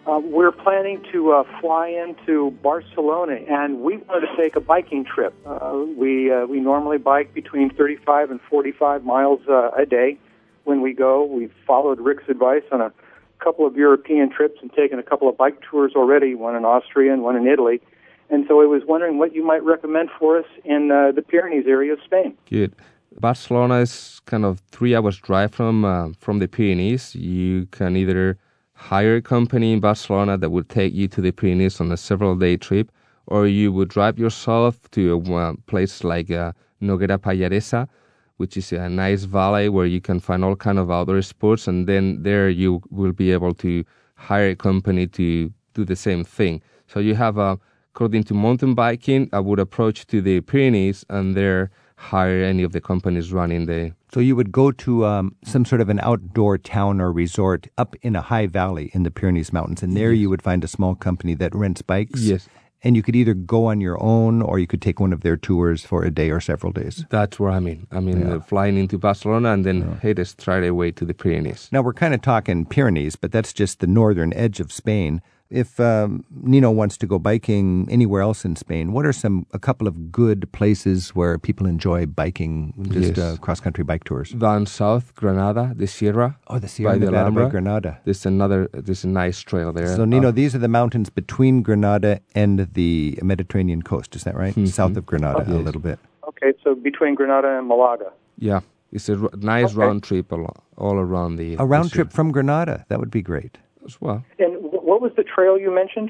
Uh, 0.07 0.19
we're 0.23 0.51
planning 0.51 1.03
to 1.11 1.31
uh, 1.31 1.43
fly 1.59 1.87
into 1.87 2.51
Barcelona, 2.63 3.37
and 3.49 3.81
we 3.81 3.97
wanted 3.97 4.27
to 4.27 4.37
take 4.37 4.55
a 4.55 4.59
biking 4.59 5.03
trip. 5.03 5.33
Uh, 5.45 5.85
we 5.97 6.31
uh, 6.31 6.45
we 6.45 6.59
normally 6.59 6.97
bike 6.97 7.33
between 7.33 7.69
35 7.69 8.31
and 8.31 8.39
45 8.49 9.03
miles 9.03 9.41
uh, 9.49 9.71
a 9.71 9.85
day. 9.85 10.17
When 10.63 10.81
we 10.81 10.93
go, 10.93 11.25
we've 11.25 11.53
followed 11.67 11.99
Rick's 11.99 12.23
advice 12.29 12.63
on 12.71 12.81
a 12.81 12.91
couple 13.39 13.65
of 13.65 13.75
European 13.75 14.29
trips 14.29 14.59
and 14.61 14.71
taken 14.73 14.99
a 14.99 15.03
couple 15.03 15.27
of 15.29 15.37
bike 15.37 15.59
tours 15.69 15.93
already, 15.95 16.35
one 16.35 16.55
in 16.55 16.65
Austria 16.65 17.13
and 17.13 17.23
one 17.23 17.35
in 17.35 17.47
Italy. 17.47 17.81
And 18.29 18.45
so 18.47 18.61
I 18.61 18.65
was 18.65 18.83
wondering 18.87 19.17
what 19.17 19.33
you 19.33 19.43
might 19.43 19.63
recommend 19.63 20.09
for 20.17 20.37
us 20.37 20.45
in 20.63 20.91
uh, 20.91 21.11
the 21.11 21.21
Pyrenees 21.21 21.65
area 21.67 21.93
of 21.93 21.99
Spain. 22.05 22.37
Good. 22.49 22.75
Barcelona 23.19 23.79
is 23.79 24.21
kind 24.25 24.45
of 24.45 24.61
three 24.71 24.95
hours 24.95 25.17
drive 25.17 25.51
from 25.53 25.83
uh, 25.83 26.09
from 26.19 26.39
the 26.39 26.47
Pyrenees. 26.47 27.15
You 27.15 27.65
can 27.71 27.97
either 27.97 28.37
hire 28.79 29.17
a 29.17 29.21
company 29.21 29.73
in 29.73 29.81
Barcelona 29.81 30.37
that 30.37 30.49
would 30.49 30.69
take 30.69 30.93
you 30.93 31.07
to 31.09 31.19
the 31.19 31.31
Pyrenees 31.31 31.81
on 31.81 31.91
a 31.91 31.97
several 31.97 32.35
day 32.35 32.55
trip, 32.55 32.89
or 33.27 33.45
you 33.45 33.73
would 33.73 33.89
drive 33.89 34.17
yourself 34.17 34.89
to 34.91 35.13
a 35.13 35.35
uh, 35.35 35.53
place 35.67 36.03
like 36.05 36.31
uh, 36.31 36.53
Noguera 36.81 37.17
Pallaresa, 37.17 37.89
which 38.37 38.55
is 38.55 38.71
a 38.71 38.87
nice 38.87 39.25
valley 39.25 39.67
where 39.67 39.85
you 39.85 39.99
can 39.99 40.19
find 40.21 40.45
all 40.45 40.55
kind 40.55 40.79
of 40.79 40.89
outdoor 40.89 41.21
sports, 41.21 41.67
and 41.67 41.87
then 41.87 42.23
there 42.23 42.49
you 42.49 42.81
will 42.89 43.11
be 43.11 43.33
able 43.33 43.53
to 43.53 43.83
hire 44.15 44.51
a 44.51 44.55
company 44.55 45.05
to 45.07 45.51
do 45.73 45.83
the 45.83 45.95
same 45.95 46.23
thing. 46.23 46.61
So 46.87 47.01
you 47.01 47.15
have 47.15 47.37
a, 47.37 47.59
according 47.93 48.23
to 48.25 48.33
mountain 48.33 48.75
biking, 48.75 49.29
I 49.33 49.41
would 49.41 49.59
approach 49.59 50.07
to 50.07 50.21
the 50.21 50.39
Pyrenees 50.39 51.03
and 51.09 51.35
there 51.35 51.69
hire 51.97 52.41
any 52.43 52.63
of 52.63 52.71
the 52.71 52.81
companies 52.81 53.33
running 53.33 53.65
the 53.65 53.93
so 54.11 54.19
you 54.19 54.35
would 54.35 54.51
go 54.51 54.71
to 54.71 55.05
um, 55.05 55.35
some 55.43 55.65
sort 55.65 55.81
of 55.81 55.89
an 55.89 55.99
outdoor 56.01 56.57
town 56.57 56.99
or 57.01 57.11
resort 57.11 57.67
up 57.77 57.95
in 58.01 58.15
a 58.15 58.21
high 58.21 58.47
valley 58.47 58.89
in 58.93 59.03
the 59.03 59.11
Pyrenees 59.11 59.53
Mountains, 59.53 59.83
and 59.83 59.95
there 59.95 60.11
Yes. 60.11 60.21
you 60.21 60.29
would 60.29 60.41
find 60.41 60.63
a 60.63 60.67
small 60.67 60.95
company 60.95 61.33
that 61.35 61.53
rents 61.55 61.81
bikes. 61.81 62.21
Yes. 62.21 62.47
And 62.81 62.95
you 62.95 63.03
could 63.03 63.15
either 63.15 63.33
go 63.33 63.65
on 63.65 63.81
your 63.81 64.01
own 64.01 64.41
or 64.41 64.57
you 64.57 64.65
could 64.65 64.81
take 64.81 65.01
one 65.01 65.11
of 65.11 65.19
their 65.19 65.35
tours 65.35 65.83
for 65.83 66.05
a 66.05 66.09
day 66.11 66.29
or 66.29 66.39
several 66.39 66.71
days. 66.71 67.03
That's 67.09 67.37
what 67.37 67.51
I 67.51 67.59
mean. 67.59 67.87
I 67.91 67.99
mean, 67.99 68.25
uh, 68.25 68.39
flying 68.39 68.77
into 68.77 68.97
Barcelona 68.97 69.51
and 69.51 69.65
then 69.65 69.97
head 70.01 70.25
straight 70.25 70.65
away 70.65 70.91
to 70.91 71.03
the 71.03 71.13
Pyrenees. 71.13 71.67
Now 71.73 71.81
we're 71.81 71.91
kind 71.93 72.13
of 72.13 72.21
talking 72.21 72.65
Pyrenees, 72.65 73.17
but 73.17 73.33
that's 73.33 73.51
just 73.51 73.81
the 73.81 73.87
northern 73.87 74.33
edge 74.33 74.61
of 74.61 74.71
Spain. 74.71 75.21
If 75.51 75.79
um, 75.79 76.23
Nino 76.29 76.69
wants 76.69 76.95
to 76.97 77.07
go 77.07 77.17
biking 77.17 77.87
anywhere 77.89 78.21
else 78.21 78.45
in 78.45 78.55
Spain, 78.55 78.91
what 78.93 79.03
are 79.03 79.11
some 79.11 79.47
a 79.51 79.57
couple 79.57 79.87
of 79.87 80.11
good 80.11 80.47
places 80.51 81.09
where 81.15 81.39
people 81.39 81.65
enjoy 81.65 82.05
biking, 82.05 82.71
just 82.91 83.17
Yes. 83.17 83.17
uh, 83.17 83.37
cross 83.41 83.59
country 83.59 83.83
bike 83.83 84.03
tours? 84.03 84.29
Down 84.29 84.67
south, 84.67 85.15
Granada, 85.15 85.73
the 85.75 85.87
Sierra. 85.87 86.37
Oh, 86.49 86.59
the 86.59 86.67
Sierra 86.67 86.93
by 86.93 86.99
the 86.99 87.05
Nevada 87.05 87.15
by 87.15 87.19
Alhambra. 87.41 87.49
Granada. 87.49 87.99
There's 88.05 88.27
another. 88.27 88.69
There's 88.73 89.03
a 89.03 89.07
nice 89.07 89.39
trail 89.41 89.73
there. 89.73 89.87
So 89.95 90.05
Nino, 90.05 90.27
Uh, 90.27 90.31
these 90.31 90.53
are 90.53 90.59
the 90.59 90.67
mountains 90.67 91.09
between 91.09 91.63
Granada 91.63 92.19
and 92.35 92.67
the 92.75 93.17
Mediterranean 93.23 93.81
coast. 93.81 94.15
Is 94.15 94.23
that 94.25 94.35
right? 94.35 94.53
Mhm. 94.53 94.67
South 94.67 94.95
of 94.97 95.07
Granada, 95.07 95.49
a 95.49 95.55
Yes. 95.55 95.65
little 95.65 95.81
bit. 95.81 95.97
Okay, 96.27 96.53
so 96.63 96.75
between 96.75 97.15
Granada 97.15 97.57
and 97.57 97.67
Malaga. 97.67 98.11
yeah, 98.37 98.59
it's 98.91 99.09
a 99.09 99.17
r- 99.17 99.29
nice 99.35 99.71
Okay. 99.73 99.79
round 99.83 100.03
trip 100.03 100.31
all, 100.31 100.45
all 100.77 100.97
around 100.99 101.37
the 101.37 101.55
A 101.57 101.65
round 101.65 101.85
the 101.85 101.95
trip 101.95 102.13
from 102.13 102.31
Granada. 102.31 102.85
That 102.89 102.99
would 102.99 103.09
be 103.09 103.23
great. 103.23 103.57
As 103.85 103.99
well. 103.99 104.23
And 104.37 104.53
wh- 104.61 104.68
what 104.89 105.01
was 105.01 105.11
the 105.15 105.23
trail 105.35 105.53
you 105.65 105.71
mentioned 105.81 106.09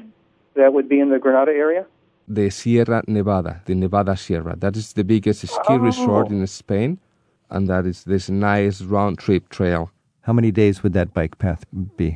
that 0.58 0.72
would 0.74 0.88
be 0.88 0.98
in 1.04 1.08
the 1.14 1.18
Granada 1.24 1.52
area? 1.52 1.82
The 2.28 2.48
Sierra 2.50 3.02
Nevada, 3.06 3.52
the 3.66 3.74
Nevada 3.74 4.16
Sierra. 4.16 4.54
That 4.56 4.76
is 4.76 4.92
the 4.94 5.04
biggest 5.04 5.40
ski 5.56 5.74
resort 5.88 6.26
Oh. 6.30 6.34
in 6.34 6.46
Spain, 6.46 6.98
and 7.54 7.68
that 7.68 7.84
is 7.86 8.04
this 8.04 8.30
nice 8.30 8.80
round 8.82 9.18
trip 9.18 9.48
trail. 9.48 9.90
How 10.26 10.32
many 10.32 10.50
days 10.62 10.82
would 10.82 10.92
that 10.98 11.12
bike 11.12 11.38
path 11.38 11.64
be? 11.96 12.10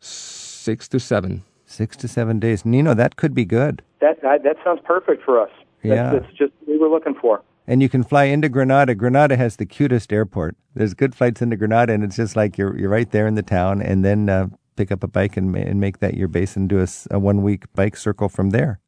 Six 0.00 0.88
to 0.88 0.98
seven. 1.00 1.42
Six 1.64 1.96
to 1.98 2.08
seven 2.08 2.38
days. 2.40 2.64
Nino, 2.64 2.92
that 2.94 3.16
could 3.16 3.34
be 3.34 3.44
good. 3.44 3.82
That 4.00 4.20
that, 4.22 4.42
that 4.42 4.56
sounds 4.64 4.80
perfect 4.84 5.22
for 5.24 5.40
us. 5.40 5.50
That's, 5.82 5.94
Yeah. 5.96 6.10
that's 6.12 6.32
just 6.40 6.52
what 6.60 6.68
we 6.68 6.78
were 6.78 6.88
looking 6.88 7.14
for. 7.14 7.42
And 7.66 7.80
you 7.82 7.88
can 7.88 8.02
fly 8.02 8.24
into 8.24 8.48
Granada. 8.48 8.94
Granada 8.94 9.36
has 9.36 9.56
the 9.56 9.66
cutest 9.66 10.12
airport. 10.12 10.56
There's 10.74 10.94
good 10.94 11.14
flights 11.14 11.40
into 11.40 11.56
Granada, 11.56 11.92
and 11.92 12.02
it's 12.04 12.16
just 12.16 12.34
like 12.36 12.58
you're 12.58 12.76
you're 12.78 12.90
right 12.98 13.10
there 13.10 13.26
in 13.30 13.36
the 13.36 13.42
town, 13.58 13.80
and 13.80 14.04
then 14.04 14.28
uh, 14.28 14.48
pick 14.82 14.90
up 14.90 15.04
a 15.04 15.08
bike 15.08 15.36
and, 15.36 15.54
and 15.56 15.80
make 15.80 15.98
that 16.00 16.14
your 16.14 16.28
base 16.28 16.56
and 16.56 16.68
do 16.68 16.84
a 17.10 17.18
one 17.18 17.42
week 17.42 17.72
bike 17.74 17.96
circle 17.96 18.28
from 18.28 18.50
there. 18.50 18.80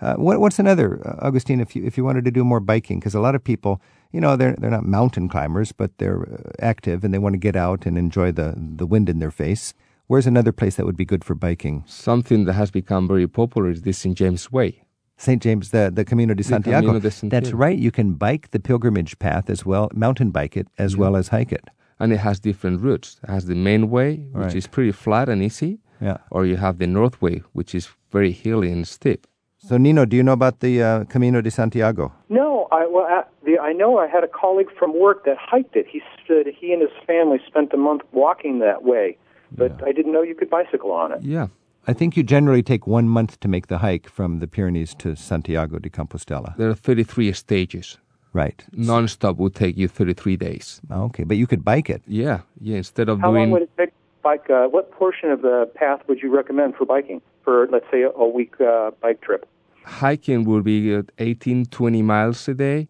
Uh, 0.00 0.14
what, 0.14 0.40
what's 0.40 0.58
another, 0.58 1.00
uh, 1.08 1.26
Augustine? 1.26 1.60
If 1.60 1.74
you 1.74 1.84
if 1.84 1.96
you 1.96 2.04
wanted 2.04 2.24
to 2.26 2.30
do 2.30 2.44
more 2.44 2.60
biking, 2.60 3.00
because 3.00 3.14
a 3.14 3.20
lot 3.20 3.34
of 3.34 3.42
people, 3.42 3.80
you 4.12 4.20
know, 4.20 4.36
they're 4.36 4.54
they're 4.58 4.76
not 4.78 4.84
mountain 4.84 5.28
climbers, 5.28 5.72
but 5.72 5.90
they're 5.98 6.22
uh, 6.22 6.52
active 6.72 7.02
and 7.02 7.12
they 7.12 7.18
want 7.18 7.32
to 7.32 7.38
get 7.38 7.56
out 7.56 7.86
and 7.86 7.98
enjoy 7.98 8.30
the 8.30 8.54
the 8.56 8.86
wind 8.86 9.08
in 9.08 9.18
their 9.18 9.32
face. 9.32 9.74
Where's 10.06 10.26
another 10.26 10.52
place 10.52 10.76
that 10.76 10.86
would 10.86 10.96
be 10.96 11.04
good 11.04 11.24
for 11.24 11.34
biking? 11.34 11.84
Something 11.86 12.44
that 12.46 12.54
has 12.54 12.70
become 12.70 13.08
very 13.08 13.26
popular 13.26 13.70
is 13.70 13.82
the 13.82 13.92
St. 13.92 14.16
James 14.16 14.52
Way. 14.52 14.84
St. 15.18 15.42
James, 15.42 15.70
the, 15.70 15.90
the 15.92 16.04
Camino 16.04 16.32
de 16.32 16.44
Santiago. 16.44 16.86
Camino 16.86 17.00
de 17.00 17.10
Santiago. 17.10 17.44
That's 17.44 17.52
right. 17.52 17.76
You 17.76 17.90
can 17.90 18.14
bike 18.14 18.52
the 18.52 18.60
pilgrimage 18.60 19.18
path 19.18 19.50
as 19.50 19.66
well, 19.66 19.90
mountain 19.92 20.30
bike 20.30 20.56
it 20.56 20.68
as 20.78 20.96
well 20.96 21.16
as 21.16 21.28
hike 21.28 21.52
it. 21.52 21.64
And 22.00 22.12
it 22.12 22.18
has 22.18 22.40
different 22.40 22.80
routes. 22.80 23.18
It 23.22 23.30
has 23.30 23.46
the 23.46 23.54
main 23.54 23.90
way, 23.90 24.16
which 24.32 24.44
Right. 24.44 24.54
is 24.56 24.66
pretty 24.66 24.92
flat 24.92 25.28
and 25.28 25.42
easy, 25.42 25.78
Yeah. 26.00 26.18
or 26.30 26.46
you 26.46 26.56
have 26.56 26.78
the 26.78 26.86
north 26.86 27.20
way, 27.20 27.42
which 27.52 27.74
is 27.74 27.88
very 28.12 28.30
hilly 28.32 28.70
and 28.72 28.86
steep. 28.86 29.26
So, 29.58 29.76
Nino, 29.76 30.04
do 30.04 30.16
you 30.16 30.22
know 30.22 30.32
about 30.32 30.60
the 30.60 30.82
uh, 30.82 31.04
Camino 31.04 31.40
de 31.40 31.50
Santiago? 31.50 32.12
No, 32.28 32.68
I 32.70 32.86
well, 32.86 33.06
I, 33.08 33.24
the, 33.44 33.58
I 33.58 33.72
know 33.72 33.98
I 33.98 34.06
had 34.06 34.22
a 34.22 34.28
colleague 34.28 34.70
from 34.78 34.98
work 34.98 35.24
that 35.24 35.36
hiked 35.36 35.74
it. 35.76 35.86
He 35.88 36.00
said 36.26 36.46
he 36.46 36.72
and 36.72 36.80
his 36.80 36.92
family 37.06 37.38
spent 37.46 37.72
a 37.74 37.76
month 37.76 38.02
walking 38.12 38.60
that 38.60 38.84
way, 38.84 39.16
but 39.50 39.72
I 39.84 39.90
didn't 39.92 40.12
know 40.12 40.22
you 40.22 40.34
could 40.36 40.48
bicycle 40.50 40.92
on 40.92 41.12
it. 41.12 41.22
Yeah. 41.22 41.48
I 41.88 41.92
think 41.94 42.16
you 42.16 42.22
generally 42.22 42.62
take 42.62 42.86
one 42.86 43.08
month 43.08 43.40
to 43.40 43.48
make 43.48 43.66
the 43.66 43.78
hike 43.78 44.08
from 44.08 44.38
the 44.40 44.46
Pyrenees 44.46 44.94
to 44.96 45.16
Santiago 45.16 45.78
de 45.78 45.88
Compostela. 45.90 46.54
There 46.56 46.68
are 46.68 46.74
33 46.74 47.32
stages. 47.32 47.98
Right. 48.32 48.62
Non-stop 48.72 49.36
would 49.36 49.54
take 49.54 49.76
you 49.76 49.88
33 49.88 50.36
days. 50.36 50.80
Okay, 50.90 51.24
but 51.24 51.36
you 51.36 51.46
could 51.46 51.64
bike 51.64 51.88
it. 51.88 52.02
Yeah, 52.06 52.40
yeah. 52.60 52.76
Instead 52.76 53.08
of 53.08 53.20
How 53.20 53.30
doing 53.30 53.42
long 53.42 53.50
would 53.52 53.62
it 53.62 53.70
take? 53.76 53.90
Bike? 54.22 54.50
Uh, 54.50 54.66
what 54.66 54.90
portion 54.90 55.30
of 55.30 55.42
the 55.42 55.70
path 55.74 56.00
would 56.08 56.20
you 56.20 56.34
recommend 56.34 56.74
for 56.74 56.84
biking 56.84 57.22
for, 57.44 57.68
let's 57.70 57.86
say, 57.90 58.02
a, 58.02 58.10
a 58.10 58.28
week 58.28 58.60
uh, 58.60 58.90
bike 59.00 59.20
trip? 59.20 59.48
hiking 59.88 60.44
would 60.44 60.64
be 60.64 60.94
uh, 60.94 61.02
18, 61.18 61.66
20 61.66 62.02
miles 62.02 62.46
a 62.48 62.54
day. 62.54 62.88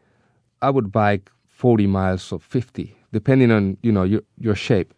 I 0.60 0.70
would 0.70 0.90
bike 0.90 1.30
40 1.46 1.86
miles 1.86 2.32
or 2.32 2.40
50, 2.40 2.96
depending 3.12 3.50
on 3.50 3.78
you 3.82 3.92
know 3.92 4.02
your 4.02 4.22
your 4.38 4.54
shape. 4.54 4.92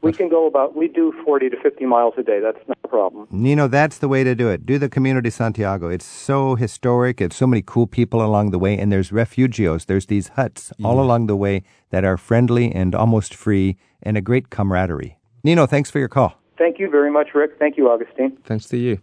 We 0.00 0.12
can 0.12 0.28
go 0.28 0.46
about. 0.46 0.76
We 0.76 0.88
do 0.88 1.12
40 1.24 1.50
to 1.50 1.56
50 1.60 1.84
miles 1.84 2.14
a 2.16 2.22
day. 2.22 2.40
That's 2.40 2.66
not 2.68 2.78
a 2.84 2.88
problem. 2.88 3.26
Nino, 3.30 3.66
that's 3.66 3.98
the 3.98 4.08
way 4.08 4.22
to 4.22 4.34
do 4.34 4.48
it. 4.48 4.64
Do 4.64 4.78
the 4.78 4.88
Camino 4.88 5.20
de 5.20 5.30
Santiago. 5.30 5.88
It's 5.88 6.04
so 6.04 6.54
historic. 6.54 7.20
It's 7.20 7.36
so 7.36 7.46
many 7.46 7.62
cool 7.66 7.86
people 7.86 8.24
along 8.24 8.50
the 8.50 8.58
way, 8.58 8.78
and 8.78 8.92
there's 8.92 9.10
refugios. 9.10 9.86
There's 9.86 10.06
these 10.06 10.28
huts 10.28 10.72
all 10.84 10.96
mm. 10.96 11.00
along 11.00 11.26
the 11.26 11.36
way 11.36 11.62
that 11.90 12.04
are 12.04 12.16
friendly 12.16 12.72
and 12.72 12.94
almost 12.94 13.34
free, 13.34 13.76
and 14.02 14.16
a 14.16 14.20
great 14.20 14.50
camaraderie. 14.50 15.18
Nino, 15.42 15.66
thanks 15.66 15.90
for 15.90 15.98
your 15.98 16.08
call. 16.08 16.34
Thank 16.56 16.78
you 16.78 16.90
very 16.90 17.10
much, 17.10 17.28
Rick. 17.34 17.52
Thank 17.58 17.76
you, 17.76 17.88
Augustine. 17.88 18.36
Thanks 18.44 18.66
to 18.66 18.76
you. 18.76 19.00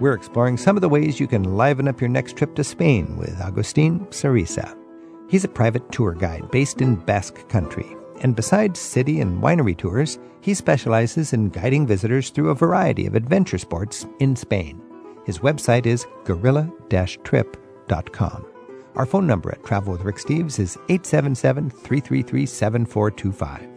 We're 0.00 0.14
exploring 0.14 0.56
some 0.56 0.76
of 0.76 0.80
the 0.80 0.88
ways 0.88 1.18
you 1.18 1.26
can 1.26 1.56
liven 1.56 1.88
up 1.88 2.00
your 2.00 2.08
next 2.08 2.36
trip 2.36 2.54
to 2.54 2.64
Spain 2.64 3.16
with 3.16 3.40
Agustin 3.40 4.00
Sarisa. 4.06 4.76
He's 5.28 5.44
a 5.44 5.48
private 5.48 5.90
tour 5.90 6.12
guide 6.12 6.50
based 6.50 6.80
in 6.80 6.96
Basque 6.96 7.48
Country, 7.48 7.96
and 8.22 8.36
besides 8.36 8.78
city 8.80 9.20
and 9.20 9.42
winery 9.42 9.76
tours, 9.76 10.18
he 10.40 10.54
specializes 10.54 11.32
in 11.32 11.48
guiding 11.50 11.86
visitors 11.86 12.30
through 12.30 12.50
a 12.50 12.54
variety 12.54 13.06
of 13.06 13.14
adventure 13.14 13.58
sports 13.58 14.06
in 14.20 14.36
Spain. 14.36 14.80
His 15.24 15.40
website 15.40 15.86
is 15.86 16.06
gorilla 16.24 16.70
trip.com. 16.88 18.46
Our 18.94 19.06
phone 19.06 19.26
number 19.26 19.50
at 19.50 19.64
Travel 19.64 19.92
with 19.92 20.02
Rick 20.02 20.16
Steves 20.16 20.58
is 20.58 20.78
877 20.88 21.70
333 21.70 22.46
7425. 22.46 23.68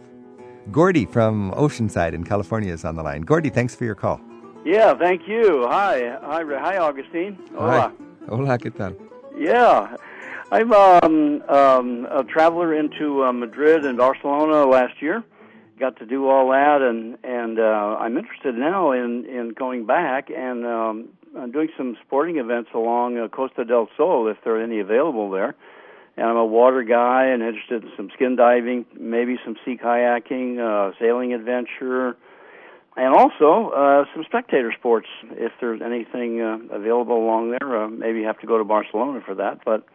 Gordy 0.70 1.06
from 1.06 1.52
Oceanside 1.52 2.12
in 2.12 2.24
California 2.24 2.72
is 2.72 2.84
on 2.84 2.96
the 2.96 3.02
line. 3.02 3.22
Gordy, 3.22 3.50
thanks 3.50 3.74
for 3.74 3.84
your 3.84 3.94
call. 3.94 4.20
Yeah, 4.64 4.94
thank 4.96 5.26
you. 5.26 5.66
Hi, 5.68 6.16
hi, 6.22 6.42
hi, 6.44 6.78
Augustine. 6.78 7.38
Hola. 7.54 7.92
Hi. 7.98 8.26
Hola, 8.28 8.58
¿qué 8.58 8.70
tal? 8.70 8.94
Yeah, 9.36 9.96
I'm 10.52 10.72
um, 10.72 11.42
um, 11.48 12.06
a 12.10 12.24
traveler 12.24 12.74
into 12.74 13.24
uh, 13.24 13.32
Madrid 13.32 13.84
and 13.84 13.96
Barcelona 13.96 14.66
last 14.66 15.00
year. 15.00 15.22
Got 15.78 15.98
to 15.98 16.06
do 16.06 16.28
all 16.28 16.50
that, 16.50 16.82
and 16.82 17.16
and 17.22 17.58
uh, 17.60 17.96
I'm 18.00 18.16
interested 18.16 18.56
now 18.56 18.90
in 18.90 19.26
in 19.26 19.54
going 19.56 19.86
back 19.86 20.28
and 20.28 20.66
um, 20.66 21.08
doing 21.52 21.68
some 21.76 21.96
sporting 22.04 22.38
events 22.38 22.70
along 22.74 23.16
uh, 23.16 23.28
Costa 23.28 23.64
del 23.64 23.88
Sol, 23.96 24.26
if 24.28 24.38
there 24.42 24.56
are 24.56 24.62
any 24.62 24.80
available 24.80 25.30
there. 25.30 25.54
And 26.16 26.26
I'm 26.26 26.36
a 26.36 26.44
water 26.44 26.82
guy 26.82 27.26
and 27.26 27.42
interested 27.42 27.84
in 27.84 27.90
some 27.96 28.10
skin 28.14 28.34
diving, 28.34 28.84
maybe 28.98 29.38
some 29.44 29.56
sea 29.64 29.78
kayaking, 29.82 30.58
uh, 30.58 30.92
sailing 30.98 31.32
adventure 31.32 32.16
and 32.96 33.14
also 33.14 33.70
uh, 33.70 34.04
some 34.12 34.24
spectator 34.24 34.72
sports 34.76 35.06
if 35.30 35.52
there's 35.60 35.80
anything 35.80 36.40
uh, 36.40 36.58
available 36.74 37.16
along 37.16 37.56
there. 37.58 37.84
Uh, 37.84 37.88
maybe 37.88 38.24
have 38.24 38.38
to 38.40 38.46
go 38.46 38.58
to 38.58 38.64
Barcelona 38.64 39.20
for 39.24 39.36
that, 39.36 39.60
but 39.64 39.86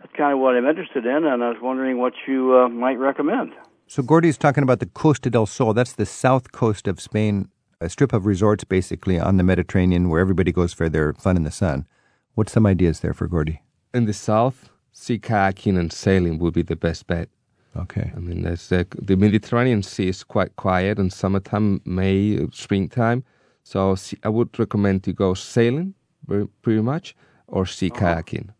that's 0.00 0.12
kind 0.16 0.32
of 0.32 0.38
what 0.38 0.56
I'm 0.56 0.66
interested 0.66 1.06
in, 1.06 1.24
and 1.24 1.42
I 1.42 1.48
was 1.48 1.58
wondering 1.60 1.98
what 1.98 2.12
you 2.26 2.56
uh, 2.56 2.68
might 2.68 2.98
recommend. 2.98 3.52
So 3.86 4.02
Gordy's 4.02 4.38
talking 4.38 4.62
about 4.62 4.80
the 4.80 4.86
Costa 4.86 5.30
del 5.30 5.46
Sol. 5.46 5.74
That's 5.74 5.92
the 5.92 6.06
south 6.06 6.52
coast 6.52 6.88
of 6.88 7.00
Spain, 7.00 7.48
a 7.80 7.88
strip 7.88 8.12
of 8.12 8.26
resorts 8.26 8.64
basically 8.64 9.18
on 9.18 9.36
the 9.36 9.42
Mediterranean 9.42 10.08
where 10.08 10.20
everybody 10.20 10.52
goes 10.52 10.72
for 10.72 10.88
their 10.88 11.12
fun 11.14 11.36
in 11.36 11.44
the 11.44 11.50
sun. 11.50 11.86
What's 12.34 12.52
some 12.52 12.66
ideas 12.66 13.00
there 13.00 13.14
for 13.14 13.28
Gordy? 13.28 13.60
In 13.92 14.06
the 14.06 14.12
south, 14.12 14.70
sea 14.92 15.18
kayaking 15.18 15.78
and 15.78 15.92
sailing 15.92 16.38
would 16.38 16.54
be 16.54 16.62
the 16.62 16.76
best 16.76 17.06
bet. 17.06 17.28
Okay. 17.76 18.12
I 18.16 18.20
mean, 18.20 18.42
there's, 18.42 18.70
uh, 18.70 18.84
the 19.00 19.16
Mediterranean 19.16 19.82
Sea 19.82 20.08
is 20.08 20.24
quite 20.24 20.56
quiet 20.56 20.98
in 20.98 21.10
summertime, 21.10 21.80
May, 21.84 22.38
springtime. 22.52 23.24
So 23.64 23.96
I 24.22 24.28
would 24.28 24.58
recommend 24.58 25.02
to 25.04 25.12
go 25.12 25.34
sailing, 25.34 25.94
very, 26.26 26.46
pretty 26.62 26.82
much, 26.82 27.16
or 27.46 27.66
sea 27.66 27.90
uh-huh. 27.90 28.22
kayaking. 28.22 28.50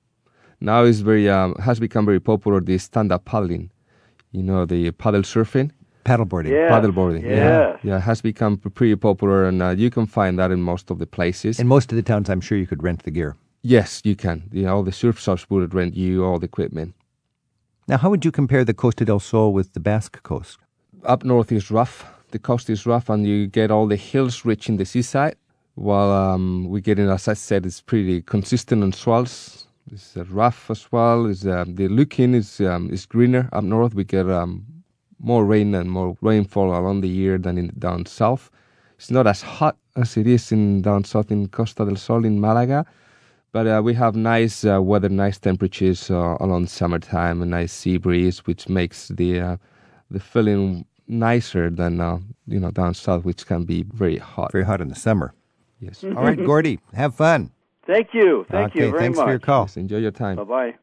Now 0.64 0.84
it's 0.84 1.00
very 1.00 1.28
um, 1.28 1.54
has 1.56 1.78
become 1.78 2.06
very 2.06 2.20
popular 2.20 2.58
the 2.58 2.78
stand-up 2.78 3.26
paddling. 3.26 3.70
You 4.32 4.42
know, 4.42 4.64
the 4.64 4.90
paddle 4.92 5.20
surfing. 5.20 5.70
Paddleboarding. 6.06 6.50
Yeah. 6.50 6.70
Paddleboarding. 6.70 7.22
Yes. 7.22 7.78
Yeah. 7.84 7.90
Yeah, 7.90 8.00
has 8.00 8.22
become 8.22 8.56
pretty 8.56 8.96
popular, 8.96 9.46
and 9.46 9.62
uh, 9.62 9.70
you 9.70 9.90
can 9.90 10.06
find 10.06 10.38
that 10.38 10.50
in 10.50 10.62
most 10.62 10.90
of 10.90 10.98
the 10.98 11.06
places. 11.06 11.60
In 11.60 11.68
most 11.68 11.92
of 11.92 11.96
the 11.96 12.02
towns, 12.02 12.30
I'm 12.30 12.40
sure 12.40 12.56
you 12.56 12.66
could 12.66 12.82
rent 12.82 13.02
the 13.02 13.10
gear. 13.10 13.36
Yes, 13.62 14.00
you 14.04 14.16
can. 14.16 14.44
Yeah, 14.52 14.70
all 14.70 14.82
the 14.82 14.92
surf 14.92 15.20
shops 15.20 15.48
would 15.50 15.74
rent 15.74 15.94
you 15.96 16.24
all 16.24 16.38
the 16.38 16.46
equipment. 16.46 16.94
Now, 17.86 17.98
how 17.98 18.08
would 18.08 18.24
you 18.24 18.32
compare 18.32 18.64
the 18.64 18.74
Costa 18.74 19.04
del 19.04 19.20
Sol 19.20 19.52
with 19.52 19.74
the 19.74 19.80
Basque 19.80 20.22
coast? 20.22 20.58
Up 21.04 21.24
north 21.24 21.52
is 21.52 21.70
rough. 21.70 22.06
The 22.30 22.38
coast 22.38 22.70
is 22.70 22.86
rough, 22.86 23.10
and 23.10 23.26
you 23.26 23.46
get 23.46 23.70
all 23.70 23.86
the 23.86 23.96
hills 23.96 24.46
reaching 24.46 24.78
the 24.78 24.86
seaside. 24.86 25.36
While 25.74 26.10
um, 26.10 26.68
we 26.70 26.80
get 26.80 26.98
in, 26.98 27.08
as 27.10 27.28
I 27.28 27.34
said, 27.34 27.66
it's 27.66 27.82
pretty 27.82 28.22
consistent 28.22 28.82
on 28.82 28.92
swells. 28.92 29.63
It's 29.92 30.16
uh, 30.16 30.24
rough 30.24 30.70
as 30.70 30.90
well. 30.90 31.26
It's, 31.26 31.44
uh, 31.44 31.64
the 31.66 31.88
looking 31.88 32.34
is 32.34 32.60
um, 32.60 32.90
is 32.90 33.06
greener 33.06 33.48
up 33.52 33.64
north. 33.64 33.94
We 33.94 34.04
get 34.04 34.28
um, 34.28 34.64
more 35.18 35.44
rain 35.44 35.74
and 35.74 35.90
more 35.90 36.16
rainfall 36.20 36.76
along 36.76 37.02
the 37.02 37.08
year 37.08 37.38
than 37.38 37.58
in 37.58 37.72
down 37.78 38.06
south. 38.06 38.50
It's 38.96 39.10
not 39.10 39.26
as 39.26 39.42
hot 39.42 39.76
as 39.96 40.16
it 40.16 40.26
is 40.26 40.52
in 40.52 40.82
down 40.82 41.04
south 41.04 41.30
in 41.30 41.48
Costa 41.48 41.84
del 41.84 41.96
Sol 41.96 42.24
in 42.24 42.40
Malaga 42.40 42.86
but 43.54 43.68
uh, 43.68 43.80
we 43.84 43.94
have 43.94 44.16
nice 44.16 44.64
uh, 44.64 44.82
weather, 44.82 45.08
nice 45.08 45.38
temperatures 45.38 46.10
uh, 46.10 46.36
along 46.40 46.66
summertime, 46.66 47.40
a 47.40 47.46
nice 47.46 47.72
sea 47.72 47.98
breeze, 47.98 48.40
which 48.46 48.68
makes 48.68 49.06
the 49.08 49.40
uh, 49.40 49.56
the 50.10 50.18
feeling 50.18 50.84
nicer 51.06 51.70
than 51.70 52.00
uh, 52.00 52.18
you 52.48 52.58
know 52.58 52.72
down 52.72 52.94
south, 52.94 53.24
which 53.24 53.46
can 53.46 53.64
be 53.64 53.84
very 53.84 54.18
hot. 54.18 54.50
Very 54.50 54.64
hot 54.64 54.80
in 54.80 54.88
the 54.88 54.96
summer. 54.96 55.32
Yes. 55.78 56.02
All 56.02 56.24
right, 56.24 56.36
Gordy, 56.44 56.80
have 56.94 57.14
fun. 57.14 57.52
Thank 57.86 58.14
you. 58.14 58.46
Thank 58.50 58.70
okay, 58.70 58.84
you 58.84 58.90
very 58.90 59.02
thanks 59.02 59.18
much. 59.18 59.26
for 59.26 59.30
your 59.30 59.38
call. 59.38 59.64
Yes, 59.64 59.76
enjoy 59.76 59.98
your 59.98 60.10
time. 60.10 60.36
Bye 60.36 60.44
bye. 60.44 60.74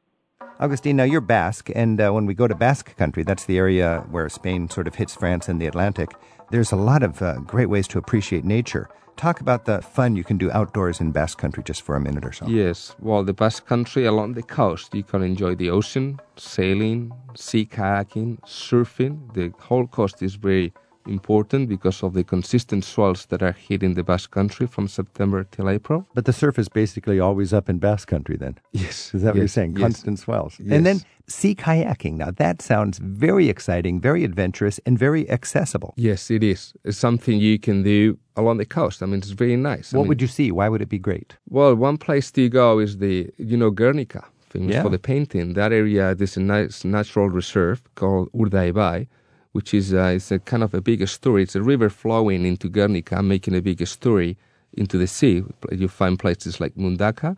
Augustine, 0.60 0.96
now 0.96 1.04
you're 1.04 1.22
Basque, 1.22 1.72
and 1.74 2.00
uh, 2.00 2.12
when 2.12 2.26
we 2.28 2.36
go 2.36 2.48
to 2.48 2.54
Basque 2.54 2.96
country, 2.96 3.24
that's 3.24 3.46
the 3.46 3.58
area 3.58 4.06
where 4.12 4.30
Spain 4.30 4.70
sort 4.70 4.88
of 4.88 4.96
hits 4.96 5.16
France 5.16 5.50
and 5.50 5.60
the 5.60 5.66
Atlantic. 5.66 6.12
There's 6.52 6.72
a 6.72 6.76
lot 6.76 7.02
of 7.02 7.22
uh, 7.22 7.40
great 7.40 7.68
ways 7.68 7.88
to 7.90 7.98
appreciate 7.98 8.44
nature. 8.44 8.88
Talk 9.18 9.40
about 9.40 9.66
the 9.66 9.82
fun 9.82 10.16
you 10.16 10.24
can 10.24 10.38
do 10.38 10.52
outdoors 10.52 11.00
in 11.00 11.12
Basque 11.12 11.38
Country 11.38 11.64
just 11.64 11.82
for 11.82 11.96
a 11.96 12.00
minute 12.00 12.26
or 12.26 12.32
so. 12.32 12.48
Yes, 12.48 12.96
well, 13.00 13.24
the 13.24 13.34
Basque 13.34 13.66
Country 13.66 14.06
along 14.06 14.34
the 14.34 14.44
coast, 14.44 14.94
you 14.94 15.04
can 15.04 15.24
enjoy 15.24 15.56
the 15.56 15.70
ocean, 15.70 16.20
sailing, 16.36 17.12
sea 17.36 17.66
kayaking, 17.66 18.40
surfing. 18.42 19.34
The 19.34 19.54
whole 19.60 19.88
coast 19.88 20.22
is 20.22 20.36
very 20.36 20.74
important 21.08 21.70
because 21.70 22.04
of 22.04 22.14
the 22.14 22.24
consistent 22.24 22.84
swells 22.86 23.26
that 23.28 23.42
are 23.42 23.52
hitting 23.54 23.94
the 23.96 24.04
Basque 24.04 24.32
Country 24.32 24.68
from 24.68 24.88
September 24.88 25.44
till 25.52 25.70
April. 25.70 26.08
But 26.14 26.26
the 26.26 26.34
surf 26.34 26.58
is 26.60 26.70
basically 26.70 27.20
always 27.20 27.54
up 27.54 27.70
in 27.70 27.80
Basque 27.80 28.08
Country 28.08 28.38
then? 28.38 28.58
Yes. 28.72 29.14
Is 29.14 29.22
that 29.22 29.28
yes, 29.30 29.34
what 29.34 29.36
you're 29.38 29.48
saying? 29.48 29.72
Yes. 29.72 29.82
Constant 29.82 30.20
swells. 30.20 30.58
Yes. 30.60 30.74
And 30.76 30.86
then 30.86 31.02
sea 31.28 31.56
kayaking. 31.56 32.14
Now 32.14 32.32
that 32.32 32.62
sounds 32.62 32.98
very 33.00 33.50
exciting, 33.50 34.02
very 34.02 34.24
adventurous, 34.24 34.80
and 34.86 34.98
very 34.98 35.30
accessible. 35.30 35.94
Yes, 35.98 36.30
it 36.32 36.44
is. 36.44 36.74
It's 36.84 36.98
something 36.98 37.40
you 37.40 37.58
can 37.60 37.84
do 37.84 38.18
along 38.36 38.58
the 38.58 38.66
coast. 38.66 39.02
I 39.02 39.06
mean, 39.06 39.20
it's 39.20 39.30
very 39.30 39.56
nice. 39.56 39.94
What 39.94 40.00
I 40.00 40.04
mean, 40.04 40.10
would 40.10 40.22
you 40.22 40.28
see? 40.28 40.52
Why 40.52 40.70
would 40.70 40.82
it 40.82 40.90
be 40.90 41.00
great? 41.00 41.38
Well, 41.50 41.76
one 41.76 41.98
place 41.98 42.32
to 42.32 42.50
go 42.50 42.80
is 42.80 42.98
the, 42.98 43.30
you 43.38 43.58
know, 43.58 43.72
Guernica, 43.72 44.26
famous 44.50 44.74
Yeah. 44.76 44.84
for 44.84 44.90
the 44.90 45.00
painting. 45.00 45.54
That 45.54 45.72
area, 45.72 46.16
there's 46.16 46.38
a 46.38 46.42
nice 46.42 46.84
natural 46.86 47.30
reserve 47.30 47.82
called 47.96 48.32
Urdaibai, 48.34 49.08
which 49.52 49.74
is 49.74 49.94
uh, 49.94 50.14
it's 50.16 50.32
a 50.32 50.40
kind 50.40 50.64
of 50.64 50.74
a 50.74 50.82
big 50.82 51.02
estuary. 51.02 51.44
It's 51.44 51.56
a 51.56 51.62
river 51.62 51.90
flowing 51.90 52.46
into 52.46 52.70
Guernica, 52.70 53.22
making 53.22 53.56
a 53.56 53.62
big 53.62 53.82
estuary 53.82 54.38
into 54.74 54.98
the 54.98 55.08
sea. 55.08 55.44
You 55.72 55.88
find 55.88 56.18
places 56.18 56.60
like 56.60 56.76
Mundaka. 56.76 57.38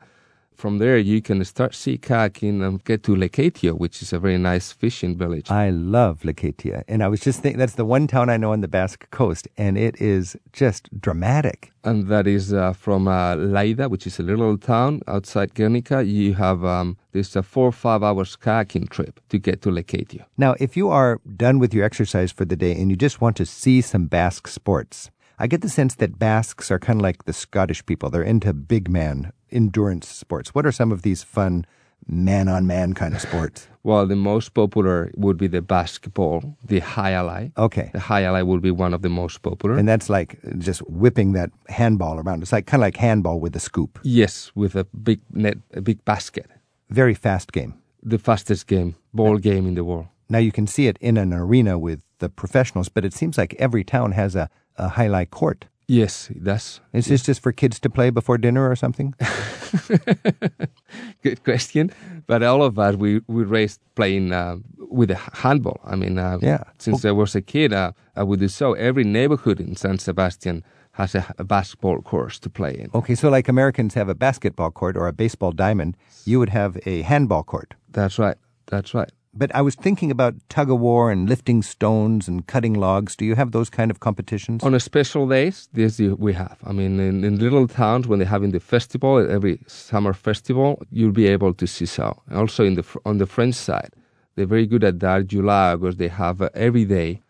From 0.55 0.77
there, 0.77 0.97
you 0.97 1.21
can 1.21 1.43
start 1.45 1.75
sea 1.75 1.97
kayaking 1.97 2.65
and 2.65 2.83
get 2.83 3.03
to 3.03 3.15
Lekeitio, 3.15 3.77
which 3.77 4.01
is 4.01 4.13
a 4.13 4.19
very 4.19 4.37
nice 4.37 4.71
fishing 4.71 5.17
village. 5.17 5.49
I 5.51 5.69
love 5.69 6.21
Lekeitio. 6.21 6.83
And 6.87 7.03
I 7.03 7.07
was 7.07 7.21
just 7.21 7.41
thinking, 7.41 7.59
that's 7.59 7.75
the 7.75 7.85
one 7.85 8.07
town 8.07 8.29
I 8.29 8.37
know 8.37 8.51
on 8.53 8.61
the 8.61 8.67
Basque 8.67 9.09
coast, 9.11 9.47
and 9.57 9.77
it 9.77 9.99
is 10.01 10.37
just 10.53 10.89
dramatic. 10.99 11.71
and 11.83 12.07
that 12.07 12.27
is 12.27 12.53
uh, 12.53 12.73
from 12.73 13.07
uh, 13.07 13.35
Laida, 13.35 13.89
which 13.89 14.07
is 14.07 14.19
a 14.19 14.23
little 14.23 14.57
town 14.57 15.01
outside 15.07 15.53
Guernica. 15.53 16.03
You 16.03 16.33
have 16.35 16.63
um, 16.63 16.97
this 17.11 17.35
uh, 17.35 17.41
four 17.41 17.67
or 17.67 17.71
five 17.71 18.03
hours 18.03 18.37
kayaking 18.37 18.89
trip 18.89 19.19
to 19.29 19.37
get 19.37 19.61
to 19.63 19.69
Lekeitio. 19.69 20.23
Now, 20.37 20.55
if 20.59 20.77
you 20.77 20.89
are 20.89 21.19
done 21.35 21.59
with 21.59 21.73
your 21.73 21.83
exercise 21.85 22.31
for 22.31 22.45
the 22.45 22.55
day 22.55 22.71
and 22.71 22.89
you 22.89 22.95
just 22.95 23.21
want 23.21 23.35
to 23.37 23.45
see 23.45 23.81
some 23.81 24.05
Basque 24.07 24.47
sports, 24.47 25.11
I 25.43 25.47
get 25.47 25.59
the 25.59 25.67
sense 25.67 25.95
that 25.95 26.17
Basques 26.17 26.71
are 26.71 26.79
kind 26.79 27.01
of 27.01 27.03
like 27.03 27.25
the 27.25 27.33
Scottish 27.33 27.85
people. 27.85 28.09
They're 28.09 28.23
into 28.23 28.53
big 28.53 28.89
man 28.89 29.33
endurance 29.51 30.07
sports. 30.07 30.55
What 30.55 30.65
are 30.65 30.71
some 30.71 30.89
of 30.89 31.01
these 31.01 31.21
fun 31.21 31.65
man 32.07 32.47
on 32.47 32.65
man 32.65 32.93
kind 32.93 33.13
of 33.13 33.19
sports? 33.29 33.67
Well, 33.83 34.07
the 34.07 34.15
most 34.15 34.53
popular 34.53 35.11
would 35.17 35.35
be 35.37 35.47
the 35.47 35.61
basketball, 35.61 36.55
the 36.65 36.79
jai 36.79 37.11
alai. 37.11 37.51
Okay. 37.57 37.89
The 37.91 37.99
jai 37.99 38.21
alai 38.21 38.45
would 38.45 38.61
be 38.61 38.71
one 38.71 38.93
of 38.93 39.01
the 39.01 39.09
most 39.09 39.41
popular. 39.41 39.75
And 39.77 39.85
that's 39.85 40.09
like 40.09 40.39
just 40.59 40.79
whipping 40.89 41.33
that 41.33 41.49
handball 41.67 42.21
around. 42.21 42.41
It's 42.41 42.53
like 42.53 42.65
kind 42.65 42.81
of 42.81 42.85
like 42.85 42.95
handball 42.95 43.41
with 43.41 43.53
a 43.53 43.59
scoop. 43.59 43.99
yes, 44.01 44.49
with 44.55 44.77
a 44.77 44.85
big 44.85 45.19
net, 45.33 45.57
a 45.73 45.81
big 45.81 46.05
basket. 46.05 46.49
Very 46.89 47.13
fast 47.15 47.51
game. 47.51 47.73
The 48.01 48.17
fastest 48.17 48.67
game, 48.67 48.95
ball 49.13 49.37
game 49.39 49.67
in 49.67 49.75
the 49.75 49.83
world. 49.83 50.07
Now 50.33 50.39
you 50.39 50.51
can 50.51 50.65
see 50.65 50.87
it 50.87 50.97
in 50.99 51.15
an 51.17 51.31
arena 51.31 51.77
with 51.77 52.01
the 52.17 52.27
professionals, 52.27 52.89
but 52.89 53.05
it 53.05 53.13
seems 53.13 53.37
like 53.37 53.53
every 53.59 53.83
town 53.83 54.13
has 54.13 54.35
a, 54.35 54.49
a 54.77 54.89
jai 54.95 55.07
alai 55.07 55.29
court. 55.29 55.65
Yes, 55.87 56.31
that's 56.35 56.81
Is 56.91 57.05
this 57.05 57.21
just 57.21 57.39
for 57.43 57.51
kids 57.51 57.79
to 57.81 57.89
play 57.89 58.09
before 58.09 58.39
dinner 58.39 58.67
or 58.67 58.75
something? 58.75 59.13
good 61.23 61.43
question. 61.43 61.91
But 62.25 62.41
all 62.41 62.63
of 62.63 62.79
us, 62.79 62.95
we, 62.95 63.21
we 63.27 63.43
raised 63.43 63.79
playing 63.95 64.33
uh, 64.33 64.57
with 64.89 65.11
a 65.11 65.19
handball. 65.43 65.79
I 65.85 65.95
mean, 65.95 66.17
uh, 66.17 66.39
Yeah. 66.41 66.63
since 66.79 67.05
I 67.05 67.11
was 67.11 67.35
a 67.35 67.41
kid, 67.41 67.71
uh, 67.73 67.91
I 68.15 68.23
would 68.23 68.39
do 68.39 68.47
so. 68.47 68.73
Every 68.73 69.03
neighborhood 69.03 69.59
in 69.59 69.75
San 69.75 69.99
Sebastian 69.99 70.63
has 70.93 71.13
a, 71.15 71.25
a 71.37 71.43
basketball 71.43 72.01
course 72.01 72.39
to 72.39 72.49
play 72.49 72.75
in. 72.79 72.89
Okay, 72.93 73.13
so 73.15 73.29
like 73.29 73.47
Americans 73.47 73.93
have 73.93 74.09
a 74.09 74.15
basketball 74.15 74.71
court 74.71 74.97
or 74.97 75.07
a 75.07 75.13
baseball 75.13 75.51
diamond, 75.51 75.95
you 76.25 76.39
would 76.39 76.49
have 76.49 76.77
a 76.87 77.01
handball 77.03 77.43
court. 77.43 77.75
That's 77.91 78.17
right. 78.17 78.37
That's 78.67 78.93
right. 78.95 79.11
But 79.35 79.53
I 79.55 79.61
was 79.61 79.73
thinking 79.73 80.11
about 80.11 80.35
tug 80.49 80.69
of 80.69 80.79
war 80.79 81.11
and 81.11 81.27
lifting 81.27 81.63
stones 81.63 82.27
and 82.27 82.45
cutting 82.45 82.75
logs. 82.75 83.15
Do 83.15 83.25
you 83.25 83.33
have 83.35 83.51
those 83.51 83.69
kind 83.69 83.89
of 83.89 83.99
competitions? 83.99 84.63
On 84.63 84.75
a 84.75 84.79
special 84.79 85.27
days, 85.27 85.69
yes, 85.73 85.99
we 85.99 86.33
have. 86.33 86.57
I 86.63 86.71
mean, 86.71 86.99
in, 86.99 87.23
in 87.23 87.39
little 87.39 87.67
towns, 87.67 88.07
when 88.07 88.19
they're 88.19 88.27
having 88.27 88.51
the 88.51 88.59
festival, 88.59 89.17
every 89.29 89.59
summer 89.65 90.13
festival, 90.13 90.83
you'll 90.91 91.11
be 91.11 91.27
able 91.27 91.53
to 91.55 91.65
see 91.65 91.87
so. 91.87 92.21
Also, 92.31 92.63
in 92.63 92.75
the 92.75 92.85
on 93.05 93.17
the 93.17 93.25
French 93.25 93.55
side, 93.55 93.93
they're 94.35 94.45
very 94.45 94.67
good 94.67 94.83
at 94.83 94.99
that. 94.99 95.27
July, 95.27 95.71
August, 95.71 95.97
they 95.97 96.09
have 96.09 96.41
uh, 96.41 96.49
every 96.53 96.85
day 96.85 97.21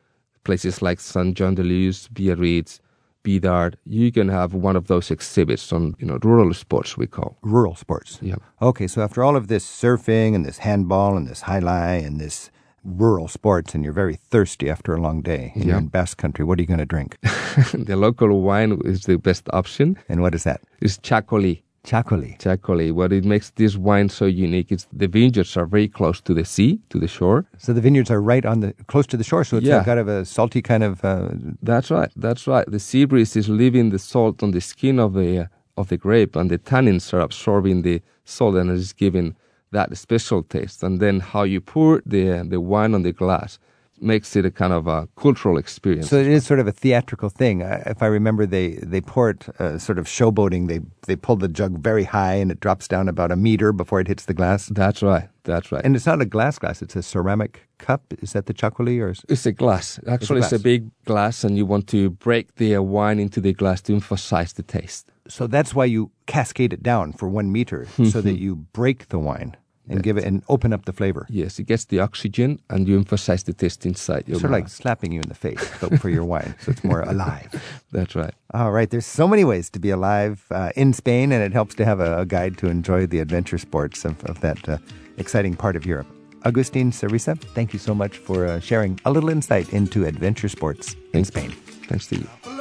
places 0.43 0.81
like 0.81 0.99
Saint 0.99 1.37
Jean 1.37 1.55
de 1.55 1.63
Luz, 1.63 2.09
Biarritz, 2.09 2.81
Bidart, 3.23 3.75
you 3.85 4.11
can 4.11 4.27
have 4.29 4.53
one 4.53 4.75
of 4.75 4.87
those 4.87 5.09
exhibits 5.11 5.71
on, 5.73 5.95
you 5.99 6.05
know, 6.05 6.17
rural 6.23 6.53
sports 6.53 6.97
we 6.97 7.07
call. 7.07 7.37
Rural 7.41 7.75
sports. 7.75 8.19
Yeah. 8.21 8.35
Okay, 8.61 8.87
so 8.87 9.01
after 9.01 9.23
all 9.23 9.35
of 9.35 9.47
this 9.47 9.65
surfing 9.65 10.35
and 10.35 10.45
this 10.45 10.57
handball 10.59 11.15
and 11.17 11.27
this 11.27 11.41
jai 11.41 11.59
alai 11.61 12.05
and 12.05 12.19
this 12.19 12.51
rural 12.83 13.29
sports 13.29 13.73
and 13.73 13.83
you're 13.83 13.93
very 13.93 14.15
thirsty 14.29 14.69
after 14.69 14.93
a 14.93 15.01
long 15.01 15.21
day 15.21 15.51
and 15.55 15.63
Yeah. 15.63 15.69
you're 15.71 15.79
in 15.79 15.87
Basque 15.87 16.17
Country, 16.17 16.43
what 16.43 16.59
are 16.59 16.61
you 16.61 16.67
going 16.67 16.79
to 16.79 16.85
drink? 16.85 17.17
the 17.73 17.95
local 17.95 18.41
wine 18.41 18.79
is 18.83 19.03
the 19.03 19.17
best 19.17 19.47
option. 19.53 19.97
And 20.09 20.21
what 20.21 20.35
is 20.35 20.43
that? 20.43 20.59
It's 20.81 20.97
Chacoli. 20.97 21.61
Chacoli. 21.85 22.37
Chacoli. 22.39 22.91
What 22.93 23.11
it 23.11 23.25
makes 23.25 23.49
this 23.51 23.75
wine 23.75 24.07
so 24.07 24.25
unique 24.25 24.71
is 24.71 24.87
the 24.93 25.07
vineyards 25.07 25.57
are 25.57 25.65
very 25.65 25.89
close 25.89 26.21
to 26.21 26.33
the 26.33 26.45
sea, 26.45 26.79
to 26.89 26.97
the 26.97 27.09
shore. 27.09 27.45
So 27.57 27.73
the 27.73 27.81
vineyards 27.81 28.09
are 28.09 28.21
right 28.21 28.45
on 28.45 28.61
the 28.61 28.73
close 28.87 29.05
to 29.07 29.17
the 29.17 29.23
shore, 29.23 29.43
so 29.43 29.57
it's 29.57 29.65
Yeah. 29.67 29.81
a 29.81 29.85
kind 29.85 29.99
of 29.99 30.07
a 30.07 30.23
salty 30.23 30.61
kind 30.61 30.83
of. 30.83 31.03
Uh, 31.03 31.29
That's 31.61 31.91
right. 31.91 32.09
That's 32.15 32.47
right. 32.47 32.65
The 32.69 32.79
sea 32.79 33.03
breeze 33.05 33.35
is 33.35 33.49
leaving 33.49 33.89
the 33.89 33.99
salt 33.99 34.41
on 34.41 34.51
the 34.51 34.61
skin 34.61 34.97
of 34.97 35.13
the 35.13 35.39
uh, 35.39 35.45
of 35.75 35.89
the 35.89 35.97
grape, 35.97 36.35
and 36.37 36.49
the 36.49 36.57
tannins 36.59 37.13
are 37.13 37.19
absorbing 37.19 37.81
the 37.81 38.01
salt, 38.23 38.55
and 38.55 38.69
it's 38.71 38.93
giving 38.93 39.35
that 39.71 39.95
special 39.97 40.43
taste. 40.43 40.83
And 40.83 40.99
then 41.01 41.19
how 41.19 41.43
you 41.43 41.59
pour 41.59 42.01
the 42.05 42.45
the 42.47 42.61
wine 42.61 42.93
on 42.95 43.03
the 43.03 43.11
glass 43.11 43.59
makes 44.03 44.35
it 44.35 44.45
a 44.45 44.51
kind 44.51 44.73
of 44.73 44.87
a 44.87 45.07
cultural 45.15 45.57
experience. 45.57 46.09
so 46.09 46.17
it 46.17 46.27
is 46.27 46.45
sort 46.45 46.59
of 46.59 46.67
a 46.67 46.71
theatrical 46.71 47.29
thing. 47.29 47.61
If 47.61 48.03
I 48.03 48.07
remember, 48.07 48.45
they 48.45 48.79
they 48.83 49.01
pour 49.01 49.29
it 49.31 49.47
uh, 49.59 49.77
sort 49.79 49.97
of 49.99 50.05
showboating. 50.05 50.67
They 50.67 50.81
they 51.07 51.15
pull 51.15 51.37
the 51.37 51.47
jug 51.47 51.79
very 51.83 52.03
high 52.03 52.35
and 52.35 52.51
it 52.51 52.59
drops 52.59 52.87
down 52.87 53.07
about 53.09 53.31
a 53.31 53.35
meter 53.35 53.71
before 53.73 53.99
it 54.01 54.07
hits 54.07 54.25
the 54.25 54.33
glass. 54.33 54.67
That's 54.67 55.01
right. 55.01 55.29
That's 55.43 55.71
right. 55.71 55.83
And 55.85 55.95
it's 55.95 56.05
not 56.05 56.21
a 56.21 56.25
glass 56.25 56.59
glass; 56.59 56.81
it's 56.81 56.95
a 56.95 57.01
ceramic 57.03 57.67
cup. 57.77 58.01
Is 58.21 58.31
that 58.33 58.45
the 58.45 58.53
chacoli 58.53 58.99
or? 59.01 59.09
is- 59.09 59.25
It's 59.29 59.45
a 59.45 59.51
glass. 59.51 59.99
Actually, 60.07 60.39
it's 60.39 60.51
a, 60.53 60.55
glass. 60.57 60.61
big 60.63 60.81
glass, 61.05 61.43
and 61.43 61.57
you 61.57 61.65
want 61.65 61.87
to 61.87 62.09
break 62.11 62.55
the 62.55 62.77
wine 62.79 63.19
into 63.19 63.41
the 63.41 63.53
glass 63.53 63.81
to 63.83 63.93
emphasize 63.93 64.53
the 64.53 64.63
taste. 64.63 65.11
So 65.27 65.47
that's 65.47 65.73
why 65.75 65.85
you 65.85 66.11
cascade 66.27 66.73
it 66.73 66.83
down 66.83 67.13
for 67.13 67.27
one 67.29 67.51
meter, 67.51 67.87
so 68.11 68.21
that 68.21 68.37
you 68.39 68.55
break 68.73 69.07
the 69.09 69.19
wine 69.19 69.55
and 69.89 70.03
give 70.03 70.17
it 70.17 70.23
and 70.23 70.43
open 70.49 70.73
up 70.73 70.85
the 70.85 70.93
flavor. 70.93 71.25
Yes, 71.29 71.59
it 71.59 71.63
gets 71.63 71.85
the 71.85 71.99
oxygen, 71.99 72.59
and 72.69 72.87
you 72.87 72.95
emphasize 72.97 73.43
the 73.43 73.53
taste 73.53 73.85
inside 73.85 74.27
your 74.27 74.39
Sort 74.39 74.45
of 74.45 74.51
like 74.51 74.69
slapping 74.69 75.11
you 75.11 75.21
in 75.21 75.29
the 75.29 75.35
face, 75.35 75.69
but 75.81 75.99
for 75.99 76.09
your 76.09 76.23
wine, 76.23 76.55
so 76.59 76.71
it's 76.71 76.83
more 76.83 77.01
alive. 77.13 77.51
That's 77.91 78.15
right. 78.15 78.33
All 78.53 78.71
right, 78.71 78.89
there's 78.89 79.05
so 79.05 79.27
many 79.27 79.43
ways 79.43 79.69
to 79.71 79.79
be 79.79 79.89
alive 79.89 80.45
uh, 80.51 80.71
in 80.75 80.93
Spain, 80.93 81.31
and 81.31 81.43
it 81.43 81.53
helps 81.53 81.75
to 81.75 81.85
have 81.85 81.99
a, 81.99 82.19
a 82.19 82.25
guide 82.25 82.57
to 82.59 82.67
enjoy 82.67 83.05
the 83.05 83.19
adventure 83.19 83.57
sports 83.57 84.05
of, 84.05 84.23
of 84.25 84.39
that 84.41 84.67
uh, 84.69 84.77
exciting 85.17 85.55
part 85.55 85.75
of 85.75 85.85
Europe. 85.85 86.07
Agustin 86.45 86.91
Cerisa, 86.91 87.39
thank 87.55 87.71
you 87.71 87.79
so 87.79 87.95
much 87.95 88.17
for 88.17 88.45
uh, 88.45 88.59
sharing 88.59 88.99
a 89.05 89.11
little 89.11 89.29
insight 89.29 89.71
into 89.73 90.05
adventure 90.05 90.49
sports 90.49 90.95
in 91.13 91.23
Spain. 91.23 91.51
Thanks 91.87 92.07
to 92.07 92.17
you. 92.17 92.52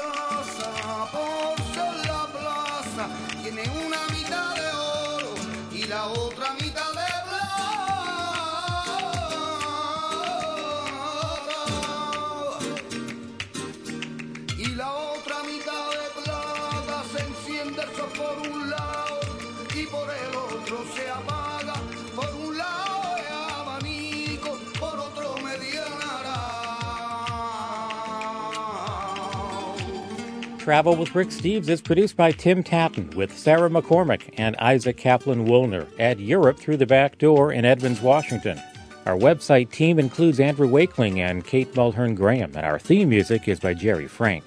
Travel 30.62 30.94
with 30.94 31.16
Rick 31.16 31.30
Steves 31.30 31.68
is 31.68 31.80
produced 31.80 32.16
by 32.16 32.30
Tim 32.30 32.62
Tattan 32.62 33.10
with 33.16 33.36
Sarah 33.36 33.68
McCormick 33.68 34.32
and 34.38 34.54
Isaac 34.58 34.96
Kaplan 34.96 35.44
Woolner 35.44 35.88
at 35.98 36.20
Europe 36.20 36.56
Through 36.56 36.76
the 36.76 36.86
Back 36.86 37.18
Door 37.18 37.54
in 37.54 37.64
Edmonds, 37.64 38.00
Washington. 38.00 38.62
Our 39.04 39.16
website 39.16 39.72
team 39.72 39.98
includes 39.98 40.38
Andrew 40.38 40.68
Wakeling 40.68 41.18
and 41.18 41.44
Kate 41.44 41.74
Mulhern 41.74 42.14
Graham, 42.14 42.52
and 42.54 42.64
our 42.64 42.78
theme 42.78 43.08
music 43.08 43.48
is 43.48 43.58
by 43.58 43.74
Jerry 43.74 44.06
Frank. 44.06 44.44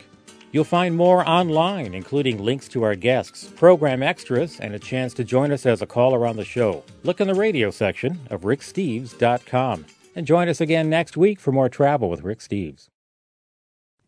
You'll 0.53 0.63
find 0.63 0.95
more 0.95 1.27
online, 1.27 1.93
including 1.93 2.41
links 2.41 2.69
to 2.69 2.83
our 2.83 2.95
guests, 2.95 3.49
program 3.49 4.01
extras, 4.01 4.61
and 4.61 4.73
a 4.73 4.79
chance 4.79 5.13
to 5.15 5.25
join 5.25 5.51
us 5.51 5.65
as 5.65 5.81
a 5.81 5.85
caller 5.85 6.25
on 6.25 6.37
the 6.37 6.45
show. 6.45 6.85
Look 7.03 7.19
in 7.19 7.27
the 7.27 7.35
radio 7.35 7.71
section 7.71 8.21
of 8.29 8.43
ricksteves.com. 8.43 9.85
And 10.15 10.25
join 10.25 10.47
us 10.47 10.61
again 10.61 10.89
next 10.89 11.17
week 11.17 11.41
for 11.41 11.51
more 11.51 11.67
travel 11.67 12.09
with 12.09 12.23
Rick 12.23 12.39
Steves. 12.39 12.87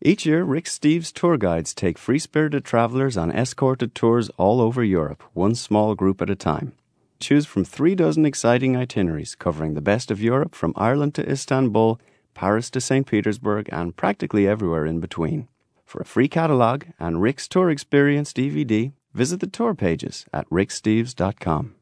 Each 0.00 0.24
year, 0.24 0.44
Rick 0.44 0.66
Steves 0.66 1.12
tour 1.12 1.36
guides 1.36 1.74
take 1.74 1.98
free 1.98 2.20
spirited 2.20 2.64
travelers 2.64 3.16
on 3.16 3.32
escorted 3.32 3.96
tours 3.96 4.30
all 4.36 4.60
over 4.60 4.84
Europe, 4.84 5.24
one 5.34 5.56
small 5.56 5.96
group 5.96 6.22
at 6.22 6.30
a 6.30 6.36
time. 6.36 6.72
Choose 7.18 7.46
from 7.46 7.64
three 7.64 7.96
dozen 7.96 8.24
exciting 8.24 8.76
itineraries 8.76 9.34
covering 9.34 9.74
the 9.74 9.80
best 9.80 10.12
of 10.12 10.22
Europe 10.22 10.54
from 10.54 10.72
Ireland 10.76 11.16
to 11.16 11.28
Istanbul, 11.28 12.00
Paris 12.32 12.70
to 12.70 12.80
St. 12.80 13.08
Petersburg, 13.08 13.68
and 13.72 13.96
practically 13.96 14.46
everywhere 14.46 14.86
in 14.86 15.00
between. 15.00 15.48
For 15.84 16.00
a 16.00 16.04
free 16.04 16.28
catalogue 16.28 16.86
and 17.00 17.20
Rick's 17.20 17.48
Tour 17.48 17.68
Experience 17.68 18.32
DVD, 18.32 18.92
visit 19.14 19.40
the 19.40 19.48
tour 19.48 19.74
pages 19.74 20.26
at 20.32 20.48
ricksteves.com. 20.48 21.74